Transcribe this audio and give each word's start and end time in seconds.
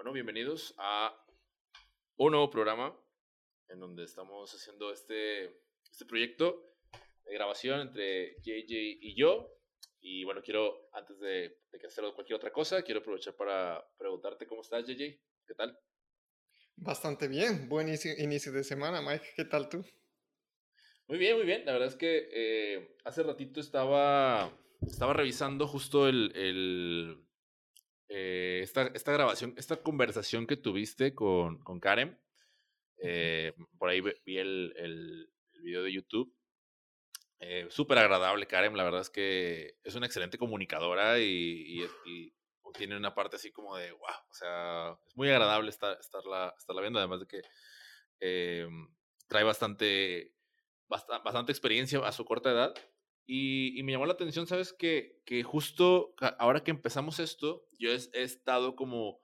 Bueno, 0.00 0.14
bienvenidos 0.14 0.74
a 0.78 1.14
un 2.16 2.30
nuevo 2.30 2.48
programa 2.48 2.98
en 3.68 3.80
donde 3.80 4.04
estamos 4.04 4.50
haciendo 4.50 4.90
este, 4.90 5.44
este 5.92 6.06
proyecto 6.06 6.72
de 7.26 7.34
grabación 7.34 7.80
entre 7.80 8.36
JJ 8.40 8.96
y 8.98 9.14
yo. 9.14 9.46
Y 10.00 10.24
bueno, 10.24 10.40
quiero, 10.42 10.88
antes 10.94 11.20
de, 11.20 11.58
de 11.70 11.78
que 11.78 11.86
hacer 11.86 12.02
cualquier 12.14 12.36
otra 12.36 12.50
cosa, 12.50 12.80
quiero 12.80 13.00
aprovechar 13.00 13.36
para 13.36 13.86
preguntarte 13.98 14.46
cómo 14.46 14.62
estás, 14.62 14.86
JJ. 14.86 15.20
¿Qué 15.46 15.54
tal? 15.54 15.78
Bastante 16.76 17.28
bien. 17.28 17.68
Buen 17.68 17.86
inicio, 17.86 18.52
de 18.52 18.64
semana, 18.64 19.02
Mike. 19.02 19.34
¿Qué 19.36 19.44
tal 19.44 19.68
tú? 19.68 19.84
Muy 21.08 21.18
bien, 21.18 21.36
muy 21.36 21.44
bien. 21.44 21.66
La 21.66 21.72
verdad 21.72 21.88
es 21.88 21.96
que 21.96 22.26
eh, 22.32 22.96
hace 23.04 23.22
ratito 23.22 23.60
estaba, 23.60 24.50
estaba 24.80 25.12
revisando 25.12 25.66
justo 25.66 26.08
el, 26.08 26.32
el 26.34 27.29
eh, 28.12 28.60
esta, 28.64 28.88
esta, 28.88 29.12
grabación, 29.12 29.54
esta 29.56 29.76
conversación 29.76 30.48
que 30.48 30.56
tuviste 30.56 31.14
con, 31.14 31.62
con 31.62 31.78
Karen. 31.78 32.20
Eh, 32.98 33.54
por 33.78 33.88
ahí 33.88 34.00
vi 34.00 34.36
el, 34.36 34.74
el, 34.76 35.32
video 35.62 35.84
de 35.84 35.92
YouTube. 35.92 36.34
Eh, 37.38 37.68
Súper 37.70 37.98
agradable, 37.98 38.48
Karen. 38.48 38.76
La 38.76 38.82
verdad 38.82 39.02
es 39.02 39.10
que 39.10 39.76
es 39.84 39.94
una 39.94 40.06
excelente 40.06 40.38
comunicadora 40.38 41.20
y, 41.20 41.84
y, 42.04 42.34
tiene 42.72 42.96
una 42.96 43.14
parte 43.14 43.36
así 43.36 43.50
como 43.50 43.76
de 43.76 43.90
wow. 43.90 44.00
O 44.30 44.34
sea, 44.34 44.96
es 45.06 45.16
muy 45.16 45.28
agradable 45.28 45.70
estar, 45.70 45.96
estarla, 46.00 46.54
estarla 46.56 46.82
viendo. 46.82 46.98
Además 46.98 47.20
de 47.20 47.26
que 47.26 47.42
trae 49.28 49.44
bastante, 49.44 50.34
bastante, 50.88 51.22
bastante 51.24 51.52
experiencia 51.52 52.00
a 52.00 52.12
su 52.12 52.24
corta 52.24 52.50
edad. 52.50 52.74
Y, 53.32 53.80
me 53.84 53.92
llamó 53.92 54.06
la 54.06 54.14
atención, 54.14 54.48
¿sabes? 54.48 54.72
Que, 54.72 55.20
que 55.24 55.44
justo 55.44 56.16
ahora 56.40 56.64
que 56.64 56.72
empezamos 56.72 57.20
esto, 57.20 57.64
yo 57.78 57.92
he, 57.92 58.22
estado 58.24 58.74
como 58.74 59.20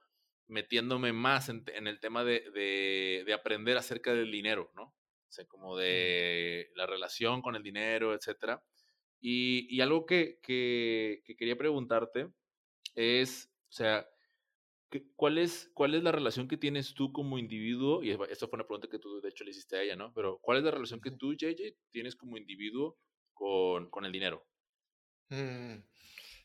metiéndome 0.47 1.11
más 1.11 1.49
en, 1.49 1.65
el 1.67 1.99
tema 1.99 2.23
de, 2.23 2.49
de, 3.25 3.33
aprender 3.33 3.75
acerca 3.75 4.13
del 4.13 4.31
dinero, 4.31 4.71
¿no? 4.77 4.83
O 4.83 5.31
sea, 5.31 5.45
como 5.45 5.75
de 5.75 6.71
la 6.75 6.85
relación 6.85 7.41
con 7.41 7.57
el 7.57 7.63
dinero, 7.63 8.13
etcétera. 8.13 8.63
Y, 9.19 9.67
y 9.69 9.81
algo 9.81 10.05
que, 10.05 10.39
que, 10.41 11.21
que, 11.25 11.35
quería 11.35 11.57
preguntarte 11.57 12.29
es, 12.95 13.51
o 13.67 13.73
sea, 13.73 14.07
¿cuál 15.17 15.37
es, 15.37 15.69
¿cuál 15.73 15.95
es 15.95 16.03
la 16.03 16.13
relación 16.13 16.47
que 16.47 16.55
tienes 16.55 16.93
tú 16.93 17.11
como 17.11 17.37
individuo? 17.37 18.01
Y 18.01 18.11
esto 18.11 18.47
fue 18.47 18.55
una 18.55 18.67
pregunta 18.67 18.87
que 18.87 18.99
tú 18.99 19.19
de 19.19 19.27
hecho 19.27 19.43
le 19.43 19.51
hiciste 19.51 19.75
a 19.75 19.81
ella, 19.81 19.97
¿no? 19.97 20.13
Pero 20.13 20.39
¿cuál 20.41 20.59
es 20.59 20.63
la 20.63 20.71
relación 20.71 21.01
que 21.01 21.11
tú, 21.11 21.33
JJ, 21.33 21.75
tienes 21.91 22.15
como 22.15 22.37
individuo 22.37 22.97
con, 23.37 23.89
con 23.89 24.05
el 24.05 24.11
dinero? 24.11 24.45
Mm, 25.29 25.75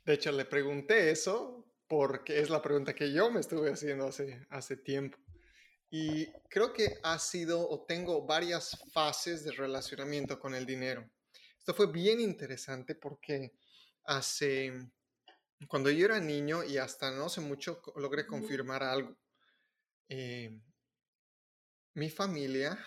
de 0.04 0.12
hecho, 0.12 0.32
le 0.32 0.44
pregunté 0.44 1.10
eso 1.10 1.66
porque 1.88 2.40
es 2.40 2.50
la 2.50 2.62
pregunta 2.62 2.94
que 2.94 3.12
yo 3.12 3.30
me 3.30 3.40
estuve 3.40 3.70
haciendo 3.70 4.06
hace, 4.06 4.46
hace 4.50 4.76
tiempo. 4.76 5.18
Y 5.90 6.26
creo 6.48 6.72
que 6.72 6.98
ha 7.02 7.18
sido 7.18 7.68
o 7.68 7.84
tengo 7.84 8.24
varias 8.24 8.78
fases 8.92 9.44
de 9.44 9.52
relacionamiento 9.52 10.40
con 10.40 10.54
el 10.54 10.64
dinero. 10.64 11.08
Esto 11.58 11.74
fue 11.74 11.92
bien 11.92 12.18
interesante 12.18 12.94
porque 12.94 13.52
hace, 14.04 14.72
cuando 15.68 15.90
yo 15.90 16.06
era 16.06 16.18
niño 16.18 16.64
y 16.64 16.78
hasta 16.78 17.10
no 17.10 17.26
hace 17.26 17.42
mucho 17.42 17.82
logré 17.96 18.26
confirmar 18.26 18.82
algo. 18.82 19.16
Eh, 20.08 20.58
mi 21.94 22.08
familia 22.08 22.78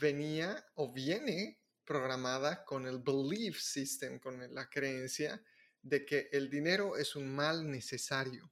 venía 0.00 0.64
o 0.74 0.92
viene 0.92 1.61
programada 1.84 2.64
con 2.64 2.86
el 2.86 2.98
belief 2.98 3.60
system, 3.60 4.18
con 4.18 4.54
la 4.54 4.68
creencia 4.68 5.42
de 5.82 6.04
que 6.04 6.28
el 6.32 6.48
dinero 6.48 6.96
es 6.96 7.16
un 7.16 7.34
mal 7.34 7.68
necesario. 7.70 8.50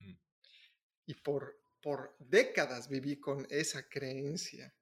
Mm. 0.00 0.14
Y 1.06 1.14
por, 1.14 1.60
por 1.80 2.16
décadas 2.18 2.88
viví 2.88 3.18
con 3.20 3.46
esa 3.50 3.88
creencia. 3.88 4.74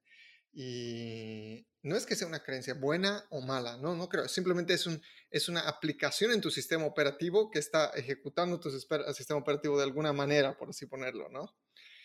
Y 0.53 1.65
no 1.83 1.95
es 1.95 2.05
que 2.05 2.15
sea 2.15 2.27
una 2.27 2.43
creencia 2.43 2.73
buena 2.73 3.25
o 3.29 3.41
mala, 3.41 3.77
no, 3.77 3.95
no 3.95 4.09
creo. 4.09 4.27
Simplemente 4.27 4.73
es, 4.73 4.85
un, 4.85 5.01
es 5.29 5.47
una 5.47 5.61
aplicación 5.61 6.31
en 6.31 6.41
tu 6.41 6.51
sistema 6.51 6.85
operativo 6.85 7.49
que 7.49 7.59
está 7.59 7.91
ejecutando 7.91 8.59
tu 8.59 8.69
sistema 8.69 9.39
operativo 9.39 9.77
de 9.77 9.83
alguna 9.83 10.11
manera, 10.11 10.57
por 10.57 10.69
así 10.69 10.85
ponerlo, 10.87 11.29
¿no? 11.29 11.55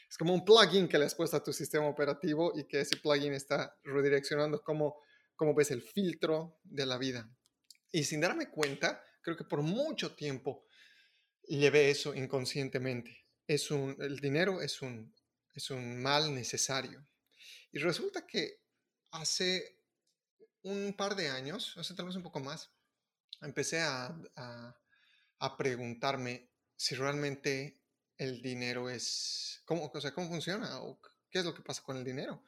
Es 0.09 0.16
como 0.16 0.32
un 0.32 0.44
plugin 0.44 0.86
que 0.86 0.98
le 0.98 1.04
has 1.04 1.16
puesto 1.16 1.36
a 1.36 1.42
tu 1.42 1.53
sistema 1.53 1.88
operativo 1.88 2.53
y 2.54 2.64
que 2.64 2.80
ese 2.80 2.97
plugin 2.97 3.34
está 3.34 3.76
redireccionando 3.82 4.62
cómo 4.62 5.00
cómo 5.36 5.54
ves 5.54 5.70
el 5.70 5.82
filtro 5.82 6.58
de 6.64 6.86
la 6.86 6.98
vida. 6.98 7.30
Y 7.92 8.04
sin 8.04 8.20
darme 8.20 8.50
cuenta, 8.50 9.02
creo 9.22 9.36
que 9.36 9.44
por 9.44 9.62
mucho 9.62 10.14
tiempo 10.14 10.66
llevé 11.47 11.91
eso 11.91 12.14
inconscientemente. 12.14 13.26
Es 13.47 13.70
un, 13.70 13.97
el 14.00 14.19
dinero 14.19 14.60
es 14.60 14.82
un, 14.82 15.14
es 15.54 15.70
un 15.70 16.02
mal 16.02 16.34
necesario. 16.34 17.06
Y 17.70 17.78
resulta 17.78 18.26
que 18.26 18.62
hace 19.12 19.80
un 20.62 20.94
par 20.97 21.14
de 21.14 21.28
años, 21.28 21.74
hace 21.76 21.94
tal 21.94 22.06
vez 22.06 22.16
un 22.16 22.22
poco 22.22 22.41
más, 22.41 22.70
empecé 23.41 23.80
a, 23.80 24.06
a, 24.34 24.76
a 25.38 25.56
preguntarme 25.56 26.50
si 26.76 26.94
realmente 26.94 27.80
el 28.18 28.42
dinero 28.42 28.91
es, 28.91 29.62
¿cómo, 29.64 29.91
o 29.92 30.00
sea, 30.00 30.12
cómo 30.12 30.28
funciona 30.28 30.80
o 30.80 31.00
qué 31.30 31.41
es 31.41 31.44
lo 31.44 31.54
que 31.54 31.62
pasa 31.62 31.82
con 31.82 31.97
el 31.97 32.04
dinero 32.04 32.42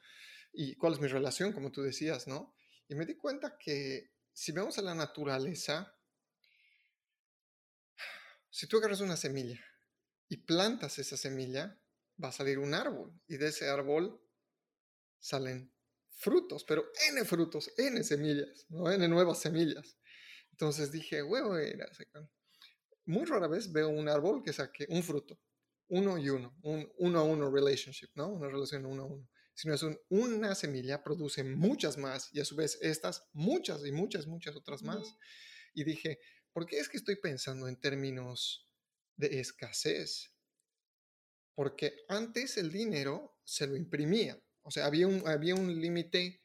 y 0.51 0.75
cuál 0.75 0.93
es 0.93 0.99
mi 0.99 1.07
relación, 1.07 1.53
como 1.53 1.71
tú 1.71 1.81
decías, 1.81 2.27
¿no? 2.27 2.55
Y 2.89 2.95
me 2.95 3.05
di 3.05 3.15
cuenta 3.15 3.55
que 3.57 4.11
si 4.33 4.51
vemos 4.51 4.79
a 4.79 4.81
la 4.81 4.95
naturaleza, 4.95 5.95
si 8.49 8.67
tú 8.67 8.77
agarras 8.77 9.01
una 9.01 9.15
semilla 9.15 9.63
y 10.27 10.37
plantas 10.37 10.97
esa 10.97 11.15
semilla, 11.15 11.79
va 12.21 12.29
a 12.29 12.33
salir 12.33 12.57
un 12.57 12.73
árbol 12.73 13.13
y 13.27 13.37
de 13.37 13.49
ese 13.49 13.69
árbol 13.69 14.19
salen 15.19 15.71
frutos, 16.15 16.63
pero 16.63 16.91
N 17.11 17.23
frutos, 17.25 17.71
N 17.77 18.03
semillas, 18.03 18.65
¿no? 18.69 18.91
N 18.91 19.07
nuevas 19.07 19.39
semillas. 19.39 19.97
Entonces 20.51 20.91
dije, 20.91 21.21
huevo, 21.21 21.57
muy 23.05 23.25
rara 23.25 23.47
vez 23.47 23.71
veo 23.71 23.89
un 23.89 24.09
árbol 24.09 24.41
que 24.43 24.51
saque 24.51 24.87
un 24.89 25.03
fruto, 25.03 25.39
uno 25.89 26.17
y 26.17 26.29
uno, 26.29 26.57
un 26.63 26.91
uno 26.97 27.19
a 27.19 27.23
uno 27.23 27.51
relationship, 27.51 28.09
¿no? 28.15 28.29
Una 28.29 28.47
relación 28.47 28.87
uno 28.87 29.03
a 29.03 29.05
uno 29.05 29.29
sino 29.59 29.73
es 29.73 29.83
una 30.07 30.55
semilla, 30.55 31.03
produce 31.03 31.43
muchas 31.43 31.97
más 31.97 32.33
y 32.33 32.39
a 32.39 32.45
su 32.45 32.55
vez 32.55 32.77
estas 32.81 33.27
muchas 33.33 33.85
y 33.85 33.91
muchas, 33.91 34.25
muchas 34.25 34.55
otras 34.55 34.83
más. 34.83 35.17
Y 35.73 35.83
dije, 35.83 36.17
¿por 36.53 36.65
qué 36.65 36.79
es 36.79 36.87
que 36.87 36.95
estoy 36.95 37.17
pensando 37.17 37.67
en 37.67 37.75
términos 37.75 38.69
de 39.17 39.41
escasez? 39.41 40.33
Porque 41.55 42.05
antes 42.07 42.55
el 42.55 42.71
dinero 42.71 43.37
se 43.43 43.67
lo 43.67 43.75
imprimía, 43.75 44.41
o 44.61 44.71
sea, 44.71 44.85
había 44.85 45.07
un, 45.07 45.27
había 45.27 45.55
un 45.55 45.81
límite 45.81 46.41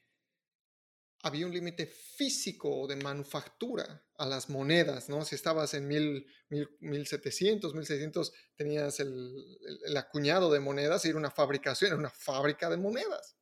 había 1.24 1.46
un 1.46 1.52
límite 1.52 1.86
físico 1.86 2.86
de 2.86 2.96
manufactura 2.96 4.04
a 4.18 4.26
las 4.26 4.50
monedas, 4.50 5.08
¿no? 5.08 5.24
Si 5.24 5.34
estabas 5.34 5.72
en 5.72 5.88
mil, 5.88 6.26
mil, 6.50 6.68
1700, 6.80 7.74
1600, 7.74 8.32
tenías 8.54 9.00
el, 9.00 9.58
el, 9.86 9.96
acuñado 9.96 10.52
de 10.52 10.60
monedas 10.60 11.02
era 11.06 11.16
una 11.16 11.30
fabricación, 11.30 11.88
era 11.88 11.98
una 11.98 12.10
fábrica 12.10 12.68
de 12.68 12.76
monedas, 12.76 13.38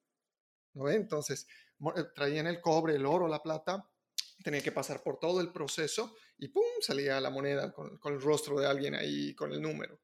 ¿no? 0.75 0.89
Entonces, 0.89 1.49
eh, 1.97 2.05
traían 2.15 2.47
el 2.47 2.61
cobre, 2.61 2.95
el 2.95 3.05
oro, 3.05 3.27
la 3.27 3.43
plata, 3.43 3.91
tenía 4.45 4.63
que 4.63 4.71
pasar 4.71 5.03
por 5.03 5.19
todo 5.19 5.41
el 5.41 5.51
proceso 5.51 6.15
y 6.39 6.49
¡pum! 6.49 6.63
salía 6.81 7.21
la 7.21 7.31
moneda 7.31 7.73
con, 7.73 7.99
con 7.99 8.15
el 8.15 8.21
rostro 8.21 8.61
de 8.61 8.67
alguien 8.69 8.95
ahí, 8.95 9.35
con 9.35 9.53
el 9.53 9.61
número. 9.61 9.99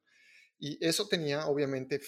Y 0.61 0.77
eso 0.85 1.07
tenía, 1.07 1.47
obviamente, 1.47 2.01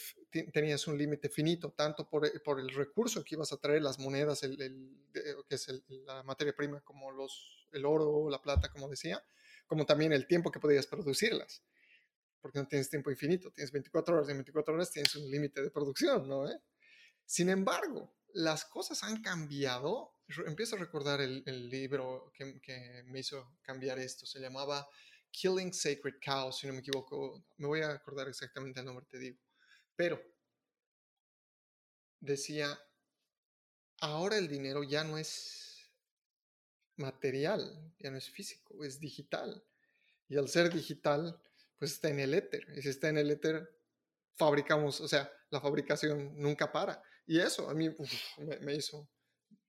tenías 0.51 0.85
un 0.85 0.97
límite 0.97 1.29
finito, 1.29 1.71
tanto 1.71 2.09
por, 2.09 2.25
eh, 2.25 2.37
por, 2.43 2.59
el 2.59 2.69
recurso 2.69 3.23
que 3.23 3.35
ibas 3.35 3.53
a 3.53 3.57
traer, 3.57 3.81
las 3.81 3.97
monedas, 3.97 4.43
el, 4.43 4.57
que 5.47 5.55
es 5.55 5.67
la 5.87 6.21
materia 6.23 6.53
prima, 6.53 6.81
como 6.81 7.11
los, 7.11 7.67
el 7.71 7.85
oro, 7.85 8.29
la 8.29 8.41
plata, 8.41 8.69
como 8.69 8.89
decía, 8.89 9.23
como 9.67 9.85
también 9.85 10.11
el 10.11 10.27
tiempo 10.27 10.51
que 10.51 10.59
podías 10.59 10.85
producirlas. 10.85 11.63
Porque 12.41 12.59
no 12.59 12.67
tienes 12.67 12.89
tiempo 12.89 13.09
infinito, 13.09 13.51
tienes 13.51 13.71
24 13.71 14.15
horas 14.15 14.27
y 14.27 14.31
en 14.31 14.37
24 14.39 14.73
horas 14.73 14.91
tienes 14.91 15.15
un 15.15 15.31
límite 15.31 15.61
de 15.61 15.71
producción, 15.71 16.27
¿no? 16.27 16.49
¿Eh? 16.49 16.59
Sin 17.25 17.49
embargo, 17.49 18.13
las 18.33 18.65
cosas 18.65 19.01
han 19.03 19.21
cambiado. 19.21 20.17
Empiezo 20.45 20.75
a 20.75 20.79
recordar 20.79 21.21
el, 21.21 21.43
el 21.45 21.69
libro 21.69 22.33
que, 22.33 22.59
que 22.59 23.03
me 23.05 23.19
hizo 23.19 23.55
cambiar 23.61 23.99
esto, 23.99 24.25
se 24.25 24.39
llamaba 24.39 24.89
Killing 25.31 25.73
Sacred 25.73 26.15
Cows, 26.23 26.59
si 26.59 26.67
no 26.67 26.73
me 26.73 26.79
equivoco. 26.79 27.43
Me 27.57 27.67
voy 27.67 27.81
a 27.81 27.91
acordar 27.91 28.27
exactamente 28.27 28.79
el 28.79 28.85
nombre, 28.85 29.05
te 29.09 29.17
digo. 29.17 29.37
Pero 29.95 30.21
decía, 32.19 32.79
ahora 33.99 34.37
el 34.37 34.47
dinero 34.47 34.83
ya 34.83 35.03
no 35.03 35.17
es 35.17 35.91
material, 36.97 37.93
ya 37.99 38.11
no 38.11 38.17
es 38.17 38.29
físico, 38.29 38.83
es 38.83 38.99
digital. 38.99 39.63
Y 40.27 40.37
al 40.37 40.47
ser 40.47 40.71
digital, 40.71 41.41
pues 41.77 41.93
está 41.93 42.09
en 42.09 42.19
el 42.19 42.33
éter. 42.33 42.65
Y 42.75 42.81
si 42.81 42.89
está 42.89 43.09
en 43.09 43.17
el 43.17 43.31
éter, 43.31 43.69
fabricamos, 44.35 45.01
o 45.01 45.07
sea, 45.07 45.31
la 45.49 45.59
fabricación 45.59 46.33
nunca 46.37 46.71
para. 46.71 47.01
Y 47.25 47.39
eso 47.39 47.69
a 47.69 47.73
mí 47.73 47.89
me, 48.61 48.75
hizo, 48.75 49.09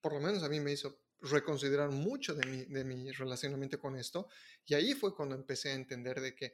por 0.00 0.12
lo 0.12 0.20
menos 0.20 0.42
a 0.42 0.48
mí 0.48 0.60
me 0.60 0.72
hizo 0.72 1.01
reconsiderar 1.22 1.90
mucho 1.90 2.34
de 2.34 2.46
mi, 2.46 2.64
de 2.64 2.84
mi 2.84 3.10
relacionamiento 3.12 3.78
con 3.78 3.96
esto. 3.96 4.28
Y 4.64 4.74
ahí 4.74 4.94
fue 4.94 5.14
cuando 5.14 5.34
empecé 5.34 5.70
a 5.70 5.74
entender 5.74 6.20
de 6.20 6.34
que 6.34 6.52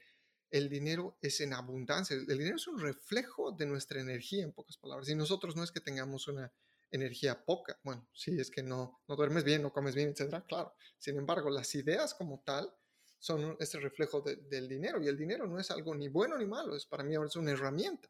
el 0.50 0.68
dinero 0.68 1.18
es 1.20 1.40
en 1.40 1.52
abundancia. 1.52 2.16
El 2.16 2.26
dinero 2.26 2.56
es 2.56 2.66
un 2.66 2.78
reflejo 2.78 3.52
de 3.52 3.66
nuestra 3.66 4.00
energía, 4.00 4.44
en 4.44 4.52
pocas 4.52 4.76
palabras. 4.78 5.08
Y 5.08 5.14
nosotros 5.14 5.56
no 5.56 5.64
es 5.64 5.72
que 5.72 5.80
tengamos 5.80 6.28
una 6.28 6.52
energía 6.90 7.44
poca. 7.44 7.78
Bueno, 7.82 8.08
sí, 8.12 8.38
es 8.38 8.50
que 8.50 8.62
no, 8.62 9.02
no 9.08 9.16
duermes 9.16 9.44
bien, 9.44 9.62
no 9.62 9.72
comes 9.72 9.94
bien, 9.94 10.10
etcétera, 10.10 10.44
claro. 10.46 10.74
Sin 10.98 11.16
embargo, 11.16 11.50
las 11.50 11.74
ideas 11.74 12.14
como 12.14 12.42
tal 12.44 12.72
son 13.18 13.56
ese 13.58 13.78
reflejo 13.78 14.22
del 14.22 14.68
dinero. 14.68 15.02
Y 15.02 15.08
el 15.08 15.16
dinero 15.16 15.46
no 15.46 15.58
es 15.58 15.70
algo 15.70 15.94
ni 15.94 16.08
bueno 16.08 16.38
ni 16.38 16.46
malo, 16.46 16.76
es 16.76 16.86
para 16.86 17.04
mí 17.04 17.14
ahora 17.14 17.28
es 17.28 17.36
una 17.36 17.52
herramienta. 17.52 18.08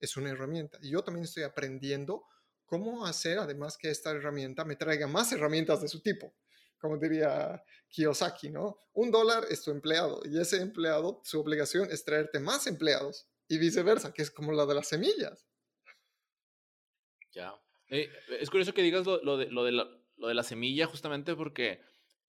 Es 0.00 0.16
una 0.16 0.30
herramienta. 0.30 0.78
Y 0.82 0.90
yo 0.90 1.02
también 1.02 1.24
estoy 1.24 1.44
aprendiendo 1.44 2.26
cómo 2.66 3.06
hacer, 3.06 3.38
además 3.38 3.78
que 3.78 3.90
esta 3.90 4.10
herramienta 4.10 4.64
me 4.64 4.76
traiga 4.76 5.06
más 5.06 5.32
herramientas 5.32 5.80
de 5.80 5.88
su 5.88 6.02
tipo. 6.02 6.34
Como 6.78 6.98
diría 6.98 7.62
Kiyosaki, 7.88 8.50
¿no? 8.50 8.78
Un 8.92 9.10
dólar 9.10 9.44
es 9.48 9.62
tu 9.62 9.70
empleado 9.70 10.20
y 10.24 10.38
ese 10.38 10.60
empleado, 10.60 11.20
su 11.24 11.40
obligación 11.40 11.88
es 11.90 12.04
traerte 12.04 12.38
más 12.38 12.66
empleados 12.66 13.28
y 13.48 13.58
viceversa, 13.58 14.12
que 14.12 14.22
es 14.22 14.30
como 14.30 14.52
la 14.52 14.66
de 14.66 14.74
las 14.74 14.88
semillas. 14.88 15.46
Ya. 17.32 17.54
Eh, 17.88 18.10
es 18.40 18.50
curioso 18.50 18.74
que 18.74 18.82
digas 18.82 19.06
lo, 19.06 19.36
de, 19.36 19.46
lo, 19.46 19.64
de 19.64 19.72
la, 19.72 19.88
lo 20.16 20.28
de 20.28 20.34
la 20.34 20.42
semilla 20.42 20.86
justamente 20.86 21.36
porque 21.36 21.80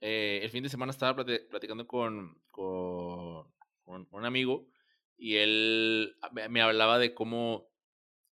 eh, 0.01 0.41
el 0.43 0.49
fin 0.49 0.63
de 0.63 0.69
semana 0.69 0.91
estaba 0.91 1.15
platicando 1.15 1.87
con, 1.87 2.39
con, 2.51 3.47
un 3.85 4.25
amigo 4.25 4.67
y 5.17 5.37
él 5.37 6.15
me 6.49 6.61
hablaba 6.61 6.99
de 6.99 7.13
cómo 7.13 7.69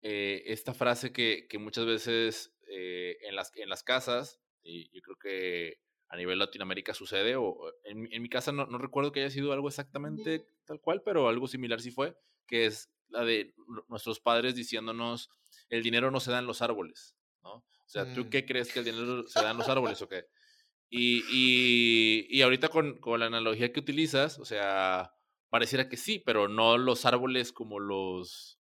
eh, 0.06 0.52
esta 0.52 0.74
frase 0.74 1.14
que, 1.14 1.46
que 1.48 1.56
muchas 1.56 1.86
veces 1.86 2.54
eh, 2.68 3.16
en, 3.22 3.34
las, 3.34 3.50
en 3.56 3.70
las 3.70 3.82
casas, 3.82 4.38
y 4.62 4.90
yo 4.94 5.00
creo 5.00 5.16
que 5.16 5.78
a 6.10 6.16
nivel 6.18 6.38
Latinoamérica 6.38 6.92
sucede, 6.92 7.36
o 7.36 7.72
en, 7.84 8.12
en 8.12 8.20
mi 8.20 8.28
casa 8.28 8.52
no, 8.52 8.66
no, 8.66 8.76
recuerdo 8.76 9.12
que 9.12 9.20
haya 9.20 9.30
sido 9.30 9.54
algo 9.54 9.66
exactamente 9.66 10.46
tal 10.66 10.78
cual, 10.82 11.00
pero 11.02 11.26
algo 11.26 11.48
similar 11.48 11.80
sí 11.80 11.90
fue, 11.90 12.14
que 12.46 12.66
es 12.66 12.90
la 13.08 13.24
de 13.24 13.54
nuestros 13.88 14.20
padres 14.20 14.54
diciéndonos, 14.54 15.30
el 15.70 15.82
dinero 15.82 16.10
no 16.10 16.20
se 16.20 16.30
da 16.30 16.38
en 16.38 16.46
los 16.46 16.60
árboles, 16.60 17.16
¿no? 17.42 17.54
O 17.54 17.88
sea, 17.88 18.12
¿tú 18.14 18.26
mm. 18.26 18.28
qué 18.28 18.44
crees 18.44 18.70
que 18.70 18.80
el 18.80 18.84
dinero 18.84 19.26
se 19.26 19.40
da 19.40 19.52
en 19.52 19.56
los 19.56 19.70
árboles 19.70 20.00
o 20.02 20.08
qué? 20.08 20.26
Y, 20.90 21.24
y, 21.32 22.26
y 22.28 22.42
ahorita 22.42 22.68
con, 22.68 23.00
con, 23.00 23.18
la 23.18 23.26
analogía 23.26 23.72
que 23.72 23.80
utilizas, 23.80 24.38
o 24.38 24.44
sea, 24.44 25.12
pareciera 25.48 25.88
que 25.88 25.96
sí, 25.96 26.20
pero 26.24 26.46
no 26.46 26.78
los 26.78 27.04
árboles 27.04 27.50
como 27.52 27.80
los 27.80 28.53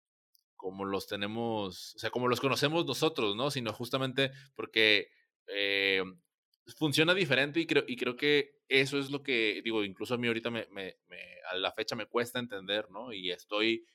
como 0.64 0.86
los 0.86 1.08
tenemos, 1.08 1.94
o 1.94 2.00
sea, 2.00 2.10
como 2.10 2.30
los 2.30 2.40
conocemos 2.40 2.86
nosotros, 2.86 3.36
¿no? 3.36 3.52
Sino 3.52 3.74
justamente 3.74 4.32
porque 4.56 5.10
eh, 5.48 6.02
funciona 6.78 7.14
diferente 7.14 7.60
y 7.60 7.68
creo, 7.68 7.84
y 7.86 7.98
creo 7.98 8.16
que 8.16 8.62
eso 8.70 8.98
es 8.98 9.12
lo 9.12 9.24
que, 9.24 9.62
digo, 9.62 9.84
incluso 9.84 10.14
a 10.14 10.18
mí 10.18 10.26
ahorita 10.26 10.52
me, 10.52 10.66
me, 10.72 10.96
a 11.52 11.58
la 11.58 11.74
fecha 11.74 11.98
me 11.98 12.06
cuesta 12.06 12.40
entender, 12.40 12.90
¿no? 12.92 13.12
Y 13.12 13.32
estoy 13.32 13.86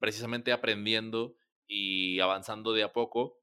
precisamente 0.00 0.50
aprendiendo 0.50 1.36
y 1.68 2.18
avanzando 2.18 2.72
de 2.72 2.82
a 2.82 2.92
poco 2.92 3.38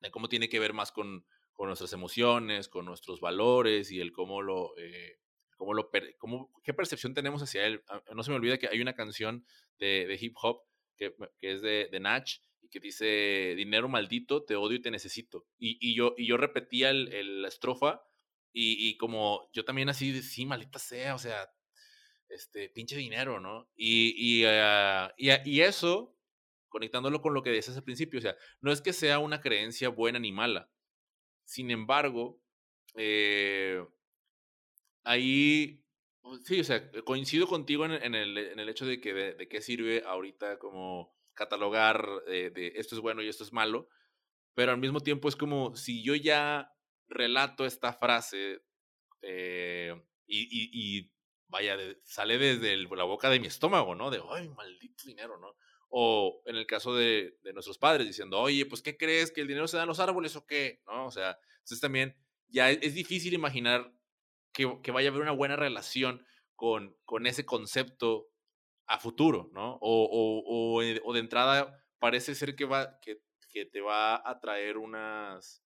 de 0.00 0.10
cómo 0.10 0.30
tiene 0.30 0.48
que 0.48 0.60
ver 0.60 0.72
más 0.72 0.92
con, 0.92 1.26
con 1.52 1.66
nuestras 1.66 1.92
emociones, 1.92 2.68
con 2.68 2.86
nuestros 2.86 3.20
valores 3.20 3.92
y 3.92 4.00
el 4.00 4.12
cómo 4.12 4.40
lo, 4.40 4.74
eh, 4.78 5.18
cómo 5.58 5.74
lo 5.74 5.90
cómo, 6.16 6.50
qué 6.64 6.72
percepción 6.72 7.12
tenemos 7.12 7.42
hacia 7.42 7.66
él. 7.66 7.84
Ah, 7.88 8.02
no 8.14 8.22
se 8.22 8.30
me 8.30 8.36
olvida 8.36 8.56
que 8.56 8.68
hay 8.68 8.80
una 8.80 8.94
canción 8.94 9.44
de 9.78 10.16
hip 10.18 10.34
hop 10.40 10.62
que, 10.96 11.14
que, 11.38 11.52
es 11.52 11.62
de, 11.62 11.88
de 11.90 12.00
Natch 12.00 12.38
y 12.60 12.68
que 12.68 12.80
dice, 12.80 13.54
dinero 13.56 13.88
maldito, 13.88 14.44
te 14.44 14.56
odio 14.56 14.76
y 14.76 14.82
te 14.82 14.90
necesito. 14.90 15.46
Y, 15.58 15.78
y 15.80 15.94
yo, 15.94 16.14
y 16.16 16.26
yo 16.26 16.36
repetía 16.36 16.90
el, 16.90 17.42
la 17.42 17.48
estrofa 17.48 18.02
y, 18.52 18.88
y, 18.88 18.96
como 18.96 19.50
yo 19.52 19.64
también 19.64 19.88
así, 19.88 20.22
sí, 20.22 20.46
maldita 20.46 20.78
sea, 20.78 21.14
o 21.14 21.18
sea, 21.18 21.50
este, 22.28 22.68
pinche 22.70 22.96
dinero, 22.96 23.40
¿no? 23.40 23.68
Y, 23.74 24.14
y, 24.16 24.46
uh, 24.46 25.10
y, 25.16 25.60
eso, 25.60 26.16
conectándolo 26.68 27.20
con 27.20 27.34
lo 27.34 27.42
que 27.42 27.50
decías 27.50 27.76
al 27.76 27.84
principio, 27.84 28.18
o 28.18 28.22
sea, 28.22 28.36
no 28.60 28.72
es 28.72 28.80
que 28.80 28.92
sea 28.92 29.18
una 29.18 29.40
creencia 29.40 29.88
buena 29.88 30.18
ni 30.18 30.32
mala, 30.32 30.70
sin 31.44 31.70
embargo, 31.70 32.40
eh, 32.96 33.84
ahí, 35.04 35.81
sí, 36.44 36.60
o 36.60 36.64
sea, 36.64 36.90
coincido 37.04 37.46
contigo 37.46 37.84
en, 37.84 37.92
el, 38.14 38.38
en 38.38 38.58
el, 38.58 38.68
hecho 38.68 38.86
de 38.86 39.00
que 39.00 39.12
de, 39.12 39.48
qué 39.48 39.60
sirve 39.60 40.02
ahorita 40.06 40.58
como 40.58 41.14
catalogar 41.34 42.06
eh, 42.26 42.50
de 42.54 42.72
esto 42.76 42.94
es 42.94 43.00
bueno 43.00 43.22
y 43.22 43.28
esto 43.28 43.44
es 43.44 43.52
malo, 43.52 43.88
pero 44.54 44.72
al 44.72 44.78
mismo 44.78 45.00
tiempo 45.00 45.28
es 45.28 45.36
como 45.36 45.76
si 45.76 46.02
yo 46.02 46.14
ya 46.14 46.70
relato 47.08 47.64
esta 47.64 47.92
frase 47.92 48.62
eh, 49.22 49.94
y, 50.26 50.48
y, 50.72 51.12
vaya, 51.48 51.76
sale 52.04 52.38
desde 52.38 52.76
la 52.76 53.04
boca 53.04 53.28
de 53.28 53.38
mi 53.38 53.46
estómago, 53.46 53.94
¿no? 53.94 54.10
De, 54.10 54.22
ay, 54.30 54.48
maldito 54.48 55.04
dinero, 55.06 55.38
¿no? 55.38 55.54
O 55.90 56.42
en 56.46 56.56
el 56.56 56.66
caso 56.66 56.94
de, 56.94 57.36
de, 57.42 57.52
nuestros 57.52 57.76
padres 57.76 58.06
diciendo, 58.06 58.40
oye, 58.40 58.64
pues, 58.64 58.80
¿qué 58.80 58.96
crees? 58.96 59.30
¿Que 59.30 59.42
el 59.42 59.48
dinero 59.48 59.68
se 59.68 59.76
da 59.76 59.82
en 59.82 59.88
los 59.88 60.00
árboles 60.00 60.34
o 60.36 60.46
qué? 60.46 60.80
¿No? 60.86 61.06
O 61.06 61.10
sea, 61.10 61.38
entonces 61.58 61.80
también 61.80 62.16
ya 62.52 62.70
es, 62.70 62.94
difícil 62.94 63.34
imaginar 63.34 63.92
que, 64.52 64.80
que, 64.82 64.90
vaya 64.90 65.08
a 65.08 65.10
haber 65.10 65.22
una 65.22 65.32
buena 65.32 65.56
relación 65.56 66.24
con, 66.54 66.96
con 67.04 67.26
ese 67.26 67.44
concepto 67.44 68.28
a 68.86 68.98
futuro, 68.98 69.50
¿no? 69.52 69.78
O, 69.80 70.04
o, 70.04 70.42
o, 70.46 70.82
o 71.04 71.12
de 71.12 71.20
entrada 71.20 71.82
parece 71.98 72.34
ser 72.34 72.54
que, 72.56 72.64
va, 72.64 72.98
que, 73.00 73.22
que 73.48 73.64
te 73.64 73.80
va 73.80 74.28
a 74.28 74.40
traer 74.40 74.76
unas, 74.76 75.64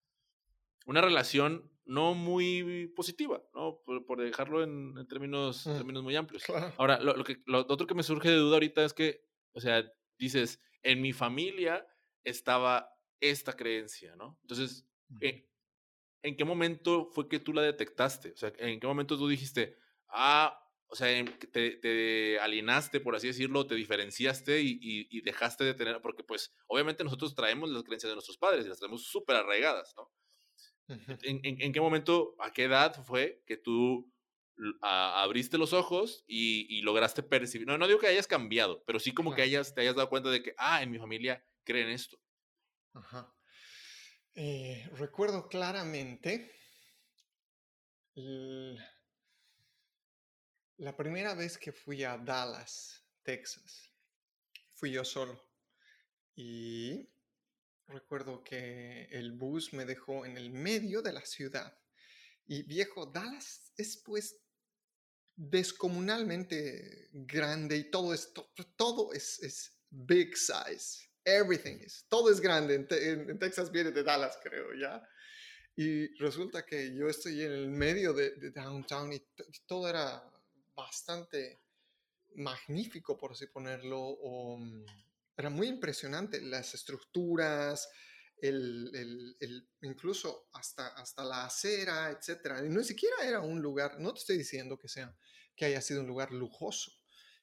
una 0.86 1.02
relación 1.02 1.72
no 1.86 2.14
muy 2.14 2.88
positiva, 2.96 3.44
¿no? 3.54 3.82
Por, 3.86 4.06
por 4.06 4.22
dejarlo 4.22 4.64
en, 4.64 4.96
en 4.98 5.08
términos, 5.08 5.66
mm. 5.66 5.78
términos 5.78 6.04
muy 6.04 6.16
amplios. 6.16 6.44
Claro. 6.44 6.74
Ahora, 6.78 7.00
lo, 7.00 7.16
lo, 7.16 7.24
que, 7.24 7.42
lo 7.46 7.60
otro 7.60 7.88
que 7.88 7.96
me 7.96 8.04
surge 8.04 8.30
de 8.30 8.38
duda 8.38 8.56
ahorita 8.56 8.84
es 8.84 8.94
que, 8.94 9.24
o 9.54 9.60
sea, 9.60 9.84
dices, 10.18 10.62
en 10.82 11.02
mi 11.02 11.14
familia 11.14 11.86
estaba 12.24 12.90
esta 13.20 13.54
creencia, 13.54 14.16
¿no? 14.16 14.38
Entonces, 14.42 14.88
¿en, 15.22 15.46
¿en 16.26 16.36
qué 16.36 16.44
momento 16.44 17.10
fue 17.14 17.30
que 17.30 17.40
tú 17.40 17.54
la 17.54 17.62
detectaste? 17.62 18.32
O 18.32 18.38
sea, 18.38 18.52
¿en 18.58 18.80
qué 18.80 18.88
momento 18.88 19.18
tú 19.18 19.28
dijiste, 19.28 19.78
ah, 20.10 20.60
o 20.88 20.96
sea, 20.96 21.08
te, 21.52 21.72
te 21.78 22.40
alienaste, 22.40 23.00
por 23.00 23.16
así 23.16 23.28
decirlo, 23.28 23.68
te 23.68 23.76
diferenciaste 23.76 24.62
y, 24.62 24.80
y, 24.82 25.08
y, 25.10 25.22
dejaste 25.22 25.64
de 25.64 25.74
tener, 25.74 26.02
porque 26.02 26.24
pues 26.24 26.56
obviamente 26.68 27.04
nosotros 27.04 27.36
traemos 27.36 27.70
las 27.70 27.84
creencias 27.84 28.12
de 28.12 28.16
nuestros 28.16 28.38
padres 28.38 28.66
y 28.66 28.70
las 28.70 28.80
traemos 28.80 29.04
súper 29.06 29.36
arraigadas, 29.38 29.94
¿no? 29.98 30.12
¿En, 30.88 31.40
en, 31.44 31.62
en 31.62 31.74
qué 31.74 31.82
momento, 31.82 32.36
a 32.40 32.54
qué 32.54 32.66
edad 32.66 33.04
fue 33.04 33.44
que 33.48 33.58
tú 33.58 34.12
a, 34.82 35.24
abriste 35.24 35.58
los 35.58 35.74
ojos 35.74 36.24
y, 36.28 36.68
y, 36.70 36.82
lograste 36.82 37.24
percibir. 37.24 37.68
No, 37.68 37.78
no 37.78 37.88
digo 37.88 38.00
que 38.00 38.08
hayas 38.08 38.28
cambiado, 38.28 38.84
pero 38.86 39.00
sí 39.00 39.14
como 39.14 39.34
que 39.34 39.42
hayas, 39.42 39.74
te 39.74 39.82
hayas 39.82 39.96
dado 39.96 40.10
cuenta 40.10 40.30
de 40.30 40.44
que, 40.44 40.54
ah, 40.58 40.84
en 40.84 40.92
mi 40.92 41.00
familia 41.00 41.44
creen 41.64 41.90
esto. 41.90 42.20
Ajá. 42.94 43.35
Eh, 44.38 44.90
recuerdo 44.98 45.48
claramente 45.48 46.52
la 50.76 50.98
primera 50.98 51.34
vez 51.36 51.58
que 51.58 51.72
fui 51.72 52.04
a 52.04 52.18
Dallas, 52.18 53.02
Texas. 53.24 53.94
Fui 54.74 54.92
yo 54.92 55.06
solo. 55.06 55.42
Y 56.36 57.10
recuerdo 57.88 58.44
que 58.44 59.08
el 59.12 59.32
bus 59.32 59.72
me 59.72 59.86
dejó 59.86 60.26
en 60.26 60.36
el 60.36 60.50
medio 60.50 61.02
de 61.02 61.14
la 61.14 61.26
ciudad. 61.26 61.78
Y 62.46 62.64
viejo, 62.64 63.06
Dallas 63.06 63.72
es 63.78 63.96
pues 63.96 64.38
descomunalmente 65.34 67.10
grande 67.14 67.78
y 67.78 67.90
todo 67.90 68.14
es, 68.14 68.34
todo 68.76 69.14
es 69.14 69.80
big 69.90 70.36
size. 70.36 71.05
Everything 71.26 71.78
is, 71.82 72.06
todo 72.08 72.32
es 72.32 72.40
grande. 72.40 72.76
En, 72.76 72.88
en, 72.90 73.30
en, 73.32 73.40
Texas 73.40 73.72
viene 73.72 73.92
de 73.92 74.04
Dallas, 74.04 74.38
creo, 74.42 74.74
¿ya? 74.80 75.02
Y 75.76 76.08
resulta 76.20 76.66
que 76.66 76.96
yo 76.96 77.10
estoy 77.10 77.42
en 77.42 77.52
el 77.52 77.70
medio 77.70 78.14
de, 78.14 78.36
de 78.36 78.52
downtown 78.52 79.12
y 79.12 79.22
todo 79.66 79.90
era 79.90 80.24
bastante 80.76 81.60
magnífico, 82.36 83.18
por 83.18 83.32
así 83.32 83.48
ponerlo. 83.48 84.00
O, 84.00 84.56
um, 84.56 84.86
era 85.38 85.50
muy 85.50 85.68
impresionante 85.68 86.42
las 86.42 86.74
estructuras, 86.74 87.90
el, 88.38 88.90
el, 88.94 89.38
el, 89.40 89.70
incluso 89.82 90.50
hasta, 90.54 90.88
hasta 90.90 91.24
la 91.24 91.46
acera, 91.46 92.12
etcétera. 92.12 92.62
No 92.62 92.84
siquiera 92.84 93.16
era 93.24 93.42
un 93.42 93.62
lugar, 93.62 94.00
no 94.00 94.14
te 94.14 94.20
estoy 94.20 94.38
diciendo 94.38 94.78
que, 94.78 94.88
sea, 94.88 95.16
que 95.56 95.66
haya 95.66 95.82
sido 95.82 96.02
un 96.02 96.08
lugar 96.08 96.32
lujoso, 96.32 96.92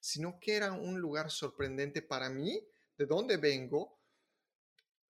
sino 0.01 0.39
que 0.41 0.57
era 0.57 0.73
un 0.73 1.01
lugar 1.01 1.31
sorprendente 1.31 2.03
para 2.03 2.31
mí, 2.31 2.67
de 3.03 3.07
dónde 3.07 3.37
vengo. 3.37 4.01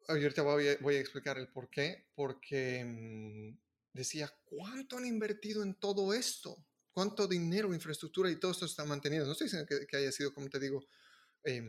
Ahorita 0.08 0.42
voy 0.42 0.68
a, 0.68 0.76
voy 0.80 0.96
a 0.96 1.00
explicar 1.00 1.38
el 1.38 1.49
por 1.49 1.68
qué, 1.68 2.11
porque 2.14 2.84
mmm, 2.84 3.56
decía, 3.92 4.32
¿cuánto 4.44 4.96
han 4.96 5.06
invertido 5.06 5.62
en 5.62 5.75
todo 5.75 6.12
esto? 6.14 6.56
¿Cuánto 6.90 7.26
dinero, 7.26 7.72
infraestructura 7.72 8.30
y 8.30 8.37
todo 8.37 8.50
esto 8.50 8.66
está 8.66 8.84
mantenido? 8.84 9.25
No 9.25 9.32
estoy 9.32 9.46
diciendo 9.46 9.66
que, 9.68 9.87
que 9.87 9.96
haya 9.96 10.12
sido, 10.12 10.34
como 10.34 10.49
te 10.49 10.58
digo, 10.58 10.84
eh, 11.44 11.62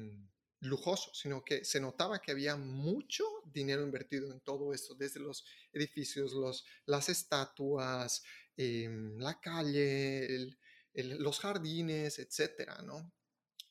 lujoso, 0.62 1.14
sino 1.14 1.44
que 1.44 1.66
se 1.66 1.80
notaba 1.80 2.22
que 2.22 2.32
había 2.32 2.56
mucho 2.56 3.26
dinero 3.46 3.84
invertido 3.84 4.32
en 4.32 4.40
todo 4.42 4.74
esto, 4.74 4.96
desde 4.96 5.20
los 5.20 5.46
edificios, 5.74 6.34
los, 6.34 6.66
las 6.86 7.10
estatuas, 7.10 8.24
eh, 8.56 8.90
la 9.18 9.40
calle, 9.40 10.26
el, 10.26 10.58
el, 10.94 11.18
los 11.22 11.40
jardines, 11.40 12.20
etcétera, 12.20 12.82
¿no? 12.82 13.14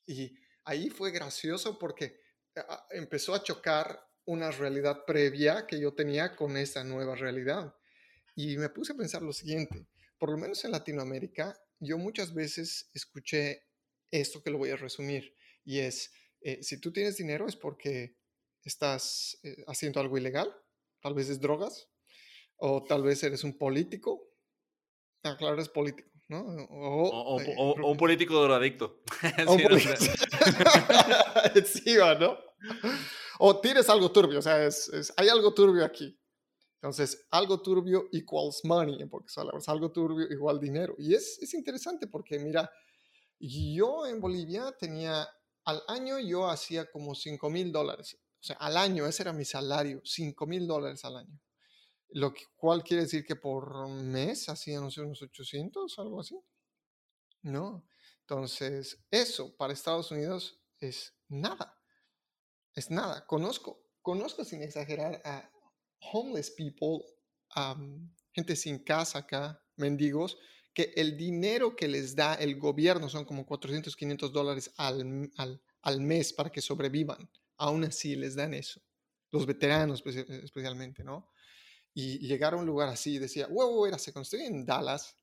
Y 0.06 0.35
ahí 0.64 0.90
fue 0.90 1.11
gracioso 1.11 1.78
porque 1.78 2.22
empezó 2.90 3.35
a 3.35 3.42
chocar 3.42 4.00
una 4.25 4.50
realidad 4.50 5.04
previa 5.06 5.66
que 5.66 5.80
yo 5.80 5.94
tenía 5.94 6.37
con 6.37 6.56
esa 6.56 6.85
nueva 6.85 7.14
realidad. 7.14 7.75
Y 8.35 8.56
me 8.56 8.68
puse 8.68 8.92
a 8.92 8.97
pensar 8.97 9.23
lo 9.23 9.32
siguiente, 9.32 9.87
por 10.18 10.30
lo 10.30 10.38
menos 10.38 10.64
en 10.64 10.71
Latinoamérica, 10.71 11.54
yo 11.80 11.99
muchas 11.99 12.32
veces 12.32 12.90
escuché 12.94 13.66
esto 14.11 14.42
que 14.42 14.50
lo 14.50 14.59
voy 14.59 14.71
a 14.71 14.76
resumir, 14.76 15.35
y 15.64 15.80
es, 15.80 16.12
eh, 16.40 16.62
si 16.62 16.80
tú 16.80 16.92
tienes 16.92 17.16
dinero 17.16 17.47
es 17.49 17.56
porque 17.56 18.16
estás 18.62 19.38
eh, 19.42 19.64
haciendo 19.66 20.00
algo 20.00 20.16
ilegal, 20.16 20.54
tal 21.00 21.14
vez 21.14 21.28
es 21.28 21.40
drogas, 21.40 21.88
o 22.56 22.85
tal 22.85 23.02
vez 23.02 23.23
eres 23.25 23.42
un 23.42 23.59
político. 23.59 24.30
Ah, 25.25 25.37
claro, 25.37 25.54
eres 25.54 25.68
político, 25.68 26.09
¿no? 26.33 26.41
O, 26.71 27.91
un 27.91 27.97
político 27.97 28.43
drogadicto. 28.43 29.03
Político. 29.47 29.93
¿no? 32.21 32.39
O 33.39 33.61
tienes 33.61 33.89
algo 33.89 34.11
turbio, 34.11 34.39
o 34.39 34.43
sea, 34.43 34.67
es, 34.67 35.12
hay 35.17 35.29
algo 35.29 35.53
turbio 35.55 35.85
aquí. 35.85 36.19
Entonces, 36.77 37.27
algo 37.31 37.62
turbio 37.62 38.09
equals 38.12 38.62
money, 38.65 39.01
en 39.01 39.09
pocas 39.09 39.35
palabras, 39.35 39.69
algo 39.69 39.93
turbio 39.93 40.27
igual 40.31 40.59
dinero. 40.59 40.97
Y 40.99 41.15
es, 41.15 41.39
es 41.41 41.55
interesante 41.55 42.09
porque, 42.09 42.41
mira, 42.41 42.69
yo 43.39 44.07
en 44.07 44.21
Bolivia 44.21 44.75
tenía, 44.79 45.29
al 45.65 45.83
año 45.89 46.19
yo 46.19 46.49
hacía 46.49 46.91
como 46.91 47.15
5 47.15 47.51
mil 47.51 47.71
dólares. 47.71 48.19
O 48.41 48.45
sea, 48.45 48.57
al 48.57 48.77
año, 48.77 49.07
ese 49.07 49.23
era 49.23 49.33
mi 49.33 49.45
salario, 49.45 50.01
5 50.03 50.47
mil 50.47 50.67
dólares 50.67 51.05
al 51.05 51.19
año. 51.19 51.41
Lo 52.14 52.35
cual 52.57 52.83
quiere 52.83 53.04
decir 53.04 53.25
que 53.25 53.37
por 53.37 53.88
mes 53.88 54.49
hacía, 54.49 54.81
no 54.81 54.88
unos 54.97 55.23
800, 55.23 55.99
algo 55.99 56.21
así. 56.21 56.38
¿No? 57.42 57.87
Entonces, 58.21 59.04
eso 59.11 59.57
para 59.57 59.73
Estados 59.73 60.11
Unidos 60.11 60.61
es 60.78 61.14
nada. 61.28 61.78
Es 62.75 62.90
nada. 62.90 63.26
Conozco, 63.26 63.85
conozco 64.00 64.45
sin 64.45 64.62
exagerar 64.62 65.21
a 65.25 65.50
homeless 66.12 66.50
people, 66.50 67.04
gente 68.33 68.57
sin 68.57 68.85
casa 68.85 69.21
acá, 69.21 69.62
mendigos, 69.76 70.38
que 70.75 70.92
el 70.97 71.16
dinero 71.16 71.76
que 71.76 71.88
les 71.88 72.16
da 72.16 72.35
el 72.35 72.59
gobierno 72.59 73.09
son 73.09 73.25
como 73.25 73.45
400, 73.45 73.95
500 73.95 74.33
dólares 74.33 74.73
al, 74.76 75.31
al, 75.37 75.62
al 75.83 76.00
mes 76.00 76.33
para 76.33 76.50
que 76.50 76.62
sobrevivan. 76.62 77.31
Aún 77.57 77.85
así 77.85 78.16
les 78.16 78.35
dan 78.35 78.54
eso. 78.54 78.81
Los 79.31 79.47
veteranos 79.47 80.02
especialmente, 80.07 81.04
¿no? 81.04 81.32
Y 81.94 82.18
llegar 82.26 82.54
a 82.54 82.56
un 82.56 82.66
lugar 82.66 82.88
así, 82.88 83.18
decía, 83.18 83.46
wow, 83.49 83.87
era, 83.87 83.99
se 83.99 84.12
construye 84.12 84.46
en 84.46 84.64
Dallas, 84.64 85.16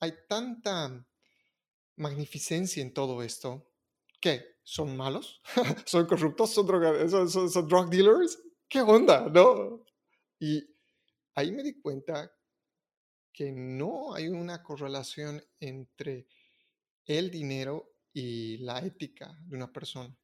hay 0.00 0.12
tanta 0.28 1.04
magnificencia 1.96 2.82
en 2.82 2.92
todo 2.92 3.22
esto, 3.22 3.70
¿qué? 4.20 4.56
¿Son 4.62 4.96
malos? 4.96 5.40
¿Son 5.86 6.06
corruptos? 6.06 6.50
¿Son, 6.50 7.30
son, 7.30 7.50
son, 7.50 7.68
drug 7.68 7.88
dealers? 7.88 8.38
¿Qué 8.68 8.80
onda? 8.80 9.28
¿No? 9.28 9.84
Y 10.38 10.62
ahí 11.34 11.52
me 11.52 11.62
di 11.62 11.80
cuenta 11.80 12.32
que 13.32 13.52
no 13.52 14.14
hay 14.14 14.28
una 14.28 14.62
correlación 14.62 15.42
entre 15.60 16.26
el 17.04 17.30
dinero 17.30 17.96
y 18.12 18.58
la 18.58 18.80
ética 18.80 19.38
de 19.42 19.56
una 19.56 19.72
persona. 19.72 20.16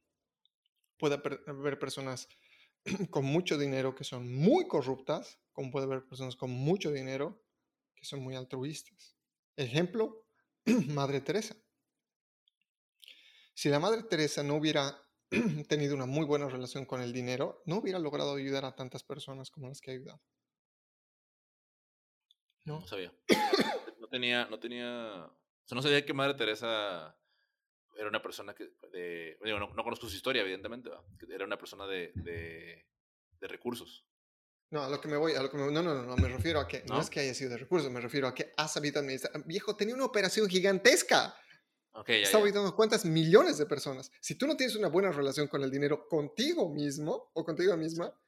Puede 0.98 1.20
haber 1.46 1.78
personas 1.78 2.28
con 3.10 3.24
mucho 3.24 3.58
dinero 3.58 3.94
que 3.94 4.04
son 4.04 4.32
muy 4.34 4.66
corruptas, 4.66 5.38
como 5.52 5.70
puede 5.70 5.86
haber 5.86 6.04
personas 6.04 6.36
con 6.36 6.50
mucho 6.50 6.90
dinero 6.90 7.44
que 7.94 8.04
son 8.04 8.22
muy 8.22 8.34
altruistas. 8.34 9.16
Ejemplo, 9.56 10.26
Madre 10.88 11.20
Teresa. 11.20 11.56
Si 13.54 13.68
la 13.68 13.78
Madre 13.78 14.02
Teresa 14.04 14.42
no 14.42 14.56
hubiera 14.56 14.96
tenido 15.68 15.94
una 15.94 16.06
muy 16.06 16.26
buena 16.26 16.48
relación 16.48 16.84
con 16.84 17.00
el 17.00 17.12
dinero, 17.12 17.62
no 17.66 17.76
hubiera 17.76 17.98
logrado 17.98 18.34
ayudar 18.34 18.64
a 18.64 18.74
tantas 18.74 19.02
personas 19.02 19.50
como 19.50 19.68
las 19.68 19.80
que 19.80 19.90
ha 19.90 19.94
ayudado. 19.94 20.22
No, 22.64 22.86
sabía. 22.86 23.12
No 23.98 24.08
tenía, 24.08 24.44
no 24.46 24.58
tenía, 24.58 25.24
o 25.24 25.74
no 25.74 25.80
sabía 25.80 26.04
que 26.04 26.12
Madre 26.12 26.34
Teresa 26.34 27.16
era 27.96 28.08
una 28.08 28.20
persona 28.20 28.54
que, 28.54 28.72
de, 28.92 29.38
no, 29.42 29.84
conozco 29.84 30.06
su 30.06 30.16
historia, 30.16 30.42
evidentemente, 30.42 30.90
era 31.30 31.46
una 31.46 31.56
persona 31.56 31.86
de, 31.86 32.12
de, 32.14 33.48
recursos. 33.48 34.04
No, 34.72 34.82
a 34.82 34.88
lo 34.88 35.02
que 35.02 35.06
me 35.06 35.18
voy, 35.18 35.34
a 35.34 35.42
lo 35.42 35.50
que 35.50 35.58
me, 35.58 35.70
no, 35.70 35.82
no, 35.82 36.02
no, 36.02 36.16
me 36.16 36.28
refiero 36.28 36.58
a 36.58 36.66
que, 36.66 36.82
¿No? 36.88 36.98
es 36.98 37.10
que 37.10 37.20
haya 37.20 37.34
sido 37.34 37.50
de 37.50 37.58
recursos, 37.58 37.90
me 37.90 38.00
refiero 38.00 38.26
a 38.26 38.34
que 38.34 38.54
ha 38.56 38.66
sabido 38.66 39.00
administrar. 39.00 39.44
Viejo, 39.44 39.76
tenía 39.76 39.94
una 39.94 40.06
operación 40.06 40.48
gigantesca. 40.48 41.36
Okay, 41.92 42.20
ya, 42.20 42.24
Estaba 42.24 42.50
dando 42.50 42.74
cuentas 42.74 43.04
millones 43.04 43.58
de 43.58 43.66
personas. 43.66 44.10
Si 44.18 44.34
tú 44.34 44.46
no 44.46 44.56
tienes 44.56 44.74
una 44.74 44.88
buena 44.88 45.12
relación 45.12 45.46
con 45.46 45.62
el 45.62 45.70
dinero 45.70 46.08
contigo 46.08 46.70
mismo 46.70 47.30
o 47.34 47.44
contigo 47.44 47.76
misma, 47.76 48.18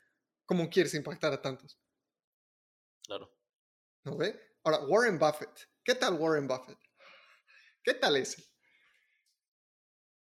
¿cómo 0.44 0.68
quieres 0.68 0.92
impactar 0.92 1.32
a 1.32 1.40
tantos? 1.40 1.80
Claro. 3.06 3.34
¿No 4.04 4.14
ve? 4.18 4.38
Ahora, 4.64 4.84
Warren 4.84 5.18
Buffett. 5.18 5.66
¿Qué 5.82 5.94
tal 5.94 6.20
Warren 6.20 6.46
Buffett? 6.46 6.78
¿Qué 7.82 7.94
tal 7.94 8.16
ese? 8.16 8.44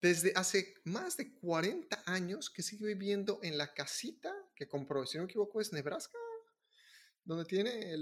Desde 0.01 0.33
hace 0.35 0.73
más 0.83 1.15
de 1.17 1.33
40 1.35 2.03
años 2.07 2.49
que 2.49 2.63
sigue 2.63 2.87
viviendo 2.87 3.39
en 3.43 3.57
la 3.57 3.73
casita 3.73 4.33
que 4.55 4.67
compró, 4.67 5.05
si 5.05 5.17
no 5.17 5.23
me 5.23 5.29
equivoco 5.29 5.61
es 5.61 5.71
Nebraska, 5.73 6.17
donde 7.23 7.45
tiene 7.45 7.95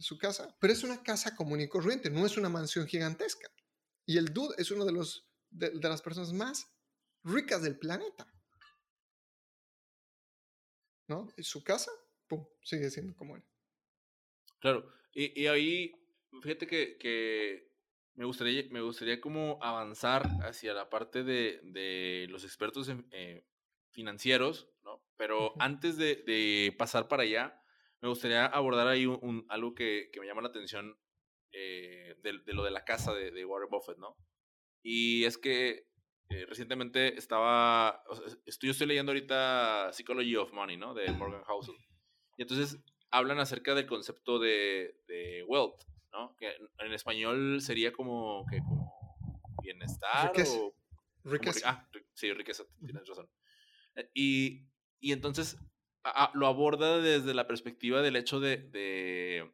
su 0.00 0.18
casa, 0.18 0.54
pero 0.60 0.72
es 0.72 0.84
una 0.84 1.02
casa 1.02 1.34
común 1.34 1.62
y 1.62 1.68
corriente, 1.68 2.10
no 2.10 2.26
es 2.26 2.36
una 2.36 2.50
mansión 2.50 2.86
gigantesca. 2.86 3.48
Y 4.04 4.18
el 4.18 4.34
dude 4.34 4.54
es 4.58 4.70
uno 4.70 4.84
de, 4.84 4.92
los, 4.92 5.26
de, 5.50 5.72
las 5.80 6.02
personas 6.02 6.32
más 6.34 6.66
ricas 7.22 7.62
del 7.62 7.78
planeta. 7.78 8.30
¿No? 11.08 11.28
Su 11.38 11.64
casa, 11.64 11.90
pum, 12.28 12.46
sigue 12.62 12.90
siendo 12.90 13.16
como. 13.16 13.42
Claro, 14.60 14.92
y, 15.14 15.46
ahí, 15.46 15.92
fíjate 16.42 16.66
que 16.66 17.73
me 18.16 18.24
gustaría, 18.24 18.64
me 18.70 18.80
gustaría 18.80 19.20
como 19.20 19.58
avanzar 19.60 20.22
hacia 20.42 20.72
la 20.72 20.88
parte 20.88 21.24
de, 21.24 21.60
de 21.64 22.26
los 22.30 22.44
expertos 22.44 22.90
eh, 23.10 23.44
financieros, 23.90 24.68
¿no? 24.82 25.02
Pero 25.16 25.54
antes 25.58 25.96
de, 25.96 26.16
de, 26.16 26.74
pasar 26.78 27.08
para 27.08 27.24
allá, 27.24 27.60
me 28.00 28.08
gustaría 28.08 28.46
abordar 28.46 28.86
ahí 28.86 29.06
un, 29.06 29.46
algo 29.48 29.74
que, 29.74 30.10
que, 30.12 30.20
me 30.20 30.26
llama 30.26 30.42
la 30.42 30.48
atención 30.48 30.96
eh, 31.52 32.16
de, 32.22 32.38
de, 32.44 32.52
lo 32.52 32.62
de 32.62 32.70
la 32.70 32.84
casa 32.84 33.12
de, 33.12 33.44
Warren 33.44 33.70
Buffett, 33.70 33.98
¿no? 33.98 34.16
Y 34.82 35.24
es 35.24 35.38
que 35.38 35.88
eh, 36.30 36.46
recientemente 36.46 37.16
estaba, 37.18 38.02
estoy, 38.46 38.70
estoy 38.70 38.86
leyendo 38.86 39.12
ahorita 39.12 39.90
Psychology 39.92 40.36
of 40.36 40.52
Money, 40.52 40.76
¿no? 40.76 40.94
De 40.94 41.10
Morgan 41.12 41.42
Housel. 41.44 41.76
Y 42.36 42.42
entonces 42.42 42.78
hablan 43.10 43.38
acerca 43.38 43.74
del 43.74 43.86
concepto 43.86 44.38
de, 44.38 45.00
de 45.06 45.44
wealth, 45.44 45.80
¿no? 46.14 46.34
Que 46.36 46.56
en 46.78 46.92
español 46.92 47.60
sería 47.60 47.92
como, 47.92 48.46
que 48.50 48.58
como 48.58 48.94
bienestar 49.62 50.32
o... 50.48 50.74
Riqueza. 51.24 51.70
ah, 51.70 51.88
sí, 52.12 52.32
riqueza, 52.32 52.64
tienes 52.84 53.06
razón. 53.08 53.30
Eh, 53.96 54.10
y, 54.14 54.68
y 55.00 55.12
entonces 55.12 55.58
lo 56.34 56.46
aborda 56.46 56.98
desde 56.98 57.32
la 57.32 57.46
perspectiva 57.46 58.02
del 58.02 58.16
hecho 58.16 58.40
de, 58.40 58.58
de, 58.58 59.50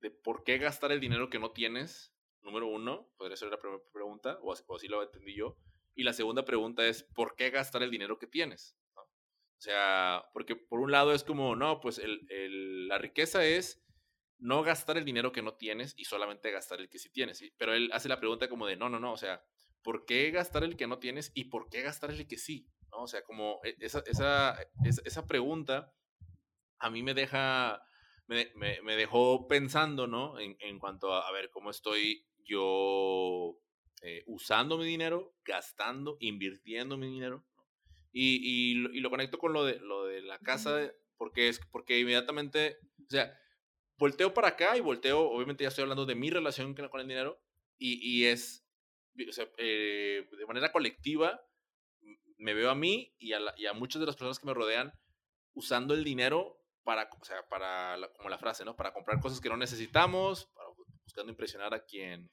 de, 0.00 0.10
por 0.10 0.42
qué 0.42 0.58
gastar 0.58 0.90
el 0.90 0.98
dinero 0.98 1.30
que 1.30 1.38
no 1.38 1.52
tienes, 1.52 2.12
número 2.42 2.66
uno, 2.66 3.12
podría 3.16 3.36
ser 3.36 3.48
la 3.48 3.58
primera 3.58 3.80
pregunta, 3.92 4.38
o 4.42 4.52
así, 4.52 4.88
lo 4.88 5.02
entendí 5.02 5.36
yo. 5.36 5.56
Y 5.94 6.02
la 6.02 6.12
segunda 6.12 6.44
pregunta 6.44 6.84
es, 6.86 7.04
¿por 7.04 7.36
qué 7.36 7.50
gastar 7.50 7.84
el 7.84 7.90
dinero 7.92 8.18
que 8.18 8.26
tienes? 8.26 8.76
O 8.96 9.60
sea, 9.60 10.24
porque 10.32 10.56
por 10.56 10.80
un 10.80 10.90
lado 10.90 11.12
es 11.12 11.24
como, 11.24 11.56
no, 11.56 11.80
pues 11.80 11.98
el, 11.98 12.26
el, 12.30 12.88
la 12.88 12.98
riqueza 12.98 13.44
es 13.44 13.84
no 14.38 14.62
gastar 14.62 14.96
el 14.98 15.04
dinero 15.04 15.32
que 15.32 15.42
no 15.42 15.54
tienes 15.54 15.94
y 15.96 16.04
solamente 16.04 16.50
gastar 16.50 16.80
el 16.80 16.88
que 16.88 16.98
sí 16.98 17.10
tienes. 17.10 17.42
Pero 17.56 17.74
él 17.74 17.90
hace 17.92 18.08
la 18.08 18.20
pregunta 18.20 18.48
como 18.48 18.66
de, 18.66 18.76
no, 18.76 18.88
no, 18.88 19.00
no, 19.00 19.12
o 19.12 19.16
sea, 19.16 19.42
¿por 19.82 20.04
qué 20.04 20.30
gastar 20.30 20.64
el 20.64 20.76
que 20.76 20.86
no 20.86 20.98
tienes 20.98 21.32
y 21.34 21.44
por 21.44 21.68
qué 21.68 21.82
gastar 21.82 22.10
el 22.10 22.26
que 22.26 22.38
sí? 22.38 22.68
¿No? 22.90 23.02
O 23.02 23.06
sea, 23.06 23.22
como 23.22 23.60
e, 23.64 23.76
esa, 23.80 24.02
esa, 24.06 24.58
esa, 24.84 25.26
pregunta 25.26 25.92
a 26.78 26.90
mí 26.90 27.02
me 27.02 27.14
deja, 27.14 27.82
me, 28.26 28.52
me, 28.54 28.96
dejó 28.96 29.48
pensando, 29.48 30.06
¿no? 30.06 30.38
En, 30.38 30.56
en, 30.60 30.78
cuanto 30.78 31.12
a, 31.12 31.28
a 31.28 31.32
ver, 31.32 31.50
cómo 31.50 31.70
estoy 31.70 32.24
yo 32.44 33.58
eh, 34.02 34.22
usando 34.26 34.78
mi 34.78 34.86
dinero, 34.86 35.34
gastando, 35.44 36.16
invirtiendo 36.20 36.96
mi 36.96 37.08
dinero. 37.08 37.44
Y, 38.12 38.36
y, 38.36 38.96
y, 38.96 39.00
lo 39.00 39.10
conecto 39.10 39.38
con 39.38 39.52
lo 39.52 39.64
de, 39.64 39.80
lo 39.80 40.06
de 40.06 40.22
la 40.22 40.38
casa, 40.38 40.92
porque 41.16 41.48
es 41.48 41.60
porque 41.70 41.98
inmediatamente, 41.98 42.78
o 43.06 43.10
sea, 43.10 43.36
volteo 43.98 44.32
para 44.32 44.48
acá 44.48 44.76
y 44.76 44.80
volteo, 44.80 45.20
obviamente 45.20 45.64
ya 45.64 45.68
estoy 45.68 45.82
hablando 45.82 46.06
de 46.06 46.14
mi 46.14 46.30
relación 46.30 46.74
con 46.74 47.00
el 47.00 47.08
dinero 47.08 47.40
y, 47.78 47.98
y 48.00 48.26
es, 48.26 48.64
o 49.28 49.32
sea, 49.32 49.48
eh, 49.58 50.28
de 50.30 50.46
manera 50.46 50.72
colectiva, 50.72 51.44
me 52.38 52.54
veo 52.54 52.70
a 52.70 52.74
mí 52.74 53.14
y 53.18 53.32
a, 53.32 53.40
y 53.56 53.66
a, 53.66 53.72
muchas 53.72 54.00
de 54.00 54.06
las 54.06 54.14
personas 54.14 54.38
que 54.38 54.46
me 54.46 54.54
rodean 54.54 54.92
usando 55.54 55.94
el 55.94 56.04
dinero 56.04 56.62
para, 56.84 57.10
o 57.20 57.24
sea, 57.24 57.46
para, 57.48 57.98
como 58.16 58.28
la 58.28 58.38
frase, 58.38 58.64
¿no? 58.64 58.76
Para 58.76 58.92
comprar 58.92 59.20
cosas 59.20 59.40
que 59.40 59.48
no 59.48 59.56
necesitamos, 59.56 60.46
para, 60.54 60.68
buscando 61.02 61.30
impresionar 61.30 61.74
a 61.74 61.84
quien, 61.84 62.30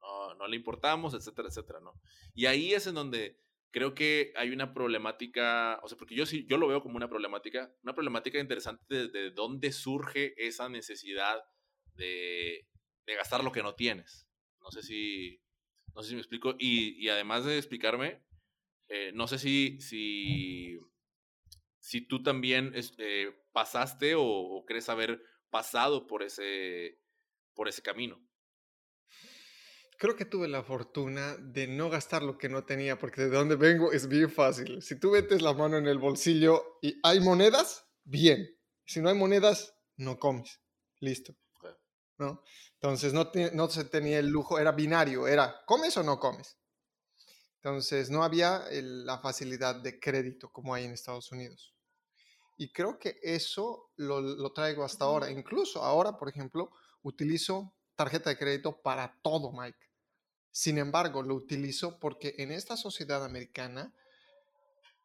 no, 0.00 0.34
no 0.34 0.48
le 0.48 0.56
importamos, 0.56 1.14
etcétera, 1.14 1.48
etcétera, 1.48 1.80
¿no? 1.80 1.94
Y 2.34 2.46
ahí 2.46 2.74
es 2.74 2.86
en 2.88 2.96
donde 2.96 3.38
creo 3.74 3.92
que 3.92 4.32
hay 4.36 4.50
una 4.50 4.72
problemática, 4.72 5.80
o 5.82 5.88
sea, 5.88 5.98
porque 5.98 6.14
yo 6.14 6.26
sí, 6.26 6.46
yo 6.48 6.58
lo 6.58 6.68
veo 6.68 6.80
como 6.80 6.94
una 6.94 7.08
problemática, 7.08 7.74
una 7.82 7.92
problemática 7.92 8.38
interesante 8.38 8.84
de, 8.88 9.08
de 9.08 9.30
dónde 9.32 9.72
surge 9.72 10.32
esa 10.36 10.68
necesidad 10.68 11.42
de, 11.96 12.68
de, 13.04 13.14
gastar 13.16 13.42
lo 13.42 13.50
que 13.50 13.64
no 13.64 13.74
tienes. 13.74 14.28
No 14.60 14.70
sé 14.70 14.84
si, 14.84 15.42
no 15.92 16.02
sé 16.02 16.10
si 16.10 16.14
me 16.14 16.20
explico. 16.20 16.54
Y, 16.56 17.04
y 17.04 17.08
además 17.08 17.44
de 17.44 17.58
explicarme, 17.58 18.22
eh, 18.86 19.10
no 19.12 19.26
sé 19.26 19.40
si, 19.40 19.80
si, 19.80 20.78
si 21.80 22.00
tú 22.06 22.22
también 22.22 22.70
este, 22.76 23.32
pasaste 23.50 24.14
o, 24.14 24.22
o 24.22 24.64
crees 24.66 24.88
haber 24.88 25.20
pasado 25.50 26.06
por 26.06 26.22
ese, 26.22 27.00
por 27.54 27.66
ese 27.66 27.82
camino. 27.82 28.24
Creo 29.98 30.16
que 30.16 30.24
tuve 30.24 30.48
la 30.48 30.62
fortuna 30.62 31.36
de 31.36 31.66
no 31.66 31.88
gastar 31.88 32.22
lo 32.22 32.36
que 32.36 32.48
no 32.48 32.64
tenía, 32.64 32.98
porque 32.98 33.22
de 33.22 33.30
donde 33.30 33.56
vengo 33.56 33.92
es 33.92 34.08
bien 34.08 34.30
fácil. 34.30 34.82
Si 34.82 34.98
tú 34.98 35.12
metes 35.12 35.40
la 35.42 35.52
mano 35.52 35.76
en 35.76 35.86
el 35.86 35.98
bolsillo 35.98 36.78
y 36.82 36.98
hay 37.02 37.20
monedas, 37.20 37.86
bien. 38.04 38.48
Si 38.84 39.00
no 39.00 39.08
hay 39.08 39.16
monedas, 39.16 39.74
no 39.96 40.18
comes. 40.18 40.60
Listo. 41.00 41.34
¿No? 42.18 42.42
Entonces 42.74 43.12
no, 43.12 43.30
no 43.54 43.68
se 43.68 43.84
tenía 43.84 44.18
el 44.18 44.28
lujo, 44.28 44.58
era 44.58 44.72
binario, 44.72 45.26
era 45.26 45.64
comes 45.66 45.96
o 45.96 46.02
no 46.02 46.18
comes. 46.18 46.56
Entonces 47.56 48.10
no 48.10 48.22
había 48.22 48.64
la 48.70 49.18
facilidad 49.20 49.76
de 49.76 49.98
crédito 49.98 50.52
como 50.52 50.74
hay 50.74 50.84
en 50.84 50.92
Estados 50.92 51.32
Unidos. 51.32 51.74
Y 52.56 52.70
creo 52.72 52.98
que 52.98 53.18
eso 53.22 53.90
lo, 53.96 54.52
traigo 54.52 54.84
hasta 54.84 55.06
ahora. 55.06 55.30
Incluso 55.30 55.82
ahora, 55.82 56.16
por 56.18 56.28
ejemplo, 56.28 56.70
utilizo 57.02 57.73
tarjeta 57.96 58.30
de 58.30 58.36
crédito 58.36 58.80
para 58.82 59.18
todo, 59.22 59.52
Mike. 59.52 59.78
Sin 60.50 60.78
embargo, 60.78 61.22
lo 61.22 61.34
utilizo 61.34 61.98
porque 61.98 62.34
en 62.38 62.52
esta 62.52 62.76
sociedad 62.76 63.24
americana 63.24 63.92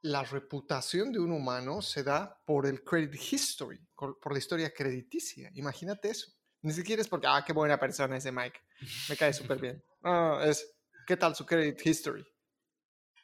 la 0.02 0.24
reputación 0.24 1.12
de 1.12 1.20
un 1.20 1.32
humano 1.32 1.82
se 1.82 2.04
da 2.04 2.42
por 2.46 2.66
el 2.66 2.84
credit 2.84 3.16
history, 3.16 3.80
por 3.96 4.32
la 4.32 4.38
historia 4.38 4.74
crediticia. 4.74 5.52
Imagínate 5.56 6.10
eso. 6.10 6.32
Ni 6.62 6.74
siquiera 6.74 7.02
es 7.02 7.08
porque, 7.08 7.28
ah, 7.28 7.44
qué 7.46 7.54
buena 7.54 7.80
persona 7.80 8.18
ese 8.18 8.32
Mike. 8.32 8.60
Me 9.08 9.16
cae 9.16 9.34
súper 9.34 9.60
bien. 9.60 9.84
No, 10.02 10.42
es, 10.42 10.76
¿qué 11.08 11.16
tal 11.18 11.36
su 11.36 11.46
credit 11.46 11.86
history? 11.86 12.26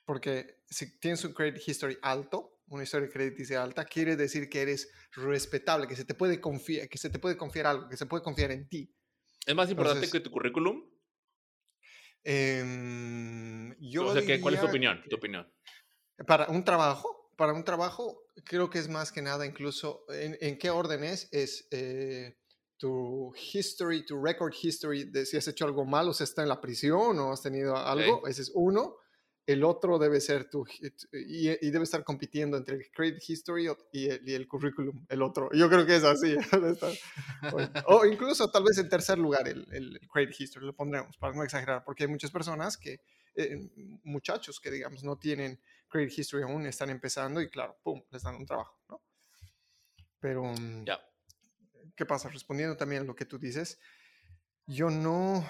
Porque 0.05 0.62
si 0.69 1.00
tienes 1.00 1.24
un 1.25 1.34
credit 1.34 1.62
history 1.67 1.98
alto, 2.01 2.62
una 2.67 2.84
historia 2.84 3.10
crediticia 3.10 3.62
alta, 3.62 3.86
quiere 3.86 4.15
decir 4.15 4.50
que 4.50 4.62
eres 4.62 4.89
respetable, 5.13 5.88
que 5.88 5.95
se 5.95 6.05
te 6.05 6.13
puede 6.13 6.39
confiar, 6.39 6.88
que 6.88 6.98
se 6.98 7.10
te 7.10 7.19
puede 7.19 7.38
confiar 7.38 7.67
algo, 7.67 7.89
que 7.89 7.98
se 7.98 8.05
puede 8.05 8.24
confiar 8.24 8.51
en 8.51 8.67
ti. 8.67 8.93
¿Es 9.46 9.56
más 9.56 9.70
importante 9.70 10.10
que 10.10 10.20
tu 10.20 10.32
currículum? 10.32 10.84
Eh, 12.24 13.75
yo 13.80 14.08
o 14.08 14.14
sea, 14.14 14.42
¿cuál 14.42 14.56
es 14.56 14.60
tu 14.60 14.68
opinión? 14.68 15.04
Tu 15.10 15.16
opinión. 15.16 15.48
Para 16.25 16.48
un 16.48 16.64
trabajo, 16.64 17.32
para 17.38 17.54
un 17.54 17.64
trabajo, 17.64 18.24
creo 18.44 18.70
que 18.70 18.80
es 18.80 18.88
más 18.88 19.12
que 19.12 19.22
nada 19.22 19.46
incluso, 19.46 20.06
¿en, 20.10 20.58
qué 20.58 20.70
orden 20.70 21.04
es? 21.04 21.30
Es 21.32 21.68
eh, 21.72 22.38
tu 22.78 23.34
history, 23.36 24.06
tu 24.06 24.24
record 24.24 24.54
history 24.60 25.06
de 25.12 25.25
si 25.25 25.38
has 25.38 25.48
hecho 25.48 25.66
algo 25.66 25.86
malo, 25.86 26.14
si 26.14 26.24
está 26.24 26.42
en 26.42 26.50
la 26.50 26.62
prisión 26.62 27.20
o 27.20 27.32
has 27.32 27.42
tenido 27.42 27.78
algo, 27.78 28.28
ese 28.28 28.42
es 28.42 28.52
uno 28.56 28.98
el 29.48 29.64
otro 29.64 30.00
debe 30.00 30.20
ser 30.20 30.50
tu, 30.50 30.66
y, 31.12 31.70
debe 31.70 31.84
estar 31.84 32.04
compitiendo 32.04 32.58
entre 32.58 32.78
el 32.78 32.92
credit 32.92 33.22
history 33.28 33.70
y 33.92 34.10
el, 34.34 34.48
currículum, 34.48 35.06
el 35.08 35.22
otro. 35.22 35.50
Yo 35.54 35.70
creo 35.70 35.86
que 35.86 35.96
es 35.96 36.04
así. 36.04 36.36
o 37.88 38.06
incluso 38.06 38.50
tal 38.50 38.64
vez 38.64 38.78
en 38.80 38.90
tercer 38.90 39.20
lugar 39.20 39.48
el, 39.48 39.68
el, 39.72 40.00
credit 40.12 40.40
history, 40.40 40.66
lo 40.66 40.75
pondremos 40.75 41.16
para 41.18 41.36
no 41.36 41.44
exagerar, 41.44 41.84
porque 41.84 42.06
hay 42.06 42.10
muchas 42.10 42.32
personas 42.32 42.78
que, 42.78 43.02
eh, 43.36 43.70
muchachos 44.04 44.60
que 44.60 44.72
digamos 44.72 45.04
no 45.04 45.18
tienen 45.18 45.60
credit 45.90 46.18
history 46.18 46.44
aún, 46.44 46.66
están 46.66 46.90
empezando 46.90 47.40
y 47.40 47.50
claro, 47.50 47.78
pum, 47.84 48.02
les 48.10 48.24
dan 48.24 48.36
un 48.36 48.46
trabajo, 48.46 48.80
¿no? 48.90 49.02
Pero, 50.20 50.44
mm, 50.44 50.86
ya. 50.86 51.00
¿qué 51.96 52.05
pasa? 52.05 52.29
Respondiendo 52.29 52.75
también 52.75 53.03
a 53.03 53.05
lo 53.05 53.16
que 53.16 53.25
tú 53.25 53.38
dices, 53.38 53.79
yo 54.66 54.90
no, 54.90 55.48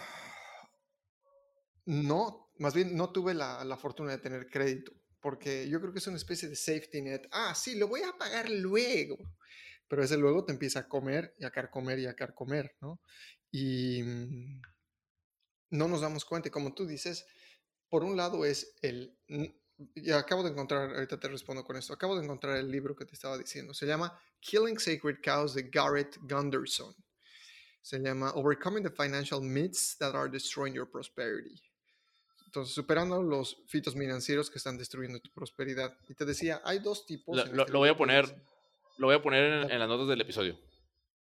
no 1.86 2.45
más 2.58 2.74
bien 2.74 2.96
no 2.96 3.12
tuve 3.12 3.34
la, 3.34 3.64
la, 3.64 3.78
fortuna 3.78 4.12
de 4.12 4.18
tener 4.18 4.48
crédito, 4.48 4.92
porque 5.20 5.68
yo 5.70 5.80
creo 5.80 5.92
que 5.92 6.00
es 6.00 6.08
una 6.08 6.18
especie 6.18 6.50
de 6.50 6.56
safety 6.56 7.02
net. 7.02 7.28
Ah, 7.32 7.54
sí, 7.56 7.78
lo 7.78 7.88
voy 7.88 8.02
a 8.02 8.18
pagar 8.18 8.50
luego. 8.50 9.18
Pero 9.88 10.04
ese 10.04 10.18
luego 10.18 10.46
te 10.46 10.52
empieza 10.52 10.80
a 10.80 10.88
comer 10.88 11.36
y 11.38 11.46
a 11.46 11.52
comer 11.70 12.00
y 12.00 12.08
a 12.08 12.16
comer, 12.16 12.76
¿no? 12.82 13.00
Y 13.52 14.02
mm, 14.02 14.62
no 15.72 15.88
nos 15.88 16.02
damos 16.02 16.26
cuenta. 16.26 16.48
Y 16.48 16.52
como 16.52 16.74
tú 16.74 16.88
dices, 16.88 17.26
por 17.90 18.04
un 18.04 18.18
lado 18.18 18.46
es 18.46 18.74
el... 18.82 19.18
Acabo 20.14 20.42
de 20.44 20.52
encontrar, 20.52 20.96
ahorita 20.96 21.20
te 21.20 21.28
respondo 21.28 21.64
con 21.64 21.76
esto, 21.76 21.94
acabo 21.94 22.18
de 22.18 22.24
encontrar 22.24 22.56
el 22.58 22.72
libro 22.72 22.96
que 22.96 23.06
te 23.06 23.14
estaba 23.14 23.38
diciendo. 23.38 23.74
Se 23.74 23.86
llama 23.86 24.18
Killing 24.40 24.80
Sacred 24.80 25.18
Cows 25.24 25.54
de 25.54 25.64
Garrett 25.64 26.18
Gunderson. 26.22 26.96
Se 27.82 28.00
llama 28.00 28.32
Overcoming 28.34 28.84
the 28.84 28.90
Financial 28.90 29.42
Myths 29.42 29.98
That 30.00 30.16
Are 30.16 30.30
Destroying 30.30 30.74
Your 30.74 30.90
Prosperity. 30.90 31.62
Entonces, 32.56 32.74
superando 32.74 33.22
los 33.22 33.62
fitos 33.68 33.96
financieros 33.96 34.50
que 34.50 34.60
están 34.60 34.78
destruyendo 34.78 35.20
tu 35.20 35.30
prosperidad. 35.32 35.98
Y 36.08 36.14
te 36.14 36.24
decía, 36.24 36.62
hay 36.64 36.80
dos 36.80 37.06
tipos. 37.06 37.36
Lo, 37.36 37.44
este 37.44 37.72
lo, 37.74 37.80
voy 37.80 37.90
a 37.90 37.98
poner, 37.98 38.34
lo 38.98 39.08
voy 39.08 39.16
a 39.18 39.22
poner 39.22 39.70
en, 39.70 39.78
las 39.78 39.90
notas 39.90 40.08
del 40.08 40.22
episodio. 40.22 40.58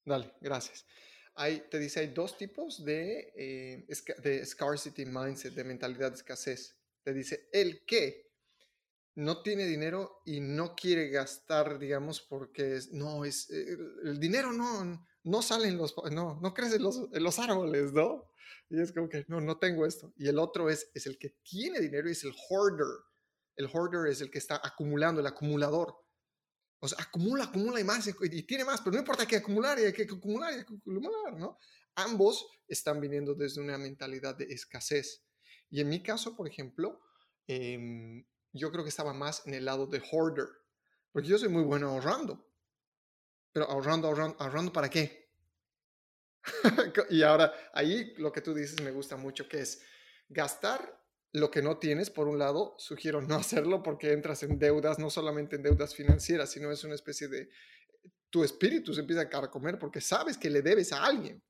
Dale, 0.06 0.32
gracias. 0.42 0.86
Hay, 1.34 1.64
te 1.72 1.80
dice, 1.80 2.02
hay 2.02 2.08
dos 2.08 2.38
tipos 2.38 2.86
de, 2.86 3.34
eh, 3.36 3.88
de 4.22 4.46
scarcity 4.46 5.06
mindset, 5.06 5.56
de 5.56 5.64
mentalidad 5.64 6.12
de 6.12 6.18
escasez. 6.18 6.78
Te 7.02 7.14
dice, 7.14 7.50
el 7.52 7.84
que 7.84 8.32
no 9.16 9.42
tiene 9.42 9.66
dinero 9.66 10.22
y 10.26 10.40
no 10.40 10.76
quiere 10.76 11.10
gastar, 11.10 11.80
digamos, 11.80 12.22
porque 12.22 12.76
es, 12.76 12.92
no, 12.92 13.26
es, 13.26 13.50
el, 13.50 14.20
dinero 14.20 14.54
no, 14.54 15.04
no 15.24 15.42
sale 15.42 15.68
en 15.68 15.78
los, 15.78 15.96
no, 16.12 16.40
no 16.42 16.54
crece 16.54 16.78
en 16.78 16.84
los, 16.84 16.98
los 17.12 17.40
árboles, 17.40 17.94
¿no? 17.94 18.30
Y 18.70 18.82
es 18.82 18.92
como 18.92 19.10
que, 19.10 19.26
no, 19.28 19.42
no 19.42 19.58
tengo 19.58 19.86
esto. 19.86 20.14
Y 20.18 20.28
el 20.28 20.40
otro 20.40 20.70
es, 20.70 20.90
es 20.94 21.06
el 21.06 21.18
que 21.18 21.38
tiene 21.44 21.80
dinero 21.80 22.10
y 22.10 22.14
es 22.14 22.24
el 22.24 22.34
hoarder. 22.50 22.88
El 23.56 23.70
hoarder 23.72 24.12
es 24.12 24.22
el 24.22 24.32
que 24.32 24.40
está 24.40 24.60
acumulando, 24.64 25.22
el 25.22 25.28
acumulador. 25.28 25.96
O 26.80 26.88
sea, 26.88 27.02
acumula, 27.02 27.46
acumula 27.46 27.80
y 27.80 27.84
más, 27.84 28.06
y, 28.08 28.44
tiene 28.44 28.66
más, 28.66 28.82
pero 28.82 28.92
no 28.92 29.00
importa 29.00 29.26
que 29.26 29.38
acumular, 29.38 29.80
y 29.80 29.84
hay 29.84 29.94
que 29.94 30.04
acumular, 30.04 30.52
y 30.52 30.58
hay 30.58 30.66
que 30.66 30.74
acumular, 30.74 31.34
¿no? 31.38 31.58
Ambos 31.96 32.46
están 32.68 33.00
viniendo 33.00 33.36
desde 33.36 33.62
una 33.62 33.78
mentalidad 33.78 34.36
de 34.36 34.46
escasez. 34.46 35.24
Y 35.70 35.80
en 35.80 35.88
mi 35.88 36.04
caso, 36.04 36.36
por 36.36 36.46
ejemplo, 36.46 37.00
em, 37.48 38.26
yo 38.52 38.70
creo 38.70 38.84
que 38.84 38.90
estaba 38.90 39.14
más 39.14 39.48
en 39.48 39.54
el 39.54 39.64
lado 39.64 39.88
de 39.88 40.02
hoarder, 40.12 40.48
porque 41.14 41.30
yo 41.30 41.38
soy 41.38 41.48
muy 41.48 41.64
bueno 41.64 41.90
ahorrando. 41.90 42.53
Pero 43.54 43.70
ahorrando, 43.70 44.08
ahorrando, 44.08 44.36
ahorrando 44.40 44.74
para 44.74 44.90
qué? 44.90 45.30
y 47.10 47.24
ahora 47.24 47.54
ahí 47.74 48.14
lo 48.18 48.32
que 48.32 48.42
tú 48.42 48.54
dices 48.54 48.82
me 48.82 48.92
gusta 48.92 49.16
mucho, 49.16 49.48
que 49.48 49.62
es 49.62 49.82
gastar 50.28 51.02
lo 51.32 51.50
que 51.50 51.62
no 51.62 51.78
tienes, 51.78 52.10
por 52.10 52.28
un 52.28 52.38
lado, 52.38 52.76
sugiero 52.78 53.22
no 53.22 53.36
hacerlo 53.36 53.82
porque 53.82 54.12
entras 54.12 54.44
en 54.44 54.60
deudas, 54.60 55.00
no 55.00 55.10
solamente 55.10 55.56
en 55.56 55.64
deudas 55.64 55.96
financieras, 55.96 56.52
sino 56.52 56.72
es 56.72 56.84
una 56.84 56.96
especie 56.96 57.28
de, 57.28 57.50
tu 58.34 58.44
espíritu 58.44 58.96
se 58.96 59.02
empieza 59.02 59.22
a 59.22 59.52
comer 59.52 59.78
porque 59.78 60.02
sabes 60.02 60.40
que 60.40 60.50
le 60.50 60.64
debes 60.64 60.92
a 60.92 61.06
alguien. 61.06 61.44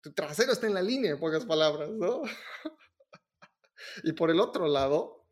Tu 0.00 0.12
trasero 0.12 0.52
está 0.52 0.66
en 0.66 0.74
la 0.74 0.82
línea, 0.82 1.12
en 1.12 1.20
pocas 1.20 1.46
palabras, 1.46 1.88
¿no? 1.90 2.22
y 4.02 4.12
por 4.12 4.30
el 4.32 4.40
otro 4.40 4.66
lado, 4.66 5.23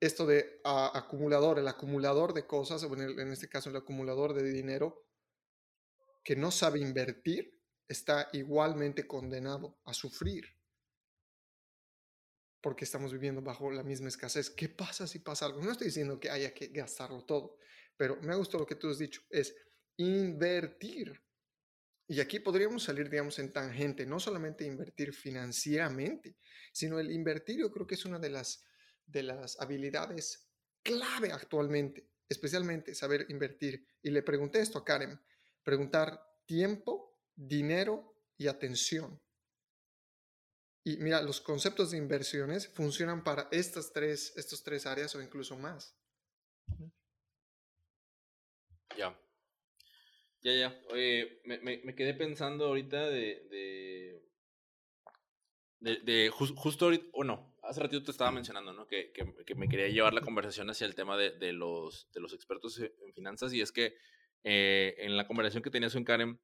esto 0.00 0.26
de 0.26 0.60
acumulador, 0.64 1.58
el 1.58 1.68
acumulador 1.68 2.34
de 2.34 2.46
cosas, 2.46 2.82
en, 2.82 3.18
en 3.18 3.32
este 3.32 3.48
caso 3.48 3.70
el 3.70 3.76
acumulador 3.76 4.34
de 4.34 4.42
dinero, 4.42 5.06
que 6.22 6.36
no 6.36 6.50
sabe 6.50 6.80
invertir, 6.80 7.60
está 7.86 8.28
igualmente 8.32 9.06
condenado 9.06 9.78
a 9.84 9.94
sufrir 9.94 10.44
porque 12.64 12.86
estamos 12.86 13.12
viviendo 13.12 13.42
bajo 13.42 13.70
la 13.70 13.82
misma 13.82 14.08
escasez. 14.08 14.48
¿Qué 14.48 14.70
pasa 14.70 15.06
si 15.06 15.18
pasa 15.18 15.44
algo? 15.44 15.62
No 15.62 15.70
estoy 15.70 15.88
diciendo 15.88 16.18
que 16.18 16.30
haya 16.30 16.54
que 16.54 16.68
gastarlo 16.68 17.22
todo, 17.26 17.58
pero 17.94 18.16
me 18.22 18.32
ha 18.32 18.36
gustado 18.36 18.60
lo 18.60 18.66
que 18.66 18.76
tú 18.76 18.88
has 18.88 18.96
dicho, 18.96 19.20
es 19.28 19.54
invertir. 19.98 21.12
Y 22.08 22.20
aquí 22.20 22.40
podríamos 22.40 22.82
salir, 22.84 23.10
digamos, 23.10 23.38
en 23.38 23.52
tangente, 23.52 24.06
no 24.06 24.18
solamente 24.18 24.64
invertir 24.64 25.12
financieramente, 25.12 26.38
sino 26.72 26.98
el 26.98 27.10
invertir 27.10 27.58
yo 27.58 27.70
creo 27.70 27.86
que 27.86 27.96
es 27.96 28.06
una 28.06 28.18
de 28.18 28.30
las, 28.30 28.64
de 29.06 29.22
las 29.22 29.60
habilidades 29.60 30.48
clave 30.82 31.32
actualmente, 31.32 32.08
especialmente 32.28 32.94
saber 32.94 33.26
invertir. 33.28 33.86
Y 34.02 34.10
le 34.10 34.22
pregunté 34.22 34.60
esto 34.60 34.78
a 34.78 34.84
Karen, 34.84 35.20
preguntar 35.62 36.20
tiempo 36.46 37.18
dinero 37.34 38.16
y 38.36 38.46
atención. 38.46 39.20
Y 40.84 40.98
mira, 40.98 41.22
los 41.22 41.40
conceptos 41.40 41.92
de 41.92 41.98
inversiones 41.98 42.68
funcionan 42.68 43.24
para 43.24 43.48
estas 43.50 43.92
tres, 43.92 44.34
estos 44.36 44.62
tres 44.62 44.84
áreas 44.84 45.14
o 45.14 45.22
incluso 45.22 45.56
más. 45.56 45.96
Ya. 48.96 49.18
Ya, 50.42 50.52
ya. 50.52 50.82
Oye, 50.90 51.40
me, 51.46 51.58
me, 51.58 51.94
quedé 51.94 52.12
pensando 52.12 52.66
ahorita 52.66 53.08
de, 53.08 54.20
de, 55.80 56.00
de, 56.00 56.30
justo 56.30 56.84
ahorita, 56.84 57.06
bueno, 57.14 57.53
hace 57.66 57.80
ratito 57.80 58.02
te 58.02 58.10
estaba 58.10 58.30
mencionando, 58.30 58.72
¿no? 58.72 58.86
Que, 58.86 59.12
que, 59.12 59.54
me 59.54 59.68
quería 59.68 59.88
llevar 59.88 60.14
la 60.14 60.20
conversación 60.20 60.70
hacia 60.70 60.86
el 60.86 60.94
tema 60.94 61.16
de, 61.16 61.30
de, 61.30 61.52
los, 61.52 62.08
de 62.12 62.20
los 62.20 62.32
expertos 62.32 62.78
en 62.78 63.12
finanzas 63.14 63.52
y 63.52 63.60
es 63.60 63.72
que 63.72 63.96
eh, 64.44 64.94
en 64.98 65.16
la 65.16 65.26
conversación 65.26 65.62
que 65.62 65.70
tenías 65.70 65.94
con 65.94 66.04
Karen, 66.04 66.38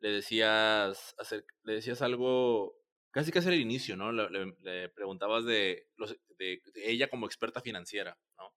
le 0.00 0.10
decías, 0.10 1.14
hacer, 1.18 1.44
le 1.62 1.74
decías 1.74 2.02
algo, 2.02 2.76
casi 3.10 3.30
casi 3.32 3.48
al 3.48 3.54
inicio, 3.54 3.96
¿no? 3.96 4.12
Le, 4.12 4.88
preguntabas 4.90 5.44
de, 5.44 5.88
los, 5.96 6.16
de, 6.38 6.60
ella 6.74 7.08
como 7.08 7.26
experta 7.26 7.60
financiera, 7.60 8.18
¿no? 8.36 8.54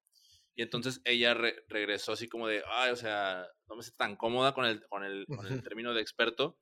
Y 0.53 0.63
entonces 0.63 1.01
ella 1.05 1.33
regresó 1.69 2.11
así 2.11 2.27
como 2.27 2.47
de, 2.47 2.63
ay, 2.67 2.91
o 2.91 2.95
sea, 2.95 3.47
no 3.67 3.75
me 3.75 3.83
siento 3.83 3.97
tan 3.97 4.17
cómoda 4.17 4.53
con 4.53 4.65
el, 4.65 4.85
con 4.89 5.03
el, 5.03 5.25
con 5.27 5.47
el 5.47 5.63
término 5.63 5.93
de 5.93 6.01
experto, 6.01 6.59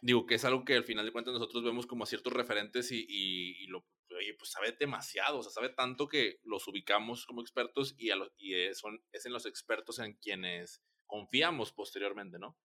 digo 0.00 0.26
que 0.26 0.36
es 0.36 0.44
algo 0.44 0.64
que 0.64 0.74
al 0.74 0.84
final 0.84 1.04
de 1.04 1.12
cuentas 1.12 1.34
nosotros 1.34 1.64
vemos 1.64 1.86
como 1.86 2.06
ciertos 2.06 2.32
referentes 2.32 2.90
y, 2.92 3.06
y, 3.08 3.66
lo, 3.66 3.86
oye, 4.16 4.34
pues 4.34 4.50
sabe 4.50 4.76
demasiado, 4.78 5.38
o 5.38 5.42
sea, 5.42 5.52
sabe 5.52 5.70
tanto 5.70 6.08
que 6.08 6.40
los 6.44 6.66
ubicamos 6.68 7.26
como 7.26 7.40
expertos 7.40 7.94
y, 7.98 8.10
a 8.10 8.16
y 8.36 8.54
es, 8.54 8.78
son, 8.78 9.02
es 9.12 9.26
en 9.26 9.32
los 9.32 9.46
expertos 9.46 9.98
en 9.98 10.14
quienes 10.14 10.82
confiamos 11.06 11.72
posteriormente, 11.72 12.38
¿no? 12.38 12.58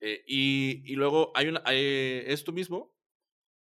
Eh, 0.00 0.24
y, 0.26 0.82
y, 0.84 0.96
luego 0.96 1.30
hay 1.34 1.48
una, 1.48 1.62
esto 1.66 2.50
mismo, 2.50 2.92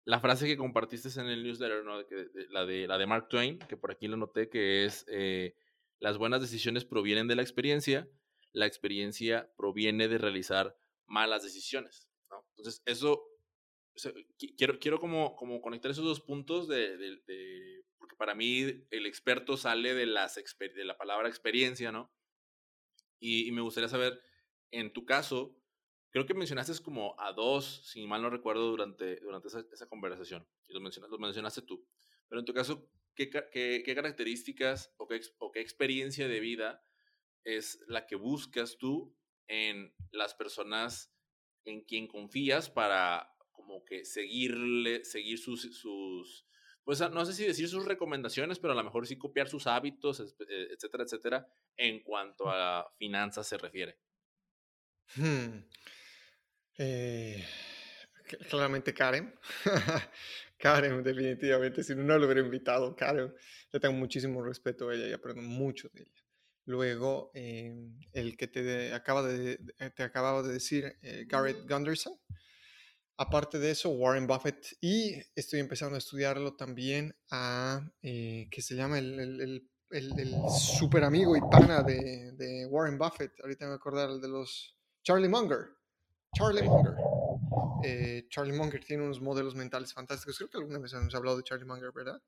la 0.06 0.20
frase 0.20 0.46
que 0.48 0.58
compartiste 0.58 1.10
en 1.20 1.28
el 1.28 1.44
newsletter. 1.44 1.84
De 1.84 2.48
la, 2.50 2.65
de, 2.65 2.88
la 2.88 2.98
de 2.98 3.08
Mark 3.08 3.28
Twain, 3.30 3.58
que 3.58 3.78
por 3.78 3.91
aquí 3.91 4.08
lo 4.08 4.18
noté, 4.18 4.50
que 4.50 4.86
es, 4.86 5.06
eh, 5.08 5.56
las 6.00 6.18
buenas 6.18 6.41
decisiones 6.41 6.86
provienen 6.86 7.28
de 7.28 7.36
la 7.36 7.41
experiencia, 7.41 8.08
la 8.52 8.65
experiencia 8.68 9.52
proviene 9.58 10.08
de 10.08 10.18
realizar 10.18 10.78
malas 11.08 11.44
decisiones. 11.44 12.08
Entonces, 12.58 12.82
eso, 12.86 13.24
quiero, 14.58 14.80
quiero 14.80 15.00
como, 15.00 15.36
como 15.36 15.62
conectar 15.62 15.91
esos 15.91 16.06
dos 16.06 16.22
puntos 16.22 16.68
de, 16.68 16.98
de, 16.98 17.86
porque 17.98 18.15
para 18.15 18.36
mí 18.36 18.86
el 18.89 19.06
experto 19.06 19.58
sale 19.58 19.94
de, 19.94 20.06
las, 20.06 20.36
de 20.36 20.86
la 20.86 20.98
palabra 20.98 21.30
experiencia, 21.30 21.91
¿no? 21.91 22.13
Y, 23.20 23.52
me 23.52 23.62
gustaría 23.62 23.89
saber, 23.89 24.22
en 24.72 24.94
tu 24.94 25.06
caso, 25.06 25.58
creo 26.12 26.26
que 26.26 26.34
mencionaste 26.34 26.84
como 26.84 27.20
a 27.20 27.32
dos, 27.32 27.89
si 27.89 28.06
mal 28.06 28.22
no 28.22 28.30
recuerdo, 28.30 28.70
durante, 28.70 29.20
durante 29.22 29.48
esa, 29.48 29.65
esa 29.72 29.88
conversación, 29.88 30.48
y 30.68 30.74
lo 30.74 30.82
mencionaste, 30.82 31.18
mencionaste 31.18 31.62
tú, 31.62 31.88
pero 32.28 32.39
en 32.39 32.46
tu 32.46 32.54
caso, 32.54 32.89
¿qué, 33.15 33.30
qué, 33.30 33.84
qué 33.84 33.96
características 33.96 34.94
o 34.98 35.08
qué, 35.08 35.22
o 35.39 35.52
qué 35.52 35.62
experiencia 35.62 36.28
de 36.28 36.39
vida 36.39 36.84
es 37.44 37.80
la 37.88 38.06
que 38.06 38.15
buscas 38.15 38.78
tú 38.78 39.15
en 39.48 39.96
las 40.12 40.34
personas 40.34 41.14
en 41.65 41.82
quien 41.82 42.08
confías 42.08 42.69
para 42.69 43.30
como 43.51 43.84
que 43.84 44.06
seguirle, 44.06 45.04
seguir 45.04 45.39
sus, 45.39 45.62
sus, 45.75 46.45
pues 46.84 46.99
no 47.12 47.25
sé 47.25 47.34
si 47.34 47.45
decir 47.45 47.67
sus 47.67 47.86
recomendaciones, 47.86 48.60
pero 48.60 48.73
a 48.73 48.75
lo 48.75 48.84
mejor 48.84 49.08
sí 49.08 49.17
copiar 49.17 49.47
sus 49.47 49.67
hábitos, 49.67 50.19
eh, 50.21 50.67
etcétera, 50.71 51.04
etcétera, 51.04 51.47
en 51.75 52.04
cuanto 52.04 52.49
a 52.49 52.93
finanzas 52.97 53.47
se 53.47 53.58
refiere. 53.58 53.97
Hmm. 55.15 55.63
Eh, 56.78 57.43
claramente 58.49 58.93
Karen. 58.93 59.34
Karen, 60.58 61.04
definitivamente. 61.04 61.84
Si 61.84 61.95
no 61.95 62.17
lo 62.17 62.25
hubiera 62.25 62.41
invitado, 62.41 62.95
Karen, 62.95 63.34
le 63.71 63.80
tengo 63.80 63.95
muchísimo 63.95 64.43
respeto 64.43 64.89
a 64.89 64.95
ella 64.95 65.08
y 65.08 65.13
aprendo 65.13 65.41
mucho 65.41 65.89
de 65.93 66.04
ella. 66.04 66.25
Luego, 66.65 67.30
em, 67.36 67.99
el 68.12 68.36
que 68.38 68.47
te, 68.47 68.91
acaba 68.93 69.21
de, 69.21 69.60
eh, 69.80 69.91
te 69.95 70.04
acababa 70.04 70.41
de 70.41 70.54
decir, 70.54 70.97
eh, 71.01 71.25
Garrett 71.28 71.69
Gunderson. 71.69 72.13
Aparte 73.17 73.60
de 73.60 73.71
eso, 73.71 73.89
Warren 73.91 74.25
Buffett. 74.28 74.75
Y 74.82 75.15
estoy 75.36 75.60
empezando 75.60 75.95
a 75.95 75.99
estudiarlo 75.99 76.56
también 76.56 77.15
a, 77.32 77.88
eh, 78.01 78.47
que 78.49 78.62
se 78.62 78.75
llama 78.75 78.97
el, 78.97 79.19
el, 79.19 79.69
el, 79.91 80.36
super 80.49 81.04
amigo 81.04 81.38
y 81.38 81.41
pana 81.41 81.84
de, 81.84 82.32
de, 82.34 82.65
Warren 82.65 82.97
Buffett. 82.97 83.39
Ahorita 83.41 83.65
me 83.65 83.69
voy 83.69 83.73
a 83.73 83.78
acordar 83.78 84.10
el 84.10 84.19
de 84.19 84.28
los... 84.28 84.75
Charlie 85.04 85.30
Munger. 85.30 85.67
Charlie 86.34 86.63
Munger. 86.63 86.95
Charlie 88.30 88.58
Munger 88.58 88.84
tiene 88.84 89.04
unos 89.04 89.21
modelos 89.21 89.54
mentales 89.54 89.93
fantásticos. 89.93 90.38
Creo 90.38 90.49
que 90.49 90.58
alguna 90.58 90.80
vez 90.80 90.91
hemos 90.93 91.13
hablado 91.13 91.38
de 91.38 91.43
Charlie 91.43 91.65
Munger, 91.65 91.91
¿verdad? 91.93 92.19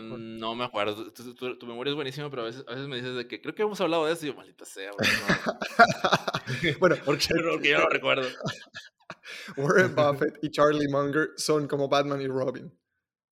No, 0.00 0.54
me 0.54 0.64
acuerdo. 0.64 1.12
Tu, 1.12 1.66
memoria 1.66 1.90
es 1.90 1.96
buenísima, 1.96 2.30
pero 2.30 2.42
a 2.42 2.44
veces, 2.46 2.64
a 2.66 2.72
veces 2.72 2.88
me 2.88 2.96
dices 2.96 3.14
de 3.14 3.26
que 3.26 3.40
creo 3.40 3.54
que 3.54 3.62
hemos 3.62 3.80
hablado 3.80 4.06
de 4.06 4.12
eso 4.12 4.24
y 4.24 4.28
yo, 4.28 4.34
maldita 4.34 4.64
sea. 4.64 4.90
bueno, 6.78 6.96
porque, 7.04 7.28
porque 7.28 7.68
yo 7.70 7.78
no 7.78 7.88
recuerdo. 7.88 8.28
Warren 9.56 9.94
Buffett 9.94 10.38
y 10.42 10.50
Charlie 10.50 10.88
Munger 10.88 11.30
son 11.36 11.66
como 11.66 11.88
Batman 11.88 12.20
y 12.20 12.26
Robin. 12.26 12.72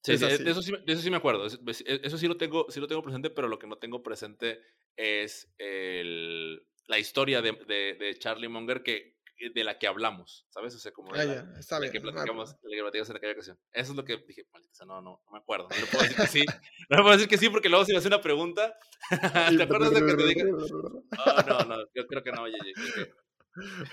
Sí, 0.03 0.17
sí 0.17 0.25
de, 0.25 0.51
eso 0.51 0.63
sí, 0.63 0.73
eso 0.87 1.03
sí 1.03 1.11
me 1.11 1.17
acuerdo. 1.17 1.47
Eso, 1.47 2.19
sí, 2.19 2.29
lo 2.29 2.37
tengo, 2.37 2.67
sí 2.71 2.81
lo 2.81 2.87
tengo 2.87 3.03
presente, 3.03 3.31
pero 3.31 3.49
lo 3.49 3.59
que 3.59 3.67
no 3.67 3.77
tengo 3.77 4.03
presente 4.03 4.63
es 4.97 5.53
el, 5.59 6.65
la 6.87 6.99
historia 6.99 7.43
de, 7.43 7.53
de, 7.67 7.97
de 7.99 8.17
Charlie 8.19 8.49
Munger 8.49 8.83
que 8.83 8.95
eh, 8.95 9.16
de 9.55 9.65
la 9.65 9.79
que 9.79 9.87
hablamos, 9.87 10.47
¿sabes? 10.49 10.75
O 10.75 10.79
sea, 10.79 10.93
como 10.93 11.13
de, 11.13 11.27
la, 11.27 11.91
que 11.91 12.01
platicamos, 12.01 12.61
de 12.63 12.83
la 12.83 12.91
que 12.91 12.99
en 12.99 13.17
aquella 13.17 13.33
ocasión. 13.33 13.59
Eso 13.73 13.93
es 13.93 13.97
lo 13.97 14.05
que 14.05 14.17
dije, 14.27 14.47
maldita, 14.53 14.85
no, 14.85 15.03
no, 15.03 15.23
no 15.25 15.33
me 15.33 15.39
acuerdo. 15.39 15.69
No 15.71 15.77
le 15.77 15.87
puedo 15.87 16.03
decir 16.03 16.17
que 16.17 16.27
sí. 16.27 16.45
No 16.89 16.97
le 16.97 17.03
puedo 17.03 17.17
decir 17.17 17.29
que 17.29 17.39
sí 17.39 17.49
porque 17.49 17.69
luego 17.69 17.85
si 17.85 17.93
me 17.93 17.99
hace 17.99 18.09
una 18.09 18.21
pregunta, 18.21 18.77
¿te 19.57 19.63
acuerdas 19.63 19.93
de 19.93 20.07
que 20.07 20.15
te 20.15 20.27
dije? 20.27 20.45
Oh, 20.53 21.43
no, 21.49 21.59
no, 21.65 21.77
yo 21.95 22.07
creo 22.07 22.23
que 22.23 22.33
no, 22.33 22.43
oye, 22.43 22.57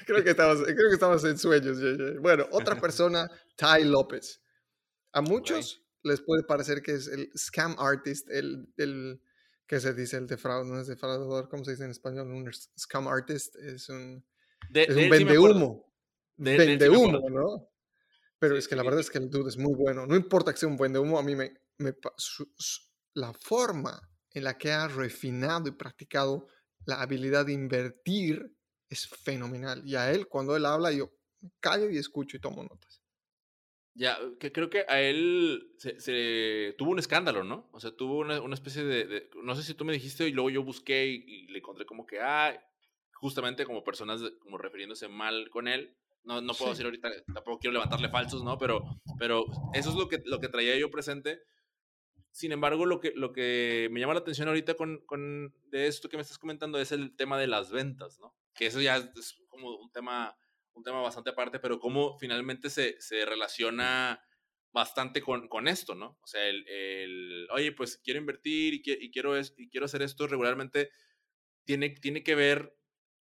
Creo 0.05 0.23
que 0.23 0.35
creo 0.75 0.89
que 0.89 0.93
estabas 0.93 1.23
en 1.23 1.37
sueños, 1.37 1.77
Bueno, 2.19 2.45
otra 2.51 2.79
persona, 2.79 3.29
Ty 3.55 3.85
López. 3.85 4.41
A 5.13 5.21
muchos 5.21 5.83
les 6.03 6.21
puede 6.21 6.43
parecer 6.43 6.81
que 6.81 6.93
es 6.93 7.07
el 7.07 7.31
scam 7.37 7.75
artist, 7.79 8.29
el, 8.29 8.67
el 8.77 9.21
¿qué 9.67 9.79
se 9.79 9.93
dice? 9.93 10.17
El 10.17 10.27
defraudador, 10.27 10.67
no 10.67 10.81
es 10.81 10.87
defraudador, 10.87 11.49
¿cómo 11.49 11.63
se 11.63 11.71
dice 11.71 11.85
en 11.85 11.91
español? 11.91 12.27
Un 12.31 12.51
scam 12.77 13.07
artist 13.07 13.55
es 13.55 13.89
un 13.89 14.25
es 14.73 14.95
un 14.95 15.09
vende 15.09 15.37
humo. 15.37 15.93
vende 16.37 16.89
humo, 16.89 17.29
¿no? 17.29 17.69
Pero 18.39 18.57
es 18.57 18.67
que 18.67 18.75
la 18.75 18.83
verdad 18.83 18.99
es 18.99 19.09
que 19.09 19.19
el 19.19 19.29
dude 19.29 19.49
es 19.49 19.57
muy 19.57 19.73
bueno. 19.73 20.05
No 20.05 20.15
importa 20.15 20.51
que 20.51 20.57
sea 20.57 20.69
un 20.69 20.77
vende 20.77 20.99
humo, 20.99 21.17
a 21.17 21.23
mí 21.23 21.35
me, 21.35 21.53
me 21.77 21.93
la 23.13 23.33
forma 23.33 24.09
en 24.31 24.43
la 24.43 24.57
que 24.57 24.71
ha 24.71 24.87
refinado 24.87 25.69
y 25.69 25.71
practicado 25.71 26.47
la 26.85 27.01
habilidad 27.01 27.45
de 27.45 27.53
invertir 27.53 28.53
es 28.89 29.07
fenomenal. 29.07 29.81
Y 29.85 29.95
a 29.95 30.11
él, 30.11 30.27
cuando 30.27 30.55
él 30.55 30.65
habla, 30.65 30.91
yo 30.91 31.13
callo 31.59 31.89
y 31.89 31.97
escucho 31.97 32.37
y 32.37 32.41
tomo 32.41 32.63
notas. 32.63 33.01
Ya, 33.95 34.17
que 34.39 34.51
creo 34.51 34.69
que 34.71 34.85
a 34.87 35.01
él 35.01 35.75
se, 35.77 36.73
tuvo 36.77 36.91
un 36.91 36.99
escándalo, 36.99 37.43
¿no? 37.43 37.69
O 37.71 37.79
sea, 37.79 37.95
tuvo 37.95 38.17
una, 38.17 38.41
una 38.41 38.55
especie 38.55 38.83
de, 38.83 39.29
No 39.43 39.55
sé 39.55 39.61
si 39.61 39.75
tú 39.75 39.85
me 39.85 39.93
dijiste 39.93 40.27
y 40.27 40.31
luego 40.31 40.49
yo 40.49 40.63
busqué 40.63 41.05
y, 41.05 41.23
y 41.27 41.47
le 41.47 41.59
encontré 41.59 41.85
como 41.85 42.05
que, 42.05 42.19
ah, 42.19 42.59
justamente 43.23 43.65
como 43.65 43.85
personas 43.85 44.21
como 44.41 44.57
refiriéndose 44.57 45.07
mal 45.07 45.49
con 45.49 45.69
él. 45.69 45.95
No, 46.25 46.41
no 46.41 46.53
puedo 46.53 46.71
decir 46.71 46.85
ahorita, 46.85 47.09
tampoco 47.33 47.59
quiero 47.59 47.71
levantarle 47.71 48.09
falsos, 48.09 48.43
¿no? 48.43 48.57
Pero, 48.57 48.83
pero 49.17 49.45
eso 49.73 49.91
es 49.91 49.95
lo 49.95 50.09
que, 50.09 50.21
lo 50.25 50.41
que 50.41 50.49
traía 50.49 50.77
yo 50.77 50.91
presente. 50.91 51.41
Sin 52.31 52.51
embargo, 52.51 52.85
lo 52.85 52.99
que, 52.99 53.13
lo 53.15 53.31
que 53.31 53.87
me 53.91 54.01
llama 54.01 54.13
la 54.13 54.19
atención 54.19 54.49
ahorita 54.49 54.73
con, 54.73 55.05
con 55.05 55.53
de 55.69 55.87
esto 55.87 56.09
que 56.09 56.17
me 56.17 56.21
estás 56.21 56.37
comentando 56.37 56.79
es 56.79 56.91
el 56.91 57.15
tema 57.15 57.39
de 57.39 57.47
las 57.47 57.71
ventas, 57.71 58.19
¿no? 58.19 58.35
Que 58.53 58.65
eso 58.65 58.81
ya 58.81 58.97
es 58.97 59.37
como 59.47 59.73
un 59.77 59.89
tema, 59.93 60.37
un 60.73 60.83
tema 60.83 60.99
bastante 60.99 61.29
aparte, 61.29 61.59
pero 61.59 61.79
cómo 61.79 62.17
finalmente 62.19 62.69
se, 62.69 62.99
se 62.99 63.25
relaciona 63.25 64.21
bastante 64.73 65.21
con, 65.21 65.47
con, 65.47 65.69
esto, 65.69 65.95
¿no? 65.95 66.17
O 66.21 66.27
sea, 66.27 66.45
el, 66.45 66.67
el, 66.67 67.47
oye, 67.51 67.71
pues 67.71 68.01
quiero 68.03 68.19
invertir 68.19 68.73
y, 68.73 68.81
y 68.85 69.11
quiero, 69.11 69.37
es, 69.37 69.53
y 69.57 69.69
quiero 69.69 69.85
hacer 69.85 70.01
esto 70.01 70.27
regularmente, 70.27 70.89
tiene, 71.63 71.91
tiene 71.91 72.21
que 72.21 72.35
ver 72.35 72.75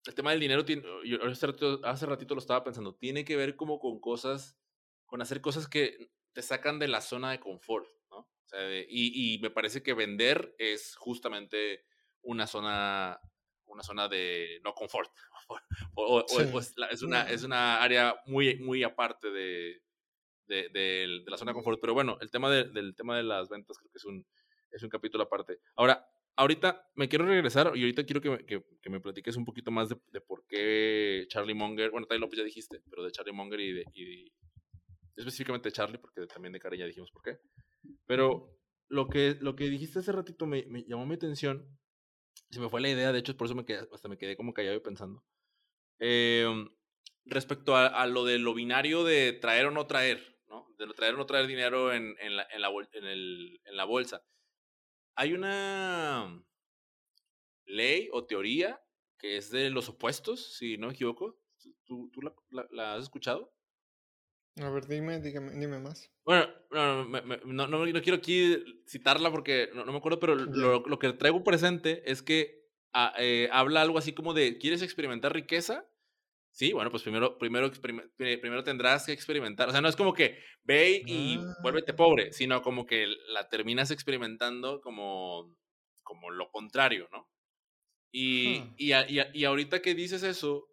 el 0.05 0.15
tema 0.15 0.31
del 0.31 0.39
dinero, 0.39 0.65
yo 1.03 1.17
hace 1.23 2.05
ratito, 2.05 2.35
lo 2.35 2.39
estaba 2.39 2.63
pensando, 2.63 2.95
tiene 2.95 3.23
que 3.23 3.35
ver 3.35 3.55
como 3.55 3.79
con 3.79 3.99
cosas, 3.99 4.57
con 5.05 5.21
hacer 5.21 5.41
cosas 5.41 5.67
que 5.67 6.11
te 6.33 6.41
sacan 6.41 6.79
de 6.79 6.87
la 6.87 7.01
zona 7.01 7.31
de 7.31 7.39
confort, 7.39 7.87
¿no? 8.09 8.17
O 8.17 8.47
sea, 8.47 8.59
y, 8.81 8.87
y, 9.35 9.39
me 9.39 9.49
parece 9.49 9.81
que 9.81 9.93
vender 9.93 10.55
es 10.57 10.95
justamente 10.95 11.85
una 12.21 12.47
zona, 12.47 13.19
una 13.65 13.83
zona 13.83 14.07
de 14.07 14.59
no 14.63 14.73
confort. 14.73 15.11
o, 15.95 16.25
es, 16.91 17.01
una, 17.01 17.29
es 17.29 17.43
una 17.43 17.81
área 17.81 18.15
muy, 18.25 18.57
muy 18.57 18.83
aparte 18.83 19.29
de, 19.31 19.81
de, 20.47 20.69
de, 20.69 21.23
la 21.27 21.37
zona 21.37 21.51
de 21.51 21.55
confort. 21.55 21.79
Pero 21.79 21.93
bueno, 21.93 22.17
el 22.19 22.29
tema 22.29 22.49
del 22.49 22.95
tema 22.95 23.15
de 23.15 23.23
las 23.23 23.49
ventas 23.49 23.77
creo 23.77 23.91
que 23.91 23.97
es 23.97 24.05
un, 24.05 24.25
es 24.71 24.83
un 24.83 24.89
capítulo 24.89 25.23
aparte. 25.23 25.59
Ahora, 25.75 26.05
ahorita 26.35 26.89
me 26.95 27.07
quiero 27.07 27.25
regresar 27.25 27.71
y 27.75 27.81
ahorita 27.81 28.05
quiero 28.05 28.21
que, 28.21 28.45
que, 28.45 28.63
que 28.81 28.89
me 28.89 28.99
platiques 28.99 29.35
un 29.35 29.45
poquito 29.45 29.71
más 29.71 29.89
de, 29.89 29.97
de, 30.11 30.21
por 30.21 30.45
qué 30.47 31.25
Charlie 31.29 31.53
Munger, 31.53 31.91
bueno, 31.91 32.07
Ty 32.07 32.17
López 32.17 32.39
ya 32.39 32.43
dijiste, 32.45 32.81
pero 32.89 33.03
de 33.03 33.11
Charlie 33.11 33.33
Munger 33.33 33.59
y 33.59 33.73
de, 33.73 33.85
y 33.93 34.31
específicamente 35.15 35.69
de 35.69 35.73
Charlie, 35.73 35.97
porque 35.97 36.25
también 36.27 36.53
de 36.53 36.59
Karen 36.59 36.79
ya 36.79 36.85
dijimos 36.85 37.11
por 37.11 37.21
qué. 37.21 37.39
Pero 38.05 38.57
lo 38.89 39.07
que, 39.07 39.37
lo 39.41 39.55
que 39.55 39.65
dijiste 39.65 39.99
hace 39.99 40.11
ratito 40.11 40.45
me, 40.45 40.65
me, 40.67 40.83
llamó 40.83 41.05
mi 41.05 41.15
atención. 41.15 41.67
Se 42.49 42.59
me 42.59 42.69
fue 42.69 42.81
la 42.81 42.89
idea, 42.89 43.11
de 43.11 43.19
hecho, 43.19 43.35
por 43.37 43.45
eso 43.45 43.55
me 43.55 43.65
quedé, 43.65 43.87
hasta 43.91 44.07
me 44.07 44.17
quedé 44.17 44.35
como 44.35 44.53
callado 44.53 44.81
pensando. 44.81 45.23
Eh, 45.99 46.47
respecto 47.25 47.75
a, 47.75 47.87
a, 47.87 48.05
lo 48.07 48.25
de 48.25 48.37
lo 48.39 48.53
binario 48.53 49.03
de 49.03 49.33
traer 49.33 49.67
o 49.67 49.71
no 49.71 49.87
traer, 49.87 50.37
¿no? 50.47 50.67
de 50.77 50.87
traer 50.93 51.15
o 51.15 51.17
no 51.17 51.25
traer 51.25 51.47
dinero 51.47 51.93
en, 51.93 52.15
en, 52.19 52.35
la, 52.35 52.47
en, 52.51 52.61
la, 52.61 52.69
en, 52.91 53.05
el, 53.05 53.59
en 53.65 53.77
la 53.77 53.85
bolsa. 53.85 54.21
Hay 55.15 55.33
una 55.33 56.43
ley 57.65 58.09
o 58.11 58.25
teoría 58.25 58.81
que 59.17 59.37
es 59.37 59.49
de 59.51 59.69
los 59.69 59.89
opuestos, 59.89 60.57
si 60.57 60.77
no 60.77 60.87
me 60.87 60.93
equivoco. 60.93 61.39
¿Tú, 61.85 62.09
tú 62.11 62.21
la, 62.21 62.67
la, 62.71 62.95
has 62.95 63.03
escuchado? 63.03 63.53
A 64.61 64.69
ver, 64.69 64.85
dime, 64.85 65.19
dime 65.19 65.79
más. 65.79 66.11
Bueno, 66.25 66.47
no, 66.71 67.05
no, 67.05 67.67
no, 67.67 67.85
no, 67.85 68.01
quiero 68.01 68.17
aquí 68.17 68.63
citarla 68.85 69.31
porque 69.31 69.69
no, 69.73 69.85
me 69.85 69.97
acuerdo, 69.97 70.19
pero 70.19 70.35
lo, 70.35 70.85
lo, 70.85 70.99
que 70.99 71.13
traigo 71.13 71.43
presente 71.43 72.03
es 72.11 72.21
que 72.21 72.69
ah, 72.93 73.13
eh, 73.17 73.49
habla 73.51 73.81
algo 73.81 73.97
así 73.97 74.13
como 74.13 74.33
de, 74.33 74.57
¿quieres 74.57 74.81
experimentar 74.81 75.33
riqueza? 75.33 75.89
Sí, 76.53 76.71
bueno, 76.71 76.91
pues 76.91 77.01
primero, 77.01 77.39
primero, 77.39 77.71
primero 78.15 78.63
tendrás 78.63 79.07
que 79.07 79.11
experimentar. 79.11 79.69
O 79.69 79.71
sea, 79.71 79.81
no 79.81 79.89
es 79.89 79.95
como 79.95 80.13
que 80.13 80.37
ve 80.61 81.01
y 81.03 81.39
ah. 81.39 81.55
vuélvete 81.63 81.95
pobre, 81.95 82.31
sino 82.31 82.61
como 82.61 82.85
que 82.85 83.07
la 83.29 83.49
terminas 83.49 83.89
experimentando 83.89 84.79
como, 84.79 85.51
como 86.03 86.29
lo 86.29 86.51
contrario, 86.51 87.09
¿no? 87.11 87.27
Y, 88.11 88.61
y, 88.77 88.91
y, 89.33 89.43
ahorita 89.45 89.81
que 89.81 89.95
dices 89.95 90.21
eso, 90.21 90.69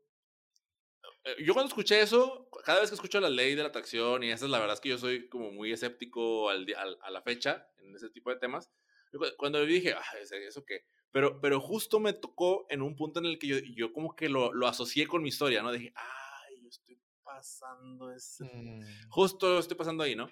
eh, 1.25 1.37
yo 1.43 1.55
cuando 1.55 1.69
escuché 1.69 2.03
eso, 2.03 2.51
cada 2.67 2.81
vez 2.81 2.91
que 2.91 2.97
escucho 2.97 3.19
la 3.19 3.31
ley 3.31 3.55
de 3.55 3.63
la 3.63 3.71
atracción, 3.71 4.23
y 4.23 4.31
esa 4.31 4.45
es 4.45 4.51
la 4.51 4.59
verdad 4.59 4.75
es 4.75 4.81
que 4.83 4.91
yo 4.91 4.99
soy 4.99 5.31
como 5.31 5.51
muy 5.51 5.73
escéptico 5.73 6.51
al, 6.51 6.67
a 6.77 7.11
la 7.11 7.23
fecha 7.23 7.67
en 7.79 7.97
ese 7.97 8.11
tipo 8.11 8.29
de 8.29 8.37
temas, 8.37 8.71
cuando 9.39 9.65
dije, 9.65 9.95
ah, 9.95 10.19
¿eso 10.21 10.63
qué? 10.67 10.85
Pero, 11.13 11.41
pero 11.41 11.61
justo 11.61 11.99
me 11.99 12.13
tocó 12.13 12.67
en 12.69 12.83
un 12.83 12.95
punto 12.95 13.19
en 13.19 13.27
el 13.27 13.39
que 13.39 13.47
yo, 13.49 13.57
yo 13.75 13.93
como 13.93 14.15
que 14.15 14.29
lo, 14.29 14.53
lo 14.53 14.67
asocié 14.69 15.07
con 15.07 15.23
mi 15.23 15.29
historia, 15.29 15.63
¿no? 15.63 15.73
Dije, 15.73 15.93
ay, 15.97 16.63
yo 16.63 16.69
estoy 16.69 17.01
pasando 17.25 18.13
ese... 18.13 18.45
Mm. 18.45 19.09
Justo 19.09 19.59
estoy 19.59 19.77
pasando 19.77 20.05
ahí, 20.05 20.15
¿no? 20.15 20.31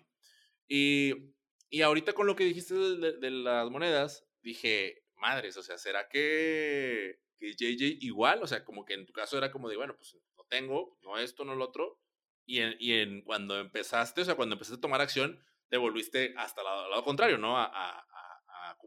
Y, 0.69 1.35
y 1.69 1.83
ahorita 1.83 2.13
con 2.13 2.27
lo 2.27 2.37
que 2.37 2.45
dijiste 2.45 2.75
de, 2.75 3.31
las 3.31 3.69
monedas, 3.71 4.25
dije, 4.41 5.03
madres, 5.17 5.57
o 5.57 5.63
sea, 5.63 5.79
¿será 5.79 6.09
que, 6.09 7.19
que 7.39 7.55
JJ 7.55 7.99
igual? 8.01 8.43
O 8.43 8.47
sea, 8.47 8.65
como 8.65 8.85
que 8.85 8.95
en 8.95 9.05
tu 9.05 9.13
caso 9.13 9.37
era 9.37 9.51
como 9.51 9.69
de, 9.69 9.77
bueno, 9.77 9.97
pues 9.97 10.17
no 10.37 10.45
tengo, 10.45 10.97
no 11.03 11.19
esto, 11.19 11.45
no 11.45 11.57
lo 11.57 11.65
otro. 11.65 12.01
Y, 12.47 12.61
en, 12.61 12.77
y 12.79 12.93
en, 12.93 13.23
cuando 13.23 13.59
empezaste, 13.59 14.21
o 14.21 14.25
sea, 14.25 14.37
cuando 14.37 14.55
empezaste 14.55 14.79
a 14.79 14.81
tomar 14.81 15.01
acción, 15.01 15.43
te 15.69 15.77
volviste 15.77 16.35
hasta 16.37 16.61
el 16.61 16.67
lado, 16.67 17.05
contrario, 17.05 17.37
¿no? 17.37 17.59
a, 17.59 18.07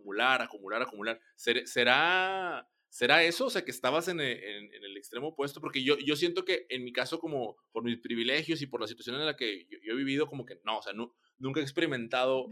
acumular, 0.02 0.42
acumular, 0.42 0.82
acumular. 0.82 1.20
¿Será, 1.36 2.68
será 2.90 3.24
eso? 3.24 3.46
O 3.46 3.50
sea, 3.50 3.64
que 3.64 3.72
estabas 3.72 4.08
en, 4.08 4.20
el 4.20 4.98
extremo 4.98 5.30
opuesto, 5.30 5.62
porque 5.62 5.84
yo, 5.84 5.98
yo 5.98 6.16
siento 6.16 6.44
que 6.44 6.66
en 6.70 6.84
mi 6.84 6.92
caso, 6.92 7.20
como 7.20 7.58
por 7.72 7.84
mis 7.84 8.00
privilegios 8.00 8.62
y 8.62 8.68
por 8.68 8.82
la 8.82 8.88
situación 8.88 9.16
en 9.16 9.26
la 9.26 9.36
que 9.36 9.68
yo, 9.70 9.94
he 9.94 9.96
vivido, 9.96 10.28
como 10.28 10.46
que 10.46 10.60
no, 10.64 10.80
o 10.80 10.82
sea, 10.82 10.94
no, 10.94 11.14
nunca 11.38 11.60
he 11.60 11.64
experimentado 11.64 12.48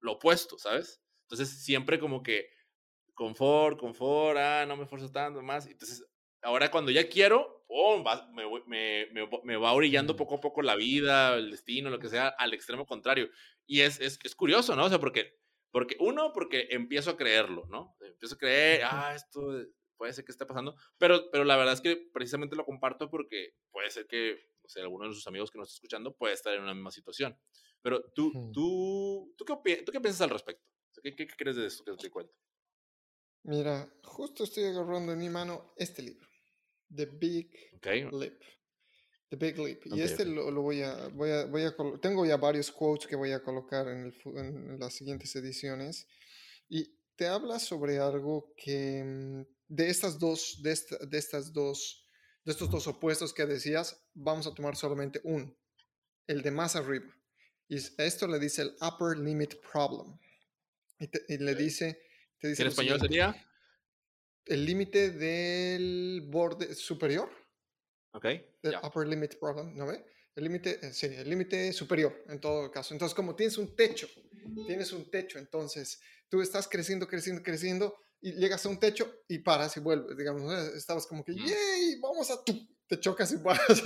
lo 0.00 0.12
opuesto, 0.12 0.58
¿sabes? 0.58 1.02
Entonces, 1.22 1.62
siempre 1.64 1.98
como 1.98 2.22
que 2.22 2.48
confort, 3.14 3.78
confort, 3.78 4.38
ah, 4.38 4.64
no 4.66 4.76
me 4.76 4.84
esfuerzo 4.84 5.10
tanto 5.10 5.42
más. 5.42 5.66
Entonces, 5.66 6.04
ahora 6.42 6.70
cuando 6.70 6.90
ya 6.90 7.08
quiero, 7.08 7.64
me, 8.66 9.08
me, 9.12 9.28
me, 9.44 9.56
va 9.56 9.72
orillando 9.72 10.16
poco 10.16 10.36
a 10.36 10.40
poco 10.40 10.62
la 10.62 10.76
vida, 10.76 11.36
el 11.36 11.50
destino, 11.50 11.90
lo 11.90 11.98
que 11.98 12.08
sea, 12.08 12.28
al 12.28 12.52
extremo 12.54 12.86
contrario. 12.86 13.30
Y 13.66 13.80
es, 13.80 14.00
es, 14.00 14.18
es 14.22 14.34
curioso, 14.34 14.76
¿no? 14.76 14.84
O 14.84 14.88
sea, 14.88 15.00
porque 15.00 15.38
porque 15.74 15.96
uno, 15.98 16.32
porque 16.32 16.68
empiezo 16.70 17.10
a 17.10 17.16
creerlo, 17.16 17.66
¿no? 17.66 17.96
Empiezo 18.00 18.36
a 18.36 18.38
creer, 18.38 18.82
ah, 18.84 19.12
esto 19.12 19.40
puede 19.96 20.12
ser 20.12 20.24
que 20.24 20.30
esté 20.30 20.46
pasando, 20.46 20.76
pero, 20.98 21.28
pero 21.32 21.42
la 21.42 21.56
verdad 21.56 21.74
es 21.74 21.80
que 21.80 21.96
precisamente 22.12 22.54
lo 22.54 22.64
comparto 22.64 23.10
porque 23.10 23.56
puede 23.72 23.90
ser 23.90 24.06
que, 24.06 24.52
o 24.62 24.68
sea, 24.68 24.84
alguno 24.84 25.08
de 25.08 25.14
sus 25.14 25.26
amigos 25.26 25.50
que 25.50 25.58
nos 25.58 25.66
está 25.66 25.78
escuchando 25.78 26.16
puede 26.16 26.32
estar 26.32 26.54
en 26.54 26.62
una 26.62 26.74
misma 26.74 26.92
situación. 26.92 27.36
Pero 27.82 28.04
tú, 28.14 28.52
tú, 28.52 29.34
¿tú, 29.36 29.44
qué, 29.44 29.82
¿tú 29.82 29.90
qué 29.90 30.00
piensas 30.00 30.20
al 30.20 30.30
respecto? 30.30 30.64
¿Qué, 31.02 31.16
qué, 31.16 31.26
crees 31.26 31.56
de 31.56 31.66
esto 31.66 31.82
que 31.82 31.96
te 31.96 32.08
cuento? 32.08 32.32
Mira, 33.42 33.92
justo 34.04 34.44
estoy 34.44 34.66
agarrando 34.66 35.10
en 35.10 35.18
mi 35.18 35.28
mano 35.28 35.74
este 35.76 36.02
libro, 36.02 36.28
The 36.94 37.06
Big 37.06 37.50
Leap. 37.82 38.40
The 39.36 39.46
Big 39.46 39.58
Leap. 39.58 39.86
y 39.86 40.00
este 40.00 40.24
lo, 40.24 40.50
voy, 40.62 40.82
a, 40.82 41.08
voy, 41.08 41.30
a, 41.30 41.44
voy 41.46 41.62
a, 41.62 41.74
tengo 42.00 42.24
ya 42.24 42.36
varios 42.36 42.70
quotes 42.70 43.06
que 43.06 43.16
voy 43.16 43.32
a 43.32 43.42
colocar 43.42 43.88
en, 43.88 44.06
el, 44.06 44.14
en, 44.36 44.78
las 44.78 44.94
siguientes 44.94 45.34
ediciones. 45.34 46.06
Y 46.68 46.96
te 47.16 47.26
habla 47.26 47.58
sobre 47.58 47.98
algo 47.98 48.52
que 48.56 49.02
mm, 49.04 49.42
de 49.68 49.90
estas 49.90 50.18
dos, 50.18 50.60
de, 50.62 50.78
de 51.08 51.18
estas 51.18 51.52
dos, 51.52 52.08
de 52.44 52.52
estos 52.52 52.70
dos 52.70 52.86
opuestos 52.86 53.34
que 53.34 53.46
decías, 53.46 54.00
vamos 54.14 54.46
a 54.46 54.54
tomar 54.54 54.76
solamente 54.76 55.20
uno, 55.24 55.52
el 56.26 56.42
de 56.42 56.50
más 56.50 56.76
arriba. 56.76 57.12
Y 57.68 57.76
esto 57.76 58.28
le 58.28 58.38
dice 58.38 58.62
el 58.62 58.76
upper 58.80 59.18
limit 59.18 59.54
problem. 59.72 60.18
Y, 61.28 61.38
le 61.38 61.54
dice, 61.54 62.00
te 62.38 62.48
dice 62.48 62.62
¿En 62.62 62.68
español 62.68 63.00
sería? 63.00 63.34
El 64.46 64.64
límite 64.64 65.10
del 65.10 66.22
borde 66.26 66.74
superior. 66.74 67.43
Ok. 68.14 68.24
El 68.62 68.76
upper 68.82 69.06
limit 69.06 69.38
problem, 69.38 69.76
¿no 69.76 69.86
ve? 69.86 70.04
El 70.36 70.44
límite, 70.44 70.78
eh, 70.82 70.92
sí, 70.92 71.06
el 71.06 71.28
límite 71.28 71.72
superior 71.72 72.24
en 72.28 72.40
todo 72.40 72.70
caso. 72.70 72.94
Entonces, 72.94 73.14
como 73.14 73.36
tienes 73.36 73.58
un 73.58 73.76
techo, 73.76 74.08
tienes 74.66 74.92
un 74.92 75.10
techo, 75.10 75.38
entonces 75.38 76.00
tú 76.28 76.40
estás 76.40 76.66
creciendo, 76.66 77.06
creciendo, 77.06 77.42
creciendo 77.42 77.96
y 78.20 78.32
llegas 78.32 78.64
a 78.64 78.68
un 78.68 78.78
techo 78.78 79.22
y 79.28 79.38
paras 79.38 79.76
y 79.76 79.80
vuelves, 79.80 80.16
digamos, 80.16 80.52
estabas 80.74 81.06
como 81.06 81.24
que, 81.24 81.32
mm. 81.32 81.46
¡yay! 81.46 82.00
Vamos 82.00 82.30
a 82.30 82.42
tu, 82.42 82.54
te 82.86 82.98
chocas 82.98 83.32
y 83.32 83.36
bajas, 83.42 83.82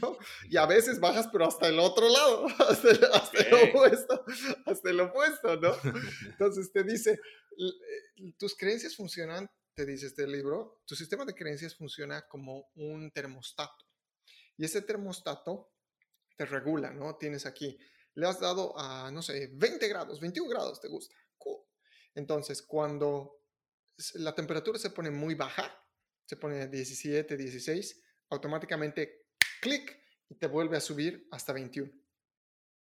¿no? 0.00 0.16
Y 0.48 0.56
a 0.56 0.66
veces 0.66 0.98
bajas, 0.98 1.28
pero 1.30 1.46
hasta 1.46 1.68
el 1.68 1.78
otro 1.78 2.08
lado, 2.08 2.46
hasta 2.68 2.90
el, 2.90 3.04
hasta 3.12 3.42
el 3.42 3.68
opuesto, 3.68 4.24
hasta 4.64 4.90
el 4.90 5.00
opuesto, 5.00 5.56
¿no? 5.56 5.74
Entonces 6.26 6.72
te 6.72 6.84
dice, 6.84 7.12
eh, 7.12 8.32
tus 8.38 8.56
creencias 8.56 8.96
funcionan 8.96 9.48
te 9.76 9.84
dice 9.84 10.06
este 10.06 10.26
libro, 10.26 10.82
tu 10.86 10.96
sistema 10.96 11.26
de 11.26 11.34
creencias 11.34 11.76
funciona 11.76 12.26
como 12.26 12.70
un 12.76 13.10
termostato. 13.10 13.84
Y 14.56 14.64
ese 14.64 14.80
termostato 14.80 15.74
te 16.34 16.46
regula, 16.46 16.90
¿no? 16.92 17.16
Tienes 17.16 17.44
aquí, 17.44 17.78
le 18.14 18.26
has 18.26 18.40
dado 18.40 18.76
a, 18.78 19.10
no 19.10 19.20
sé, 19.20 19.50
20 19.52 19.86
grados, 19.86 20.18
21 20.18 20.48
grados, 20.48 20.80
¿te 20.80 20.88
gusta? 20.88 21.14
Cool. 21.36 21.60
Entonces, 22.14 22.62
cuando 22.62 23.42
la 24.14 24.34
temperatura 24.34 24.78
se 24.78 24.90
pone 24.90 25.10
muy 25.10 25.34
baja, 25.34 25.78
se 26.24 26.36
pone 26.36 26.62
a 26.62 26.66
17, 26.66 27.36
16, 27.36 28.02
automáticamente 28.30 29.26
clic 29.60 29.94
y 30.30 30.36
te 30.36 30.46
vuelve 30.46 30.78
a 30.78 30.80
subir 30.80 31.28
hasta 31.30 31.52
21. 31.52 31.92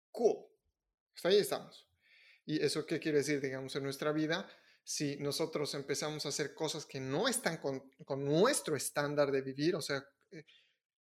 Cool. 0.09 0.37
Hasta 1.13 1.27
ahí 1.27 1.39
estamos. 1.39 1.85
¿Y 2.45 2.63
eso 2.63 2.85
qué 2.85 2.97
quiere 2.97 3.17
decir? 3.17 3.41
Digamos, 3.41 3.75
en 3.75 3.83
nuestra 3.83 4.13
vida 4.13 4.49
si 4.87 5.17
nosotros 5.17 5.73
empezamos 5.73 6.25
a 6.25 6.29
hacer 6.29 6.55
cosas 6.55 6.85
que 6.85 7.01
no 7.01 7.27
están 7.27 7.57
con, 7.57 7.91
nuestro 8.23 8.77
estándar 8.77 9.33
de 9.33 9.41
vivir, 9.41 9.75
o 9.75 9.81
sea, 9.81 10.01
eh, 10.31 10.45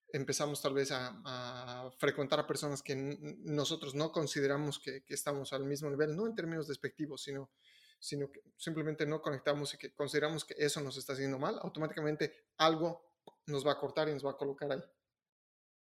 empezamos 0.09 0.61
tal 0.61 0.75
vez 0.75 0.91
a, 0.91 1.89
frecuentar 1.97 2.41
a 2.41 2.47
personas 2.49 2.83
que 2.83 2.97
nosotros 2.97 3.95
no 3.95 4.11
consideramos 4.11 4.81
que, 4.81 5.05
estamos 5.07 5.53
al 5.53 5.65
mismo 5.65 5.89
nivel, 5.91 6.17
no 6.17 6.27
en 6.27 6.35
términos 6.35 6.67
despectivos, 6.67 7.23
sino, 7.23 7.53
sino 8.01 8.33
que 8.33 8.41
simplemente 8.57 9.07
no 9.07 9.23
conectamos 9.23 9.73
y 9.75 9.79
que 9.79 9.95
consideramos 9.95 10.45
que 10.45 10.57
eso 10.59 10.81
nos 10.81 10.97
está 10.97 11.13
haciendo 11.13 11.39
mal, 11.39 11.57
automáticamente 11.63 12.49
algo 12.57 13.15
nos 13.47 13.65
va 13.65 13.75
a 13.75 13.79
cortar 13.79 14.09
y 14.09 14.13
nos 14.13 14.27
va 14.27 14.33
a 14.33 14.37
colocar 14.37 14.73
ahí 14.73 14.83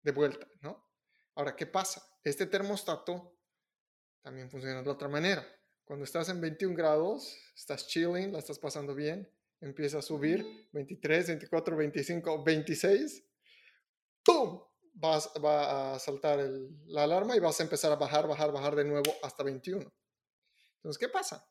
de 0.04 0.12
vuelta, 0.12 0.48
¿no? 0.62 0.88
Ahora, 1.34 1.56
¿qué 1.56 1.66
pasa? 1.66 2.08
Este 2.24 2.46
termostato 2.46 3.40
también 4.22 4.52
funciona 4.52 4.84
de 4.84 4.90
otra 4.92 5.08
manera 5.08 5.57
cuando 5.88 6.04
estás 6.04 6.28
en 6.28 6.42
21 6.42 6.76
grados, 6.76 7.38
estás 7.56 7.88
chilling, 7.88 8.34
la 8.34 8.40
estás 8.40 8.60
pasando 8.60 8.94
bien, 8.94 9.32
empieza 9.62 10.00
a 10.00 10.02
subir 10.02 10.68
23, 10.74 11.28
24, 11.28 11.78
25, 11.78 12.44
26, 12.44 13.24
¡pum! 14.24 14.62
Vas, 15.00 15.32
va 15.44 15.94
a 15.94 16.00
saltar 16.00 16.40
la 16.88 17.04
alarma 17.04 17.38
y 17.38 17.40
vas 17.40 17.60
a 17.62 17.64
empezar 17.64 17.92
a 17.92 17.96
bajar, 17.96 18.28
bajar, 18.28 18.52
bajar 18.52 18.76
de 18.76 18.84
nuevo 18.84 19.14
hasta 19.24 19.44
21. 19.44 19.90
Entonces, 20.76 20.98
¿qué 21.00 21.08
pasa? 21.08 21.48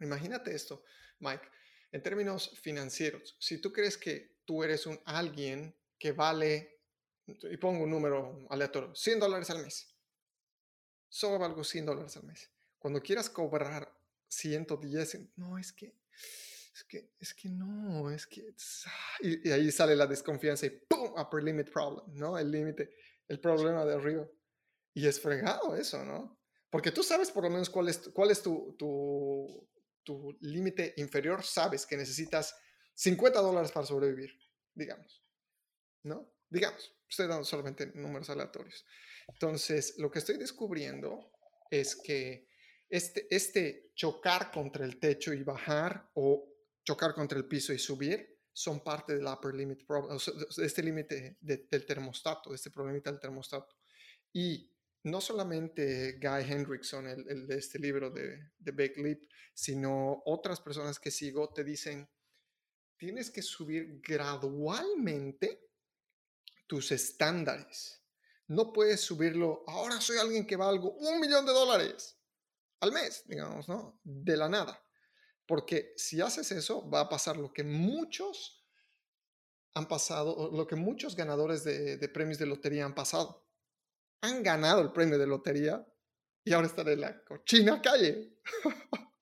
Imagínate 0.00 0.54
esto, 0.54 0.82
Mike, 1.18 1.46
en 1.92 2.02
términos 2.02 2.58
financieros. 2.62 3.36
Si 3.38 3.60
tú 3.60 3.70
crees 3.70 3.98
que 3.98 4.38
tú 4.46 4.64
eres 4.64 4.86
un 4.86 4.98
alguien 5.04 5.76
que 5.98 6.12
vale, 6.12 6.80
y 7.26 7.56
pongo 7.58 7.84
un 7.84 7.90
número 7.90 8.46
aleatorio, 8.48 8.94
100 8.94 9.20
dólares 9.20 9.50
al 9.50 9.62
mes. 9.62 9.94
Solo 11.10 11.38
valgo 11.38 11.62
100 11.62 11.84
dólares 11.84 12.16
al 12.16 12.24
mes 12.24 12.50
cuando 12.78 13.02
quieras 13.02 13.28
cobrar 13.28 13.92
110, 14.28 15.36
no, 15.36 15.58
es 15.58 15.72
que, 15.72 15.94
es 16.74 16.84
que, 16.84 17.10
es 17.18 17.34
que 17.34 17.48
no, 17.48 18.10
es 18.10 18.26
que, 18.26 18.54
y, 19.20 19.50
ahí 19.50 19.70
sale 19.70 19.96
la 19.96 20.06
desconfianza 20.06 20.66
y 20.66 20.70
¡pum! 20.70 21.12
Upper 21.18 21.42
limit 21.42 21.70
problem, 21.70 22.06
¿no? 22.14 22.38
El 22.38 22.50
límite, 22.50 22.90
el 23.26 23.40
problema 23.40 23.84
de 23.84 23.94
arriba. 23.94 24.28
Y 24.94 25.06
es 25.06 25.20
fregado 25.20 25.76
eso, 25.76 26.04
¿no? 26.04 26.38
Porque 26.70 26.92
tú 26.92 27.02
sabes 27.02 27.30
por 27.30 27.44
lo 27.44 27.50
menos 27.50 27.70
cuál 27.70 27.88
es, 27.88 28.10
cuál 28.12 28.30
es 28.30 28.42
tu, 28.42 28.74
tu, 28.78 29.68
tu 30.04 30.36
límite 30.40 30.94
inferior, 30.98 31.42
sabes 31.42 31.86
que 31.86 31.96
necesitas 31.96 32.54
50 32.94 33.40
dólares 33.40 33.72
para 33.72 33.86
sobrevivir, 33.86 34.38
digamos, 34.74 35.22
¿no? 36.02 36.30
Digamos, 36.50 36.94
estoy 37.08 37.26
dando 37.26 37.44
solamente 37.44 37.86
números 37.94 38.28
aleatorios. 38.30 38.84
Entonces, 39.28 39.98
lo 39.98 40.10
que 40.10 40.18
estoy 40.18 40.36
descubriendo 40.36 41.30
es 41.70 41.94
que 41.94 42.47
este, 42.88 43.26
este 43.34 43.92
chocar 43.94 44.50
contra 44.50 44.84
el 44.84 44.98
techo 44.98 45.32
y 45.32 45.42
bajar 45.42 46.10
o 46.14 46.48
chocar 46.84 47.14
contra 47.14 47.38
el 47.38 47.46
piso 47.46 47.72
y 47.72 47.78
subir 47.78 48.38
son 48.52 48.82
parte 48.82 49.14
del 49.14 49.26
upper 49.26 49.54
limit 49.54 49.86
problem, 49.86 50.18
de 50.56 50.66
este 50.66 50.82
límite 50.82 51.36
del 51.40 51.86
termostato, 51.86 52.50
de 52.50 52.56
este 52.56 52.70
problema 52.70 52.98
del 52.98 53.20
termostato. 53.20 53.76
Y 54.32 54.72
no 55.04 55.20
solamente 55.20 56.18
Guy 56.20 56.50
Hendrickson, 56.50 57.06
el, 57.06 57.46
de 57.46 57.56
este 57.56 57.78
libro 57.78 58.10
de, 58.10 58.50
de 58.58 58.72
Big 58.72 58.98
Leap, 58.98 59.20
sino 59.54 60.22
otras 60.26 60.60
personas 60.60 60.98
que 60.98 61.10
sigo 61.10 61.52
te 61.52 61.62
dicen, 61.62 62.08
tienes 62.96 63.30
que 63.30 63.42
subir 63.42 64.00
gradualmente 64.02 65.70
tus 66.66 66.90
estándares. 66.90 68.02
No 68.48 68.72
puedes 68.72 69.00
subirlo, 69.02 69.62
ahora 69.68 70.00
soy 70.00 70.18
alguien 70.18 70.46
que 70.46 70.56
valgo 70.56 70.92
un 70.94 71.20
millón 71.20 71.46
de 71.46 71.52
dólares 71.52 72.17
al 72.80 72.92
mes, 72.92 73.24
digamos, 73.26 73.68
¿no? 73.68 74.00
De 74.04 74.36
la 74.36 74.48
nada. 74.48 74.82
Porque 75.46 75.94
si 75.96 76.20
haces 76.20 76.52
eso, 76.52 76.88
va 76.90 77.00
a 77.00 77.08
pasar 77.08 77.36
lo 77.36 77.52
que 77.52 77.64
muchos 77.64 78.66
han 79.74 79.88
pasado, 79.88 80.50
lo 80.52 80.66
que 80.66 80.76
muchos 80.76 81.16
ganadores 81.16 81.64
de, 81.64 82.08
premios 82.12 82.38
de 82.38 82.46
lotería 82.46 82.84
han 82.84 82.94
pasado. 82.94 83.46
Han 84.20 84.42
ganado 84.42 84.82
el 84.82 84.92
premio 84.92 85.18
de 85.18 85.26
lotería 85.26 85.86
y 86.44 86.52
ahora 86.52 86.66
están 86.66 86.88
en 86.88 87.00
la 87.00 87.24
cochina 87.24 87.80
calle. 87.80 88.36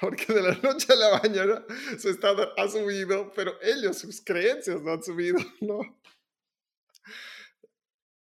Porque 0.00 0.32
de 0.32 0.42
la 0.42 0.54
noche 0.58 0.92
a 0.92 0.96
la 0.96 1.18
mañana 1.22 1.64
su 1.98 2.10
estado 2.10 2.52
ha 2.58 2.68
subido, 2.68 3.32
pero 3.34 3.54
ellos, 3.62 3.98
sus 3.98 4.20
creencias 4.20 4.82
no 4.82 4.92
han 4.92 5.02
subido, 5.02 5.38
¿no? 5.60 5.80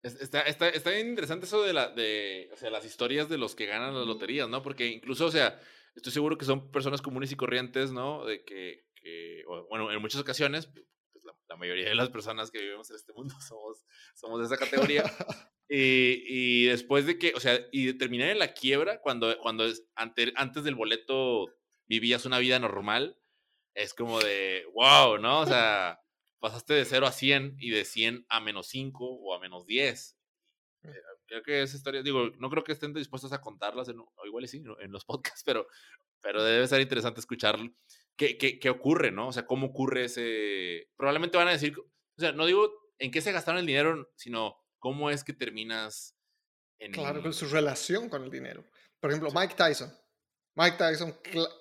Está, 0.03 0.41
está, 0.41 0.69
está 0.69 0.89
bien 0.89 1.09
interesante 1.09 1.45
eso 1.45 1.61
de, 1.61 1.73
la, 1.73 1.89
de 1.89 2.49
o 2.51 2.57
sea, 2.57 2.71
las 2.71 2.85
historias 2.85 3.29
de 3.29 3.37
los 3.37 3.53
que 3.53 3.67
ganan 3.67 3.93
las 3.93 4.07
loterías, 4.07 4.49
¿no? 4.49 4.63
Porque 4.63 4.87
incluso, 4.87 5.27
o 5.27 5.31
sea, 5.31 5.59
estoy 5.95 6.11
seguro 6.11 6.39
que 6.39 6.45
son 6.45 6.71
personas 6.71 7.03
comunes 7.03 7.31
y 7.31 7.35
corrientes, 7.35 7.91
¿no? 7.91 8.25
De 8.25 8.43
que, 8.43 8.87
que 8.95 9.43
bueno, 9.69 9.91
en 9.91 10.01
muchas 10.01 10.21
ocasiones, 10.21 10.65
pues 11.11 11.23
la, 11.47 11.55
mayoría 11.55 11.89
de 11.89 11.95
las 11.95 12.09
personas 12.09 12.49
que 12.49 12.59
vivimos 12.59 12.89
en 12.89 12.95
este 12.95 13.13
mundo 13.13 13.35
somos, 13.47 13.85
somos 14.15 14.39
de 14.39 14.45
esa 14.47 14.57
categoría. 14.57 15.03
y, 15.69 16.23
y, 16.25 16.65
después 16.65 17.05
de 17.05 17.19
que, 17.19 17.33
o 17.35 17.39
sea, 17.39 17.59
y 17.71 17.85
de 17.85 17.93
terminar 17.93 18.29
en 18.29 18.39
la 18.39 18.53
quiebra, 18.53 19.01
cuando, 19.01 19.37
cuando 19.37 19.65
es, 19.65 19.85
ante, 19.93 20.33
antes 20.35 20.63
del 20.63 20.73
boleto 20.73 21.45
vivías 21.85 22.25
una 22.25 22.39
vida 22.39 22.57
normal, 22.57 23.19
es 23.75 23.93
como 23.93 24.19
de, 24.19 24.65
wow, 24.73 25.19
¿no? 25.19 25.41
O 25.41 25.45
sea 25.45 26.01
pasaste 26.41 26.73
de 26.73 26.83
0 26.83 27.07
a 27.07 27.11
100 27.11 27.55
y 27.59 27.69
de 27.69 27.85
100 27.85 28.25
a 28.27 28.41
menos 28.41 28.67
5 28.67 29.05
o 29.05 29.33
a 29.33 29.39
menos 29.39 29.65
10. 29.65 30.17
Mm. 30.81 30.89
Eh, 30.89 30.93
creo 31.27 31.43
que 31.43 31.61
esa 31.61 31.77
historia, 31.77 32.03
digo, 32.03 32.31
no 32.39 32.49
creo 32.49 32.63
que 32.63 32.73
estén 32.73 32.93
dispuestos 32.93 33.31
a 33.31 33.39
contarlas, 33.39 33.87
en, 33.87 34.03
igual 34.25 34.47
sí, 34.47 34.61
en 34.79 34.91
los 34.91 35.05
podcasts, 35.05 35.43
pero, 35.45 35.67
pero 36.19 36.43
debe 36.43 36.67
ser 36.67 36.81
interesante 36.81 37.21
escuchar 37.21 37.57
qué, 38.17 38.37
qué, 38.37 38.59
qué 38.59 38.69
ocurre, 38.69 39.11
¿no? 39.11 39.29
O 39.29 39.31
sea, 39.31 39.45
cómo 39.45 39.67
ocurre 39.67 40.05
ese... 40.05 40.89
Probablemente 40.97 41.37
van 41.37 41.47
a 41.47 41.51
decir, 41.51 41.77
o 41.77 42.19
sea, 42.19 42.33
no 42.33 42.45
digo 42.45 42.69
en 42.97 43.11
qué 43.11 43.21
se 43.21 43.31
gastaron 43.31 43.59
el 43.59 43.65
dinero, 43.65 44.11
sino 44.15 44.57
cómo 44.79 45.09
es 45.09 45.23
que 45.23 45.33
terminas 45.33 46.17
en... 46.79 46.91
Claro, 46.91 47.21
con 47.21 47.33
su 47.33 47.47
relación 47.47 48.09
con 48.09 48.23
el 48.23 48.31
dinero. 48.31 48.65
Por 48.99 49.11
ejemplo, 49.11 49.29
Mike 49.33 49.55
Tyson. 49.55 49.91
Mike 50.55 50.77
Tyson 50.77 51.17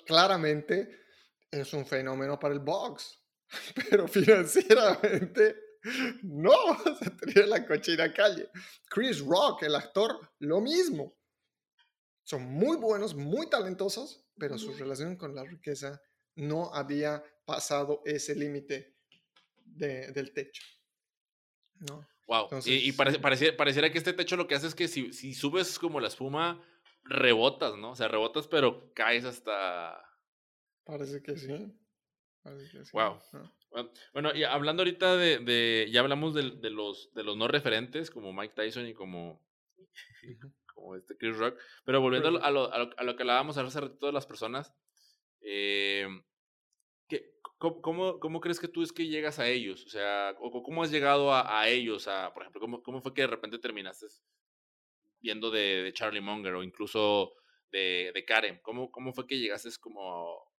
claramente 0.06 1.04
es 1.50 1.72
un 1.72 1.86
fenómeno 1.86 2.38
para 2.38 2.54
el 2.54 2.60
box. 2.60 3.19
pero 3.90 4.08
financieramente 4.08 5.56
no, 6.22 6.52
se 6.98 7.10
tenía 7.10 7.46
la 7.46 7.66
cochina 7.66 8.12
calle. 8.12 8.50
Chris 8.88 9.20
Rock, 9.20 9.62
el 9.62 9.74
actor, 9.74 10.18
lo 10.40 10.60
mismo. 10.60 11.16
Son 12.22 12.44
muy 12.44 12.76
buenos, 12.76 13.14
muy 13.14 13.48
talentosos, 13.48 14.24
pero 14.38 14.56
su 14.58 14.72
relación 14.74 15.16
con 15.16 15.34
la 15.34 15.42
riqueza 15.42 16.00
no 16.36 16.72
había 16.72 17.24
pasado 17.44 18.02
ese 18.04 18.34
límite 18.34 18.96
de, 19.64 20.12
del 20.12 20.32
techo. 20.32 20.62
¿no? 21.80 22.06
Wow. 22.28 22.48
y, 22.66 22.92
pareciera, 22.92 23.56
pareciera, 23.56 23.90
que 23.90 23.98
este 23.98 24.12
techo 24.12 24.36
lo 24.36 24.46
que 24.46 24.54
hace 24.54 24.68
es 24.68 24.74
que 24.76 24.86
si, 24.86 25.12
si 25.12 25.34
subes 25.34 25.78
como 25.78 25.98
la 25.98 26.06
espuma, 26.06 26.64
rebotas, 27.02 27.76
¿no? 27.76 27.92
O 27.92 27.96
sea, 27.96 28.06
rebotas, 28.06 28.46
pero 28.46 28.92
caes 28.94 29.24
hasta. 29.24 30.00
Parece 30.84 31.22
que 31.22 31.36
sí. 31.36 31.79
Wow. 32.92 33.20
Bueno, 34.12 34.34
y 34.34 34.44
hablando 34.44 34.82
ahorita 34.82 35.16
de, 35.16 35.38
de 35.38 35.88
ya 35.92 36.00
hablamos 36.00 36.34
de, 36.34 36.50
de, 36.50 36.70
los, 36.70 37.12
de 37.14 37.22
los 37.22 37.36
no 37.36 37.48
referentes, 37.48 38.10
como 38.10 38.32
Mike 38.32 38.54
Tyson 38.54 38.86
y 38.86 38.94
como, 38.94 39.40
como 40.74 40.96
este 40.96 41.16
Chris 41.16 41.36
Rock, 41.36 41.58
pero 41.84 42.00
volviendo 42.00 42.28
a 42.28 42.50
lo, 42.50 42.72
a 42.72 42.78
lo, 42.78 42.98
a 42.98 43.04
lo, 43.04 43.16
que 43.16 43.22
hablábamos 43.22 43.56
hace 43.58 43.80
rato 43.80 44.06
de 44.06 44.12
las 44.12 44.26
personas, 44.26 44.74
eh, 45.42 46.08
¿qué, 47.08 47.34
cómo, 47.58 48.18
cómo, 48.18 48.40
crees 48.40 48.58
que 48.58 48.68
tú 48.68 48.82
es 48.82 48.92
que 48.92 49.06
llegas 49.06 49.38
a 49.38 49.46
ellos? 49.46 49.84
O 49.86 49.88
sea, 49.88 50.34
¿cómo 50.36 50.82
has 50.82 50.90
llegado 50.90 51.32
a, 51.32 51.60
a 51.60 51.68
ellos? 51.68 52.08
A, 52.08 52.32
por 52.32 52.42
ejemplo, 52.42 52.60
¿cómo, 52.60 52.82
¿cómo 52.82 53.02
fue 53.02 53.14
que 53.14 53.22
de 53.22 53.28
repente 53.28 53.58
terminaste 53.58 54.06
viendo 55.20 55.50
de, 55.50 55.82
de 55.82 55.92
Charlie 55.92 56.22
Munger 56.22 56.54
o 56.54 56.62
incluso 56.62 57.34
de, 57.70 58.10
de 58.12 58.24
Karen? 58.24 58.58
¿Cómo, 58.62 58.90
¿Cómo 58.90 59.12
fue 59.12 59.26
que 59.26 59.38
llegaste 59.38 59.68
como 59.78 60.49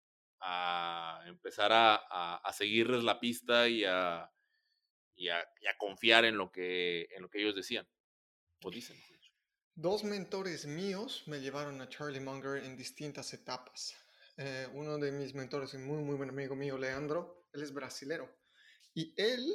a 0.42 1.24
empezar 1.28 1.72
a, 1.72 1.96
a, 2.38 2.54
seguirles 2.54 3.04
la 3.04 3.20
pista 3.20 3.68
y 3.68 3.86
a, 3.86 4.30
y 5.16 5.30
a, 5.30 5.46
confiar 5.78 6.26
en 6.26 6.38
lo, 6.38 6.52
que, 6.52 7.08
en 7.12 7.22
lo 7.22 7.30
que 7.30 7.42
ellos 7.42 7.56
decían 7.56 7.88
o 8.64 8.72
dicen. 8.72 8.98
Dos 9.74 10.04
mentores 10.04 10.66
míos 10.66 11.24
me 11.28 11.40
llevaron 11.40 11.80
a 11.82 11.90
Charlie 11.90 12.20
Munger 12.20 12.64
en 12.64 12.76
distintas 12.76 13.34
etapas. 13.34 13.96
Eh, 14.38 14.68
uno 14.74 14.98
de 14.98 15.12
mis 15.12 15.34
mentores, 15.34 15.74
un 15.74 15.86
muy, 15.86 16.04
muy 16.04 16.16
buen 16.16 16.30
amigo 16.30 16.56
mío, 16.56 16.78
Leandro, 16.78 17.48
él 17.54 17.64
es 17.64 17.74
brasilero. 17.74 18.30
Y 18.94 19.14
él, 19.22 19.48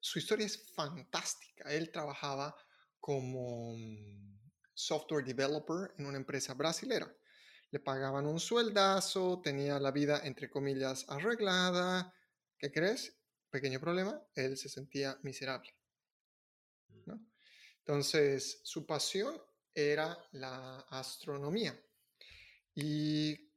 su 0.00 0.18
historia 0.18 0.46
es 0.46 0.72
fantástica. 0.74 1.72
Él 1.72 1.90
trabajaba 1.90 2.56
como 2.98 3.76
mm, 3.76 4.50
software 4.74 5.24
developer 5.24 5.94
en 5.98 6.06
una 6.06 6.18
empresa 6.18 6.54
brasilera 6.54 7.14
le 7.72 7.80
pagaban 7.80 8.26
un 8.26 8.38
sueldazo, 8.38 9.40
tenía 9.42 9.80
la 9.80 9.90
vida, 9.90 10.20
entre 10.24 10.50
comillas, 10.50 11.06
arreglada. 11.08 12.14
¿Qué 12.58 12.70
crees? 12.70 13.18
Pequeño 13.50 13.80
problema, 13.80 14.22
él 14.34 14.56
se 14.56 14.68
sentía 14.68 15.18
miserable. 15.22 15.74
Mm. 16.88 17.12
Entonces, 17.78 18.60
su 18.62 18.86
pasión 18.86 19.42
era 19.74 20.16
la 20.32 20.80
astronomía. 20.90 21.74
Y 22.74 23.50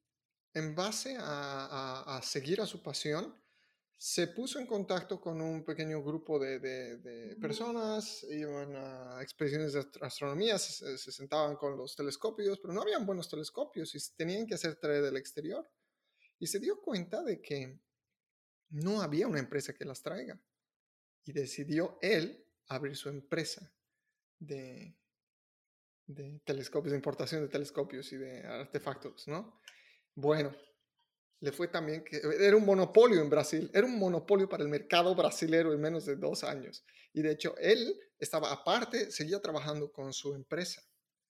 en 0.53 0.73
base 0.73 1.17
a 1.19 2.19
seguir 2.23 2.61
a 2.61 2.65
su 2.65 2.81
pasión, 2.81 3.35
se 4.07 4.27
puso 4.27 4.59
en 4.59 4.67
contacto 4.67 5.19
con 5.19 5.41
un 5.41 5.65
pequeño 5.65 6.03
grupo 6.03 6.37
de, 6.37 7.35
personas, 7.41 8.23
iban 8.29 8.75
a 8.75 9.19
expediciones 9.19 9.73
de 9.73 9.83
astronomía, 9.99 10.59
se, 10.59 10.95
sentaban 11.11 11.55
con 11.55 11.75
los 11.75 11.95
telescopios, 11.95 12.59
pero 12.59 12.71
no 12.71 12.83
habían 12.83 13.03
buenos 13.03 13.27
telescopios 13.27 13.95
y 13.95 14.15
tenían 14.15 14.45
que 14.45 14.53
hacer 14.53 14.75
traer 14.75 15.01
del 15.01 15.17
exterior. 15.17 15.67
Y 16.37 16.45
se 16.45 16.59
dio 16.59 16.79
cuenta 16.81 17.23
de 17.23 17.41
que 17.41 17.79
no 18.69 19.01
había 19.01 19.27
una 19.27 19.39
empresa 19.39 19.73
que 19.73 19.85
las 19.85 20.03
traiga. 20.03 20.39
Y 21.23 21.31
decidió 21.31 21.97
él 21.99 22.45
abrir 22.67 22.95
su 22.95 23.09
empresa 23.09 23.73
de, 24.37 24.95
de 26.05 26.41
telescopios, 26.45 26.91
de 26.91 26.97
importación 26.97 27.41
de 27.41 27.47
telescopios 27.47 28.11
y 28.11 28.17
de 28.17 28.45
artefactos, 28.45 29.27
¿no? 29.27 29.59
Bueno, 30.13 30.55
le 31.39 31.51
fue 31.51 31.67
también 31.67 32.03
que 32.03 32.21
era 32.39 32.55
un 32.55 32.65
monopolio 32.65 33.21
en 33.21 33.29
Brasil, 33.29 33.69
era 33.73 33.85
un 33.85 33.99
monopolio 33.99 34.47
para 34.47 34.63
el 34.63 34.69
mercado 34.69 35.13
brasilero 35.15 35.73
en 35.73 35.81
menos 35.81 36.05
de 36.05 36.15
dos 36.15 36.43
años. 36.43 36.85
Y 37.13 37.21
de 37.21 37.31
hecho, 37.31 37.55
él 37.57 37.99
estaba 38.17 38.51
aparte, 38.51 39.11
seguía 39.11 39.39
trabajando 39.39 39.91
con 39.91 40.13
su 40.13 40.33
empresa, 40.33 40.81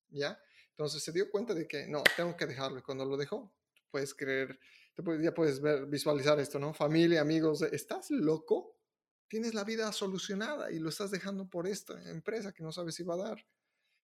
¿ya? 0.09 0.39
Entonces 0.69 1.03
se 1.03 1.11
dio 1.11 1.29
cuenta 1.29 1.53
de 1.53 1.67
que 1.67 1.87
no, 1.87 2.03
tengo 2.15 2.35
que 2.35 2.45
dejarlo. 2.45 2.79
Y 2.79 2.81
cuando 2.81 3.05
lo 3.05 3.17
dejó, 3.17 3.53
puedes 3.91 4.13
creer, 4.13 4.59
ya 5.21 5.33
puedes 5.33 5.61
ver, 5.61 5.85
visualizar 5.87 6.39
esto, 6.39 6.59
¿no? 6.59 6.73
Familia, 6.73 7.21
amigos, 7.21 7.61
¿estás 7.61 8.11
loco? 8.11 8.77
Tienes 9.27 9.53
la 9.53 9.63
vida 9.63 9.91
solucionada 9.91 10.71
y 10.71 10.79
lo 10.79 10.89
estás 10.89 11.11
dejando 11.11 11.49
por 11.49 11.67
esta 11.67 12.09
empresa 12.09 12.51
que 12.51 12.63
no 12.63 12.71
sabes 12.71 12.95
si 12.95 13.03
va 13.03 13.15
a 13.15 13.29
dar. 13.29 13.45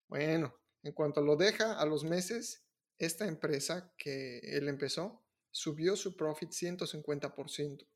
Bueno, 0.07 0.55
en 0.83 0.93
cuanto 0.93 1.21
lo 1.21 1.35
deja 1.35 1.79
a 1.79 1.85
los 1.85 2.03
meses, 2.03 2.63
esta 2.97 3.27
empresa 3.27 3.93
que 3.97 4.39
él 4.39 4.67
empezó 4.67 5.23
subió 5.51 5.95
su 5.95 6.15
profit 6.15 6.49
150%. 6.49 7.87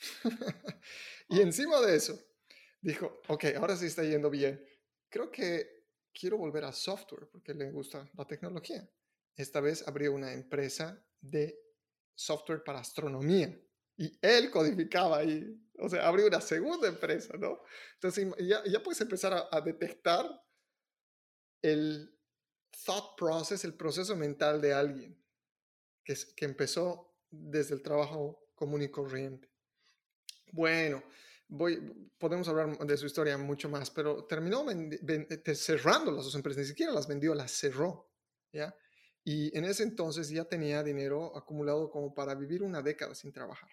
y 1.28 1.40
encima 1.40 1.80
de 1.80 1.96
eso, 1.96 2.18
dijo, 2.80 3.20
ok, 3.28 3.44
ahora 3.56 3.76
sí 3.76 3.86
está 3.86 4.02
yendo 4.02 4.30
bien. 4.30 4.64
Creo 5.08 5.30
que 5.30 5.86
quiero 6.12 6.38
volver 6.38 6.64
a 6.64 6.72
software 6.72 7.28
porque 7.30 7.54
le 7.54 7.70
gusta 7.70 8.08
la 8.14 8.26
tecnología. 8.26 8.88
Esta 9.34 9.60
vez 9.60 9.86
abrió 9.86 10.12
una 10.12 10.32
empresa 10.32 11.02
de 11.20 11.58
software 12.14 12.62
para 12.62 12.80
astronomía 12.80 13.58
Y 13.96 14.18
él 14.20 14.50
codificaba 14.50 15.18
ahí. 15.18 15.58
O 15.78 15.88
sea, 15.88 16.06
abrió 16.06 16.26
una 16.26 16.40
segunda 16.40 16.88
empresa, 16.88 17.36
¿no? 17.38 17.62
Entonces 17.94 18.28
ya, 18.38 18.62
ya 18.64 18.82
puedes 18.82 19.00
empezar 19.00 19.32
a, 19.32 19.48
a 19.50 19.60
detectar 19.60 20.26
el 21.62 22.14
thought 22.84 23.18
process, 23.18 23.64
el 23.64 23.74
proceso 23.74 24.16
mental 24.16 24.60
de 24.60 24.72
alguien 24.72 25.20
que, 26.10 26.34
que 26.34 26.44
empezó 26.44 27.14
desde 27.30 27.74
el 27.74 27.82
trabajo 27.82 28.50
común 28.54 28.82
y 28.82 28.88
corriente. 28.88 29.48
Bueno, 30.52 31.02
voy, 31.48 32.10
podemos 32.18 32.48
hablar 32.48 32.76
de 32.78 32.96
su 32.96 33.06
historia 33.06 33.38
mucho 33.38 33.68
más, 33.68 33.90
pero 33.90 34.24
terminó 34.24 34.66
cerrando 35.54 36.10
las 36.10 36.24
dos 36.24 36.34
empresas, 36.34 36.62
ni 36.62 36.68
siquiera 36.68 36.92
las 36.92 37.06
vendió, 37.06 37.34
las 37.34 37.52
cerró, 37.52 38.10
¿ya? 38.52 38.74
Y 39.22 39.56
en 39.56 39.64
ese 39.64 39.82
entonces 39.82 40.30
ya 40.30 40.44
tenía 40.44 40.82
dinero 40.82 41.36
acumulado 41.36 41.90
como 41.90 42.14
para 42.14 42.34
vivir 42.34 42.62
una 42.62 42.82
década 42.82 43.14
sin 43.14 43.32
trabajar. 43.32 43.70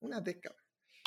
Una 0.00 0.20
década. 0.20 0.56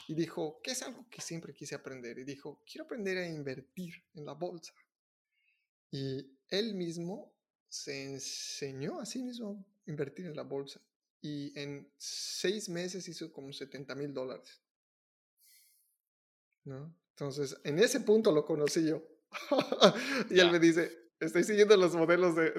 Y 0.07 0.15
dijo, 0.15 0.59
¿qué 0.61 0.71
es 0.71 0.83
algo 0.83 1.07
que 1.09 1.21
siempre 1.21 1.53
quise 1.53 1.75
aprender? 1.75 2.19
Y 2.19 2.23
dijo, 2.23 2.61
quiero 2.69 2.85
aprender 2.85 3.17
a 3.17 3.27
invertir 3.27 3.95
en 4.13 4.25
la 4.25 4.33
bolsa. 4.33 4.73
Y 5.89 6.38
él 6.49 6.75
mismo 6.75 7.33
se 7.69 8.05
enseñó 8.05 8.99
a 8.99 9.05
sí 9.05 9.23
mismo 9.23 9.65
invertir 9.88 10.27
en 10.27 10.35
la 10.35 10.43
bolsa. 10.43 10.81
Y 11.21 11.57
en 11.59 11.91
seis 11.97 12.69
meses 12.69 13.07
hizo 13.07 13.31
como 13.33 13.51
70 13.51 13.95
mil 13.95 14.13
dólares. 14.13 14.61
¿No? 16.63 16.95
Entonces, 17.11 17.59
en 17.63 17.79
ese 17.79 18.01
punto 18.01 18.31
lo 18.31 18.45
conocí 18.45 18.88
yo. 18.88 19.03
y 20.29 20.39
él 20.39 20.51
me 20.51 20.59
dice, 20.59 20.91
estoy 21.19 21.43
siguiendo 21.43 21.75
los 21.77 21.95
modelos 21.95 22.35
de, 22.35 22.51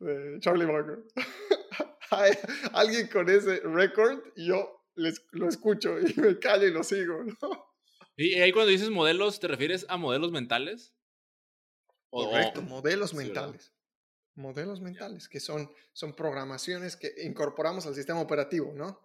de, 0.00 0.40
Charlie 0.40 0.66
Munger. 0.66 1.04
Hay 2.10 2.32
alguien 2.72 3.08
con 3.08 3.28
ese 3.28 3.60
récord 3.60 4.20
y 4.34 4.46
yo 4.46 4.86
les, 4.94 5.22
lo 5.32 5.48
escucho 5.48 5.98
y 6.00 6.14
me 6.18 6.38
callo 6.38 6.66
y 6.66 6.72
lo 6.72 6.82
sigo. 6.82 7.24
Y 8.16 8.34
ahí 8.40 8.50
cuando 8.52 8.70
dices 8.70 8.90
modelos, 8.90 9.38
¿te 9.38 9.48
refieres 9.48 9.84
a 9.88 9.96
modelos 9.96 10.32
mentales? 10.32 10.94
Correcto, 12.10 12.62
modelos 12.62 13.12
mentales. 13.12 13.72
Modelos 14.38 14.80
mentales, 14.80 15.28
que 15.28 15.40
son, 15.40 15.70
son 15.92 16.14
programaciones 16.14 16.96
que 16.96 17.12
incorporamos 17.24 17.86
al 17.86 17.94
sistema 17.94 18.20
operativo, 18.20 18.72
¿no? 18.72 19.00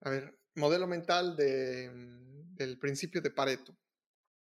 A 0.00 0.10
ver, 0.10 0.38
modelo 0.54 0.86
mental 0.86 1.36
de, 1.36 1.90
del 2.54 2.78
principio 2.78 3.20
de 3.20 3.30
Pareto, 3.30 3.76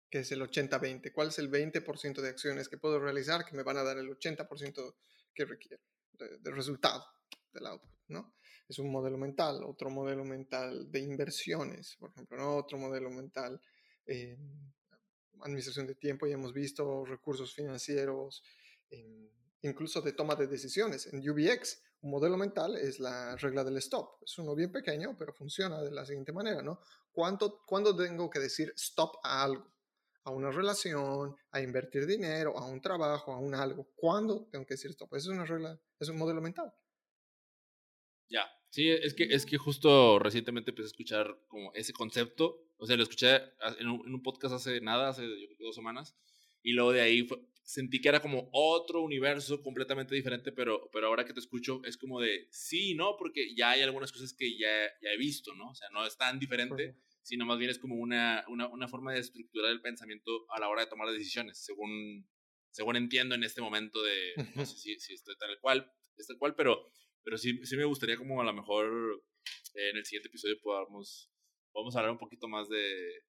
que 0.10 0.20
es 0.20 0.32
el 0.32 0.42
80-20. 0.42 1.12
¿Cuál 1.12 1.30
es 1.30 1.40
el 1.40 1.52
20% 1.52 2.22
de 2.22 2.30
acciones 2.30 2.70
que 2.70 2.78
puedo 2.78 3.00
realizar 3.00 3.44
que 3.44 3.56
me 3.56 3.64
van 3.64 3.78
a 3.78 3.84
dar 3.84 3.98
el 3.98 4.10
80% 4.10 4.96
que 5.34 5.46
requiere 5.46 5.82
de, 6.14 6.52
resultado 6.52 7.04
del 7.52 7.66
output, 7.68 7.92
¿no? 8.08 8.36
Es 8.70 8.80
un 8.80 8.92
modelo 8.92 9.18
mental, 9.18 9.64
otro 9.64 9.90
modelo 9.90 10.24
mental 10.24 10.92
de 10.92 11.00
inversiones, 11.00 11.96
por 11.98 12.12
ejemplo, 12.12 12.38
¿no? 12.38 12.56
Otro 12.56 12.78
modelo 12.78 13.10
mental 13.10 13.60
eh, 14.06 14.38
administración 15.42 15.88
de 15.88 15.96
tiempo, 15.96 16.26
ya 16.26 16.36
hemos 16.36 16.54
visto 16.54 17.04
recursos 17.04 17.54
financieros, 17.54 18.44
incluso 19.64 20.02
de 20.02 20.14
toma 20.14 20.36
de 20.36 20.48
decisiones. 20.48 21.12
En 21.12 21.28
UBX, 21.28 21.82
un 22.02 22.12
modelo 22.12 22.38
mental 22.38 22.78
es 22.78 23.00
la 23.00 23.36
regla 23.38 23.64
del 23.64 23.78
stop. 23.78 24.22
Es 24.24 24.38
uno 24.38 24.56
bien 24.56 24.72
pequeño, 24.72 25.16
pero 25.18 25.34
funciona 25.34 25.82
de 25.82 25.92
la 25.92 26.06
siguiente 26.06 26.32
manera, 26.32 26.62
¿no? 26.62 26.80
¿Cuánto, 27.12 27.64
¿Cuándo 27.66 27.96
tengo 27.96 28.30
que 28.30 28.40
decir 28.40 28.74
stop 28.76 29.16
a 29.24 29.44
algo? 29.44 29.74
A 30.26 30.32
una 30.32 30.52
relación, 30.52 31.36
a 31.52 31.62
invertir 31.62 32.06
dinero, 32.06 32.58
a 32.58 32.66
un 32.66 32.80
trabajo, 32.80 33.34
a 33.34 33.40
un 33.40 33.56
algo. 33.56 33.90
¿Cuándo 33.96 34.48
tengo 34.52 34.66
que 34.66 34.76
decir 34.76 34.92
stop? 34.92 35.14
Esa 35.16 35.32
es 35.32 35.36
una 35.36 35.46
regla, 35.46 35.80
es 36.00 36.10
un 36.10 36.18
modelo 36.18 36.42
mental. 36.42 36.74
Ya, 38.30 38.48
sí, 38.70 38.90
es 38.90 39.14
que, 39.14 39.26
es 39.26 39.46
que 39.46 39.58
justo 39.58 40.20
recientemente 40.20 40.72
empecé 40.72 40.86
a 40.86 40.92
escuchar 40.92 41.40
como 41.48 41.74
ese 41.74 41.92
concepto 41.92 42.64
o 42.84 42.86
sea, 42.86 42.98
lo 42.98 43.04
escuché 43.04 43.38
en 43.80 43.88
un, 43.88 44.22
podcast 44.22 44.56
hace 44.56 44.82
nada, 44.82 45.08
hace 45.08 45.24
dos 45.58 45.74
semanas, 45.74 46.18
y 46.62 46.74
luego 46.74 46.92
de 46.92 47.00
ahí 47.00 47.26
sentí 47.64 48.02
que 48.02 48.10
era 48.10 48.22
como 48.22 48.50
otro 48.52 49.02
universo 49.02 49.62
completamente 49.62 50.14
diferente, 50.14 50.52
pero, 50.52 50.90
pero 50.92 51.08
ahora 51.08 51.26
que 51.26 51.34
te 51.34 51.40
escucho 51.40 51.82
es 51.86 51.98
como 51.98 52.20
de 52.20 52.48
sí, 52.52 52.94
¿no? 52.94 53.16
Porque 53.18 53.56
ya 53.56 53.72
hay 53.72 53.82
algunas 53.82 54.12
cosas 54.12 54.34
que 54.34 54.58
ya, 54.58 54.68
ya 55.02 55.10
he 55.10 55.18
visto, 55.18 55.54
¿no? 55.56 55.70
O 55.70 55.76
sea, 55.76 55.90
no 55.90 56.06
es 56.06 56.18
tan 56.18 56.40
diferente, 56.40 56.98
sino 57.22 57.46
más 57.46 57.58
bien 57.58 57.72
es 57.72 57.80
como 57.80 57.96
una, 57.96 58.44
una, 58.50 58.68
una, 58.68 58.88
forma 58.88 59.14
de 59.14 59.22
estructurar 59.22 59.72
el 59.72 59.82
pensamiento 59.82 60.46
a 60.50 60.60
la 60.60 60.68
hora 60.68 60.82
de 60.82 60.90
tomar 60.90 61.10
decisiones, 61.10 61.64
según, 61.64 62.28
según 62.70 62.98
entiendo 62.98 63.34
en 63.34 63.44
este 63.44 63.62
momento 63.62 64.04
de, 64.04 64.34
no 64.56 64.66
sé 64.66 64.78
si, 64.78 65.00
si 65.00 65.14
estoy 65.14 65.36
tal 65.38 65.58
cual, 65.62 65.90
es 66.18 66.28
tal 66.28 66.38
cual, 66.38 66.56
pero, 66.56 66.86
pero 67.24 67.38
sí, 67.38 67.66
sí 67.66 67.78
me 67.78 67.86
gustaría 67.86 68.18
como 68.18 68.42
a 68.42 68.46
lo 68.46 68.54
mejor 68.54 69.24
en 69.74 69.98
el 69.98 70.06
siguiente 70.06 70.28
episodio 70.28 70.60
podamos 70.62 71.30
a 71.96 72.00
hablar 72.00 72.12
un 72.12 72.20
poquito 72.20 72.48
más 72.48 72.68
de, 72.68 73.24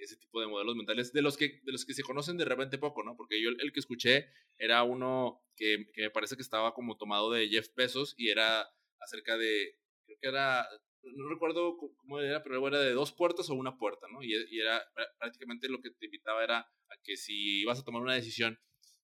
ese 0.00 0.16
tipo 0.16 0.40
de 0.40 0.46
modelos 0.46 0.76
mentales, 0.76 1.12
de 1.12 1.22
los, 1.22 1.36
que, 1.36 1.60
de 1.62 1.72
los 1.72 1.84
que 1.84 1.94
se 1.94 2.02
conocen 2.02 2.36
de 2.36 2.44
repente 2.44 2.78
poco, 2.78 3.02
¿no? 3.02 3.16
Porque 3.16 3.40
yo 3.42 3.50
el, 3.50 3.72
que 3.72 3.80
escuché 3.80 4.28
era 4.58 4.82
uno 4.82 5.42
que, 5.56 5.86
que, 5.92 6.02
me 6.02 6.10
parece 6.10 6.36
que 6.36 6.42
estaba 6.42 6.74
como 6.74 6.96
tomado 6.96 7.30
de 7.30 7.48
Jeff 7.48 7.68
Bezos 7.74 8.14
y 8.16 8.30
era 8.30 8.68
acerca 9.00 9.36
de, 9.36 9.76
creo 10.04 10.18
que 10.20 10.28
era, 10.28 10.66
no 11.02 11.28
recuerdo 11.28 11.76
cómo 11.76 12.20
era, 12.20 12.42
pero 12.42 12.66
era 12.66 12.80
de 12.80 12.92
dos 12.92 13.12
puertas 13.12 13.48
o 13.50 13.54
una 13.54 13.76
puerta, 13.76 14.06
¿no? 14.10 14.22
Y, 14.22 14.34
y 14.50 14.60
era 14.60 14.82
prácticamente 15.18 15.68
lo 15.68 15.80
que 15.80 15.90
te 15.90 16.06
invitaba 16.06 16.42
era 16.44 16.58
a 16.58 16.96
que 17.02 17.16
si 17.16 17.60
ibas 17.60 17.80
a 17.80 17.84
tomar 17.84 18.02
una 18.02 18.14
decisión 18.14 18.58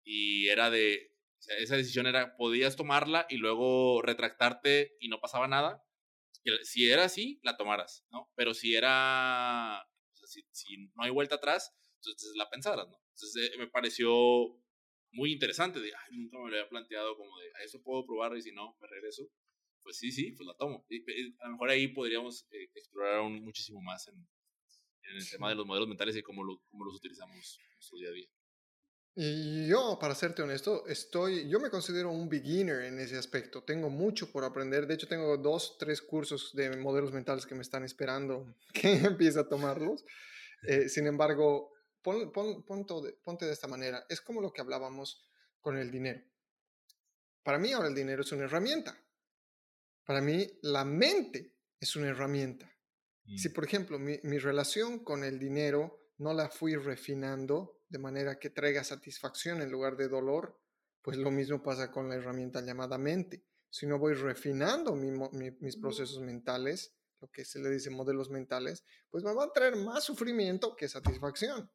y 0.05 0.49
era 0.49 0.71
de, 0.71 1.11
o 1.39 1.43
sea, 1.43 1.57
esa 1.59 1.77
decisión 1.77 2.07
era, 2.07 2.37
podías 2.37 2.77
tomarla 2.77 3.27
y 3.29 3.37
luego 3.37 4.03
retractarte 4.03 4.97
y 5.01 5.09
no 5.09 5.21
pasaba 5.21 5.49
nada, 5.49 5.83
si 6.63 6.91
era 6.91 7.05
así, 7.05 7.41
la 7.43 7.57
tomaras, 7.57 8.05
¿no? 8.11 8.31
Pero 8.35 8.55
si 8.55 8.75
era, 8.75 9.87
si, 10.35 10.47
si, 10.53 10.77
no 10.95 11.03
hay 11.05 11.11
vuelta 11.11 11.37
atrás, 11.37 11.73
entonces 11.97 12.33
la 12.37 12.49
pensaras, 12.51 12.89
¿no? 12.89 12.99
Entonces 13.11 13.51
eh, 13.51 13.59
me 13.59 13.69
pareció 13.69 14.11
muy 15.13 15.33
interesante, 15.33 15.81
de, 15.81 15.93
ay, 15.95 16.19
nunca 16.19 16.39
me 16.39 16.51
lo 16.51 16.57
había 16.57 16.69
planteado 16.69 17.17
como 17.17 17.39
de, 17.39 17.47
a 17.61 17.63
eso 17.65 17.83
puedo 17.83 18.05
probarlo 18.05 18.37
y 18.37 18.43
si 18.43 18.53
no, 18.53 18.77
me 18.81 18.89
regreso. 18.89 19.31
Pues 19.83 19.99
sí, 19.99 20.11
sí, 20.11 20.33
pues 20.33 20.47
la 20.47 20.57
tomo. 20.57 20.87
Y, 20.89 21.03
a 21.41 21.47
lo 21.47 21.53
mejor 21.53 21.71
ahí 21.71 21.89
podríamos 21.89 22.47
eh, 22.51 22.71
explorar 22.75 23.17
aún 23.17 23.43
muchísimo 23.45 23.81
más 23.83 24.09
en, 24.09 24.15
en 24.15 25.17
el 25.17 25.31
tema 25.31 25.51
de 25.51 25.55
los 25.55 25.67
modelos 25.67 25.89
mentales 25.89 26.17
y 26.17 26.23
cómo, 26.23 26.43
lo, 26.43 26.63
cómo 26.71 26.85
los 26.85 26.97
utilizamos 26.97 27.59
en 27.61 27.75
nuestro 27.75 27.99
día 27.99 28.09
a 28.09 28.13
día. 28.13 28.29
Y 29.17 29.69
yo, 29.69 29.97
para 30.01 30.15
serte 30.17 30.43
honesto, 30.43 30.87
estoy, 30.89 31.49
yo 31.49 31.61
me 31.61 31.71
considero 31.71 32.11
un 32.11 32.29
beginner 32.29 32.83
en 32.83 32.99
ese 32.99 33.17
aspecto. 33.17 33.63
Tengo 33.63 33.89
mucho 33.89 34.33
por 34.33 34.45
aprender. 34.45 34.89
De 34.89 34.95
hecho, 34.95 35.07
tengo 35.07 35.37
dos, 35.37 35.77
tres 35.79 36.03
cursos 36.03 36.51
de 36.55 36.77
modelos 36.77 37.13
mentales 37.13 37.47
que 37.47 37.55
me 37.55 37.63
están 37.63 37.85
esperando 37.85 38.57
que 38.73 38.97
empiece 38.97 39.39
a 39.39 39.49
tomarlos. 39.49 40.05
Eh, 40.67 40.89
sin 40.89 41.07
embargo, 41.07 41.73
pon, 42.03 42.33
pon, 42.33 42.65
ponte 42.65 43.47
de 43.47 43.53
esta 43.53 43.69
manera. 43.69 44.05
Es 44.09 44.21
como 44.21 44.41
lo 44.41 44.53
que 44.53 44.63
hablábamos 44.63 45.25
con 45.61 45.79
el 45.79 45.93
dinero. 45.93 46.21
Para 47.45 47.59
mí 47.59 47.73
ahora 47.73 47.89
el 47.89 47.95
dinero 47.95 48.23
es 48.23 48.33
una 48.33 48.45
herramienta. 48.45 48.99
Para 50.05 50.21
mí 50.21 50.59
la 50.63 50.85
mente 50.85 51.55
es 51.79 51.95
una 51.95 52.09
herramienta. 52.09 52.69
Si, 53.37 53.49
mm. 53.49 53.53
por 53.53 53.65
ejemplo, 53.65 53.99
mi, 53.99 54.19
mi 54.25 54.39
relación 54.39 55.05
con 55.05 55.23
el 55.23 55.39
dinero 55.39 56.11
no 56.19 56.33
la 56.33 56.49
fui 56.49 56.75
refinando 56.75 57.84
de 57.95 58.01
manera 58.01 58.41
que 58.41 58.51
traiga 58.51 58.83
satisfacción 58.83 59.63
en 59.63 59.71
lugar 59.71 59.97
de 59.97 60.09
dolor, 60.09 60.59
pues 61.01 61.17
lo 61.17 61.31
mismo 61.31 61.63
pasa 61.63 61.93
con 61.93 62.09
la 62.09 62.17
herramienta 62.17 62.61
llamada 62.61 62.99
mente. 62.99 63.45
Si 63.71 63.87
no 63.87 64.01
voy 64.01 64.15
refinando 64.15 64.97
mis 64.97 65.77
procesos 65.77 66.21
mentales, 66.21 66.93
lo 67.21 67.31
que 67.31 67.45
se 67.45 67.61
le 67.61 67.71
dice 67.71 67.91
modelos 67.91 68.31
mentales, 68.31 68.83
pues 69.11 69.23
me 69.23 69.33
va 69.33 69.45
a 69.45 69.53
traer 69.53 69.77
más 69.77 70.03
sufrimiento 70.03 70.75
que 70.75 70.89
satisfacción. 70.89 71.71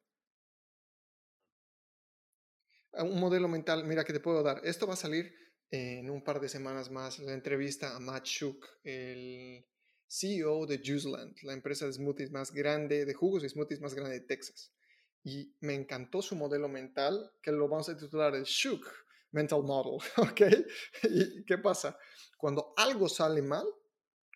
Ah, 2.92 3.04
un 3.04 3.18
modelo 3.18 3.48
mental, 3.48 3.86
mira 3.86 4.04
que 4.04 4.12
te 4.12 4.20
puedo 4.20 4.42
dar. 4.42 4.60
Esto 4.62 4.86
va 4.86 4.92
a 4.92 4.96
salir 4.96 5.32
en 5.70 6.10
un 6.10 6.22
par 6.22 6.38
de 6.38 6.50
semanas 6.50 6.90
más, 6.90 7.18
la 7.20 7.32
entrevista 7.32 7.96
a 7.96 7.98
Matt 7.98 8.26
Shook, 8.26 8.66
el 8.84 9.66
CEO 10.06 10.66
de 10.66 10.82
Juiceland, 10.84 11.34
la 11.44 11.54
empresa 11.54 11.86
de 11.86 11.94
smoothies 11.94 12.30
más 12.30 12.52
grande, 12.52 13.06
de 13.06 13.14
jugos 13.14 13.42
y 13.42 13.48
smoothies 13.48 13.80
más 13.80 13.94
grande 13.94 14.20
de 14.20 14.26
Texas 14.26 14.74
y 15.22 15.54
me 15.60 15.74
encantó 15.74 16.22
su 16.22 16.34
modelo 16.34 16.68
mental, 16.68 17.32
que 17.42 17.52
lo 17.52 17.68
vamos 17.68 17.88
a 17.88 17.96
titular 17.96 18.34
el 18.34 18.44
Shook 18.44 18.86
Mental 19.32 19.62
Model, 19.62 20.00
¿ok? 20.16 20.40
¿Y 21.04 21.44
qué 21.44 21.58
pasa? 21.58 21.98
Cuando 22.36 22.72
algo 22.76 23.08
sale 23.08 23.42
mal, 23.42 23.66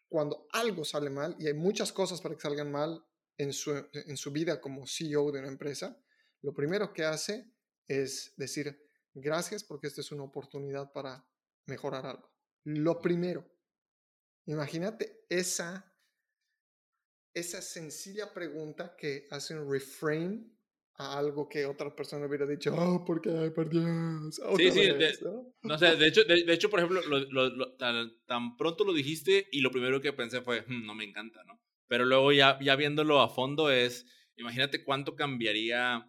cuando 0.09 0.47
algo 0.53 0.85
sale 0.85 1.11
mal, 1.11 1.37
y 1.39 1.47
hay 1.47 1.55
muchas 1.55 1.93
cosas 1.93 2.20
para 2.20 2.35
que 2.35 2.43
salgan 2.43 2.70
mal 2.70 3.05
en 3.37 3.53
su, 3.53 3.72
en 3.93 4.16
su 4.16 4.30
vida 4.30 4.61
como 4.61 4.87
CEO 4.87 5.32
de 5.32 5.41
una 5.41 5.49
empresa, 5.49 5.99
lo 6.43 6.53
primero 6.55 6.93
que 6.93 7.05
hace 7.05 7.51
es 7.89 8.35
decir, 8.37 8.78
gracias 9.12 9.64
porque 9.64 9.87
esta 9.87 10.01
es 10.01 10.12
una 10.12 10.24
oportunidad 10.24 10.93
para 10.93 11.26
mejorar 11.66 12.07
algo. 12.07 12.30
Lo 12.64 13.01
primero, 13.01 13.51
imagínate 14.47 15.24
esa, 15.28 15.93
esa 17.35 17.61
sencilla 17.61 18.32
pregunta 18.32 18.97
que 18.97 19.26
hace 19.30 19.59
un 19.59 19.70
reframe 19.70 20.53
a 20.97 21.18
algo 21.18 21.49
que 21.49 21.66
otra 21.66 21.95
persona 21.95 22.26
hubiera 22.26 22.47
dicho, 22.47 22.72
oh, 22.74 23.05
¿por 23.05 23.20
qué? 23.20 23.51
Por 23.51 23.68
Dios. 23.68 24.40
sí, 24.57 24.70
sí, 24.70 24.88
¿no? 25.62 25.78
sé, 25.78 25.97
de 25.97 26.07
hecho, 26.07 26.24
de, 26.24 26.53
hecho, 26.53 26.70
por 26.70 26.80
ejemplo, 26.80 27.01
lo, 27.03 27.76
tan, 27.76 28.57
pronto 28.57 28.84
lo 28.84 28.92
dijiste 28.92 29.49
y 29.51 29.61
lo 29.61 29.70
primero 29.70 30.01
que 30.01 30.12
pensé 30.12 30.40
fue, 30.40 30.62
hmm, 30.62 30.86
no 30.86 30.95
me 30.95 31.05
encanta, 31.05 31.42
¿no? 31.45 31.61
Pero 31.88 32.05
luego 32.05 32.32
ya, 32.32 32.59
ya 32.61 32.76
viéndolo 32.76 33.20
a 33.20 33.28
fondo 33.28 33.70
es, 33.70 34.07
imagínate 34.36 34.84
cuánto 34.84 35.16
cambiaría 35.16 36.09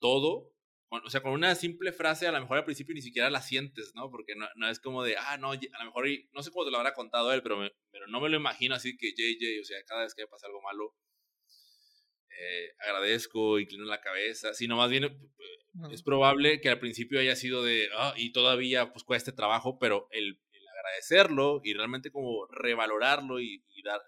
todo. 0.00 0.52
O 0.90 1.08
sea, 1.08 1.22
con 1.22 1.32
una 1.32 1.54
simple 1.54 1.90
frase, 1.90 2.26
a 2.26 2.32
lo 2.32 2.40
mejor 2.40 2.58
al 2.58 2.64
principio 2.66 2.94
ni 2.94 3.00
siquiera 3.00 3.30
la 3.30 3.40
sientes, 3.40 3.92
¿no? 3.94 4.10
Porque 4.10 4.34
no, 4.36 4.46
no 4.56 4.68
es 4.68 4.78
como 4.78 5.02
de, 5.02 5.16
ah, 5.16 5.38
no, 5.38 5.52
a 5.52 5.56
lo 5.56 5.84
mejor, 5.86 6.06
no 6.32 6.42
sé 6.42 6.50
cómo 6.50 6.66
te 6.66 6.70
lo 6.70 6.76
habrá 6.76 6.92
contado 6.92 7.32
él, 7.32 7.42
pero, 7.42 7.58
pero 7.90 8.06
no 8.08 8.20
me 8.20 8.28
lo 8.28 8.36
imagino 8.36 8.74
así 8.74 8.94
que 8.98 9.12
JJ, 9.12 9.62
o 9.62 9.64
sea, 9.64 9.82
cada 9.84 10.02
vez 10.02 10.14
que 10.14 10.26
pasa 10.26 10.46
algo 10.46 10.60
malo, 10.60 10.94
eh, 12.38 12.74
agradezco, 12.78 13.58
inclino 13.58 13.84
la 13.84 14.00
cabeza, 14.00 14.54
sino 14.54 14.76
más 14.76 14.90
bien 14.90 15.04
eh, 15.04 15.10
es 15.90 16.02
probable 16.02 16.60
que 16.60 16.68
al 16.68 16.78
principio 16.78 17.20
haya 17.20 17.36
sido 17.36 17.62
de, 17.62 17.88
ah, 17.96 18.14
y 18.16 18.32
todavía 18.32 18.92
pues 18.92 19.04
cueste 19.04 19.32
trabajo, 19.32 19.78
pero 19.78 20.08
el, 20.10 20.38
agradecerlo 20.78 21.60
y 21.62 21.74
realmente 21.74 22.10
como 22.10 22.46
revalorarlo 22.46 23.40
y, 23.40 23.62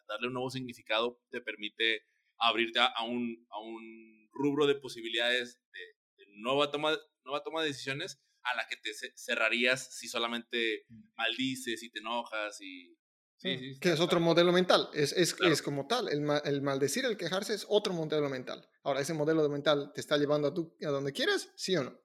darle 0.09 0.29
un 0.29 0.35
nuevo 0.35 0.51
significado 0.51 1.21
te 1.31 1.41
permite 1.41 2.05
abrirte 2.39 2.79
a 2.79 3.05
un, 3.05 3.45
a 3.51 3.61
un 3.61 4.29
rubro 4.33 4.67
de 4.67 4.77
posibilidades 4.77 5.61
de, 5.73 6.27
nueva, 6.37 6.71
toma, 6.71 6.97
nueva 7.25 7.43
toma 7.43 7.63
de 7.63 7.69
decisiones 7.69 8.21
a 8.43 8.55
la 8.55 8.69
que 8.69 8.77
te 8.77 8.93
cerrarías 9.17 9.97
si 9.97 10.07
solamente 10.09 10.85
mm. 10.89 11.03
maldices 11.17 11.83
y 11.83 11.91
te 11.91 12.01
enojas 12.01 12.61
y, 12.61 12.97
que 13.41 13.93
es 13.93 14.01
otro 14.01 14.21
modelo 14.21 14.53
mental, 14.53 14.89
es, 14.95 15.13
es, 15.13 15.37
es 15.41 15.61
como 15.61 15.87
tal, 15.87 16.09
el, 16.09 16.27
el, 16.45 16.63
maldecir, 16.63 17.05
el 17.05 17.17
quejarse 17.17 17.55
es 17.55 17.67
otro 17.69 17.93
modelo 17.93 18.31
mental. 18.31 18.67
Ahora, 18.83 19.01
¿ese 19.01 19.13
modelo 19.13 19.47
mental 19.49 19.93
te 19.95 20.01
está 20.01 20.17
llevando 20.17 20.49
a, 20.49 20.55
tú, 20.55 20.75
a 20.83 20.89
donde 20.89 21.13
quieres? 21.13 21.53
¿Sí 21.55 21.77
o 21.77 21.85
no? 21.85 22.01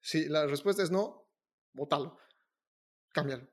Si 0.00 0.28
la 0.28 0.46
respuesta 0.46 0.82
es 0.82 0.90
no, 0.90 1.30
bótalo, 1.72 2.18
cámbialo. 3.12 3.52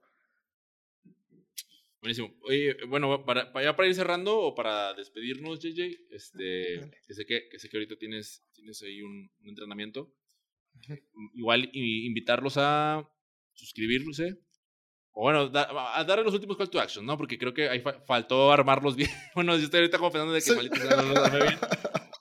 Buenísimo. 2.01 2.33
Oye, 2.43 2.77
bueno, 2.87 3.25
para, 3.25 3.51
para, 3.51 3.65
ya 3.65 3.75
para 3.75 3.89
ir 3.89 3.95
cerrando 3.95 4.37
o 4.39 4.55
para 4.55 4.93
despedirnos, 4.93 5.59
JJ, 5.59 6.07
este, 6.11 6.89
que, 7.05 7.13
sé 7.13 7.25
que, 7.25 7.49
que, 7.49 7.59
sé 7.59 7.69
que 7.69 7.77
ahorita 7.77 7.97
tienes, 7.97 8.45
tienes 8.53 8.81
ahí 8.83 9.01
un, 9.01 9.29
entrenamiento. 9.43 10.15
Igual 11.33 11.69
invitarlos 11.73 12.55
a 12.57 13.05
suscribirse, 13.53 14.39
o 15.19 15.23
bueno, 15.23 15.51
a 15.53 16.01
darle 16.05 16.23
los 16.23 16.33
últimos 16.33 16.55
call 16.55 16.69
to 16.69 16.79
action, 16.79 17.05
¿no? 17.05 17.17
Porque 17.17 17.37
creo 17.37 17.53
que 17.53 17.67
ahí 17.67 17.83
faltó 18.07 18.53
armarlos 18.53 18.95
bien. 18.95 19.09
Bueno, 19.35 19.57
yo 19.57 19.65
estoy 19.65 19.81
ahorita 19.81 19.97
como 19.97 20.13
pensando 20.13 20.33
de 20.33 20.41
que 20.41 20.53
no 20.95 21.13
los 21.13 21.17
armé 21.17 21.39
bien. 21.39 21.59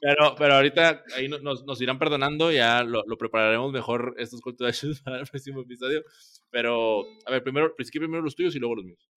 Pero, 0.01 0.35
pero 0.37 0.55
ahorita 0.55 1.05
ahí 1.15 1.29
nos, 1.29 1.65
nos 1.65 1.81
irán 1.81 2.01
perdonando, 2.01 2.51
ya 2.51 2.83
lo, 2.83 3.05
lo, 3.07 3.17
prepararemos 3.17 3.71
mejor 3.71 4.17
estos 4.19 4.41
call 4.41 4.57
to 4.57 4.67
action 4.67 4.97
para 5.05 5.21
el 5.21 5.29
próximo 5.29 5.61
episodio. 5.61 6.03
Pero, 6.51 7.05
a 7.25 7.31
ver, 7.31 7.45
primero, 7.45 7.73
principio 7.77 8.01
primero 8.01 8.21
los 8.21 8.35
tuyos 8.35 8.57
y 8.57 8.59
luego 8.59 8.75
los 8.75 8.85
míos. 8.85 9.09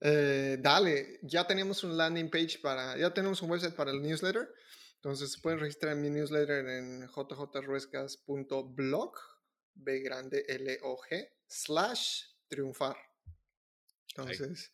Eh, 0.00 0.56
dale, 0.60 1.18
ya 1.22 1.48
tenemos 1.48 1.82
un 1.82 1.96
landing 1.96 2.30
page 2.30 2.60
para, 2.62 2.96
ya 2.96 3.12
tenemos 3.12 3.42
un 3.42 3.50
website 3.50 3.74
para 3.74 3.90
el 3.90 4.00
newsletter. 4.00 4.48
Entonces 4.94 5.40
pueden 5.42 5.58
registrar 5.58 5.94
en 5.94 6.02
mi 6.02 6.10
newsletter 6.10 6.68
en 6.68 7.08
jjruescas.blog, 7.08 9.12
B 9.74 9.98
grande 10.02 10.44
L 10.46 10.78
O 10.84 10.98
G, 10.98 11.26
slash 11.48 12.29
triunfar. 12.50 12.96
Entonces, 14.08 14.72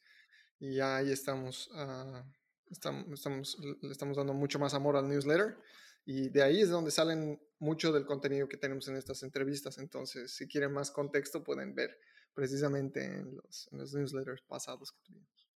y 0.58 0.76
ya 0.76 0.96
ahí 0.96 1.12
estamos, 1.12 1.68
uh, 1.68 2.22
estamos, 2.70 3.12
estamos, 3.12 3.58
le 3.82 3.92
estamos 3.92 4.16
dando 4.16 4.32
mucho 4.32 4.58
más 4.58 4.74
amor 4.74 4.96
al 4.96 5.08
newsletter 5.08 5.56
y 6.04 6.30
de 6.30 6.42
ahí 6.42 6.60
es 6.60 6.70
donde 6.70 6.90
salen 6.90 7.40
mucho 7.58 7.92
del 7.92 8.06
contenido 8.06 8.48
que 8.48 8.56
tenemos 8.56 8.88
en 8.88 8.96
estas 8.96 9.22
entrevistas. 9.22 9.78
Entonces, 9.78 10.34
si 10.34 10.48
quieren 10.48 10.72
más 10.72 10.90
contexto, 10.90 11.44
pueden 11.44 11.74
ver 11.74 11.98
precisamente 12.34 13.04
en 13.04 13.36
los, 13.36 13.68
en 13.70 13.78
los 13.78 13.94
newsletters 13.94 14.42
pasados 14.42 14.92
que 14.92 15.02
tuvimos. 15.02 15.48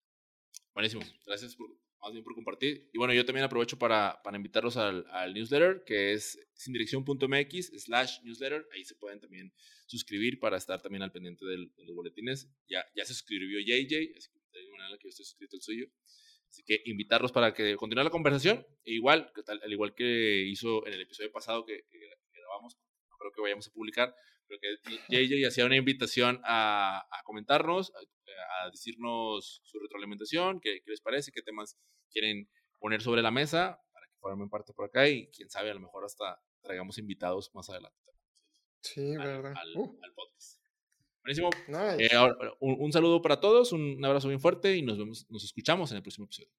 Buenísimo, 0.75 1.03
gracias 1.25 1.57
por, 1.57 1.71
más 2.01 2.13
bien 2.13 2.25
por 2.25 2.35
compartir. 2.35 2.89
Y 2.93 2.99
bueno, 2.99 3.13
yo 3.13 3.25
también 3.25 3.45
aprovecho 3.45 3.79
para, 3.79 4.21
para 4.23 4.37
invitarlos 4.37 4.77
al, 4.77 5.07
al, 5.11 5.35
newsletter, 5.35 5.83
que 5.85 6.13
es 6.13 6.39
sindirección.mx 6.55 7.73
slash 7.85 8.21
newsletter. 8.23 8.67
Ahí 8.73 8.85
se 8.85 8.95
pueden 8.95 9.21
también 9.21 9.53
suscribir 9.87 10.39
para 10.39 10.57
estar 10.57 10.81
también 10.81 11.03
al 11.03 11.13
pendiente 11.13 11.45
de 11.45 11.57
los 11.57 11.95
boletines. 11.95 12.49
Ya, 12.69 12.85
ya 12.95 13.05
se 13.05 13.15
suscribió 13.15 13.59
JJ, 13.61 14.17
así 14.17 14.31
que 14.31 14.39
de 14.53 14.61
alguna 14.61 14.85
manera 14.85 14.99
que 14.99 15.07
yo 15.07 15.11
estoy 15.11 15.25
suscrito 15.25 15.57
el 15.57 15.63
suyo. 15.63 15.87
Así 16.51 16.63
que 16.65 16.81
invitarlos 16.87 17.33
para 17.33 17.53
que 17.53 17.77
continúe 17.77 18.05
la 18.05 18.11
conversación. 18.11 18.67
E 18.85 18.93
igual, 18.93 19.31
al 19.63 19.73
igual 19.73 19.95
que 19.95 20.45
hizo 20.47 20.87
en 20.87 20.95
el 20.95 21.03
episodio 21.03 21.31
pasado 21.31 21.65
que, 21.67 21.83
que 21.91 21.99
grabamos, 22.33 22.77
no 23.11 23.17
creo 23.19 23.33
que 23.33 23.41
vayamos 23.43 23.69
a 23.69 23.73
publicar, 23.73 24.15
pero 24.47 24.61
que 24.61 25.27
JJ 25.27 25.47
hacía 25.47 25.67
una 25.67 25.77
invitación 25.77 26.41
a, 26.45 27.01
a 27.11 27.23
comentarnos, 27.25 27.93
decirnos 28.71 29.61
su 29.65 29.79
retroalimentación, 29.79 30.61
qué, 30.61 30.81
qué, 30.85 30.91
les 30.91 31.01
parece, 31.01 31.33
qué 31.33 31.43
temas 31.43 31.77
quieren 32.11 32.49
poner 32.79 33.03
sobre 33.03 33.23
la 33.23 33.31
mesa 33.31 33.81
para 33.93 34.07
que 34.07 34.17
formen 34.19 34.49
parte 34.49 34.73
por 34.73 34.87
acá 34.87 35.09
y 35.09 35.29
quién 35.29 35.51
sabe, 35.51 35.71
a 35.71 35.75
lo 35.75 35.81
mejor 35.81 36.05
hasta 36.05 36.41
traigamos 36.63 36.99
invitados 36.99 37.51
más 37.55 37.69
adelante. 37.71 37.99
Sí, 38.83 39.17
verdad. 39.17 39.55
Al, 39.57 39.77
uh. 39.77 39.99
al, 40.03 40.13
podcast. 40.15 40.61
Buenísimo. 41.23 41.51
Eh, 41.99 42.09
un, 42.61 42.77
un, 42.79 42.93
saludo 42.93 43.21
para 43.21 43.41
todos, 43.41 43.73
un 43.73 44.03
abrazo 44.05 44.29
bien 44.29 44.41
fuerte 44.41 44.77
y 44.77 44.83
nos 44.83 44.99
vemos, 44.99 45.27
nos 45.31 45.45
escuchamos 45.45 45.91
en 45.91 45.99
el 45.99 46.03
próximo 46.03 46.27
episodio. 46.27 46.51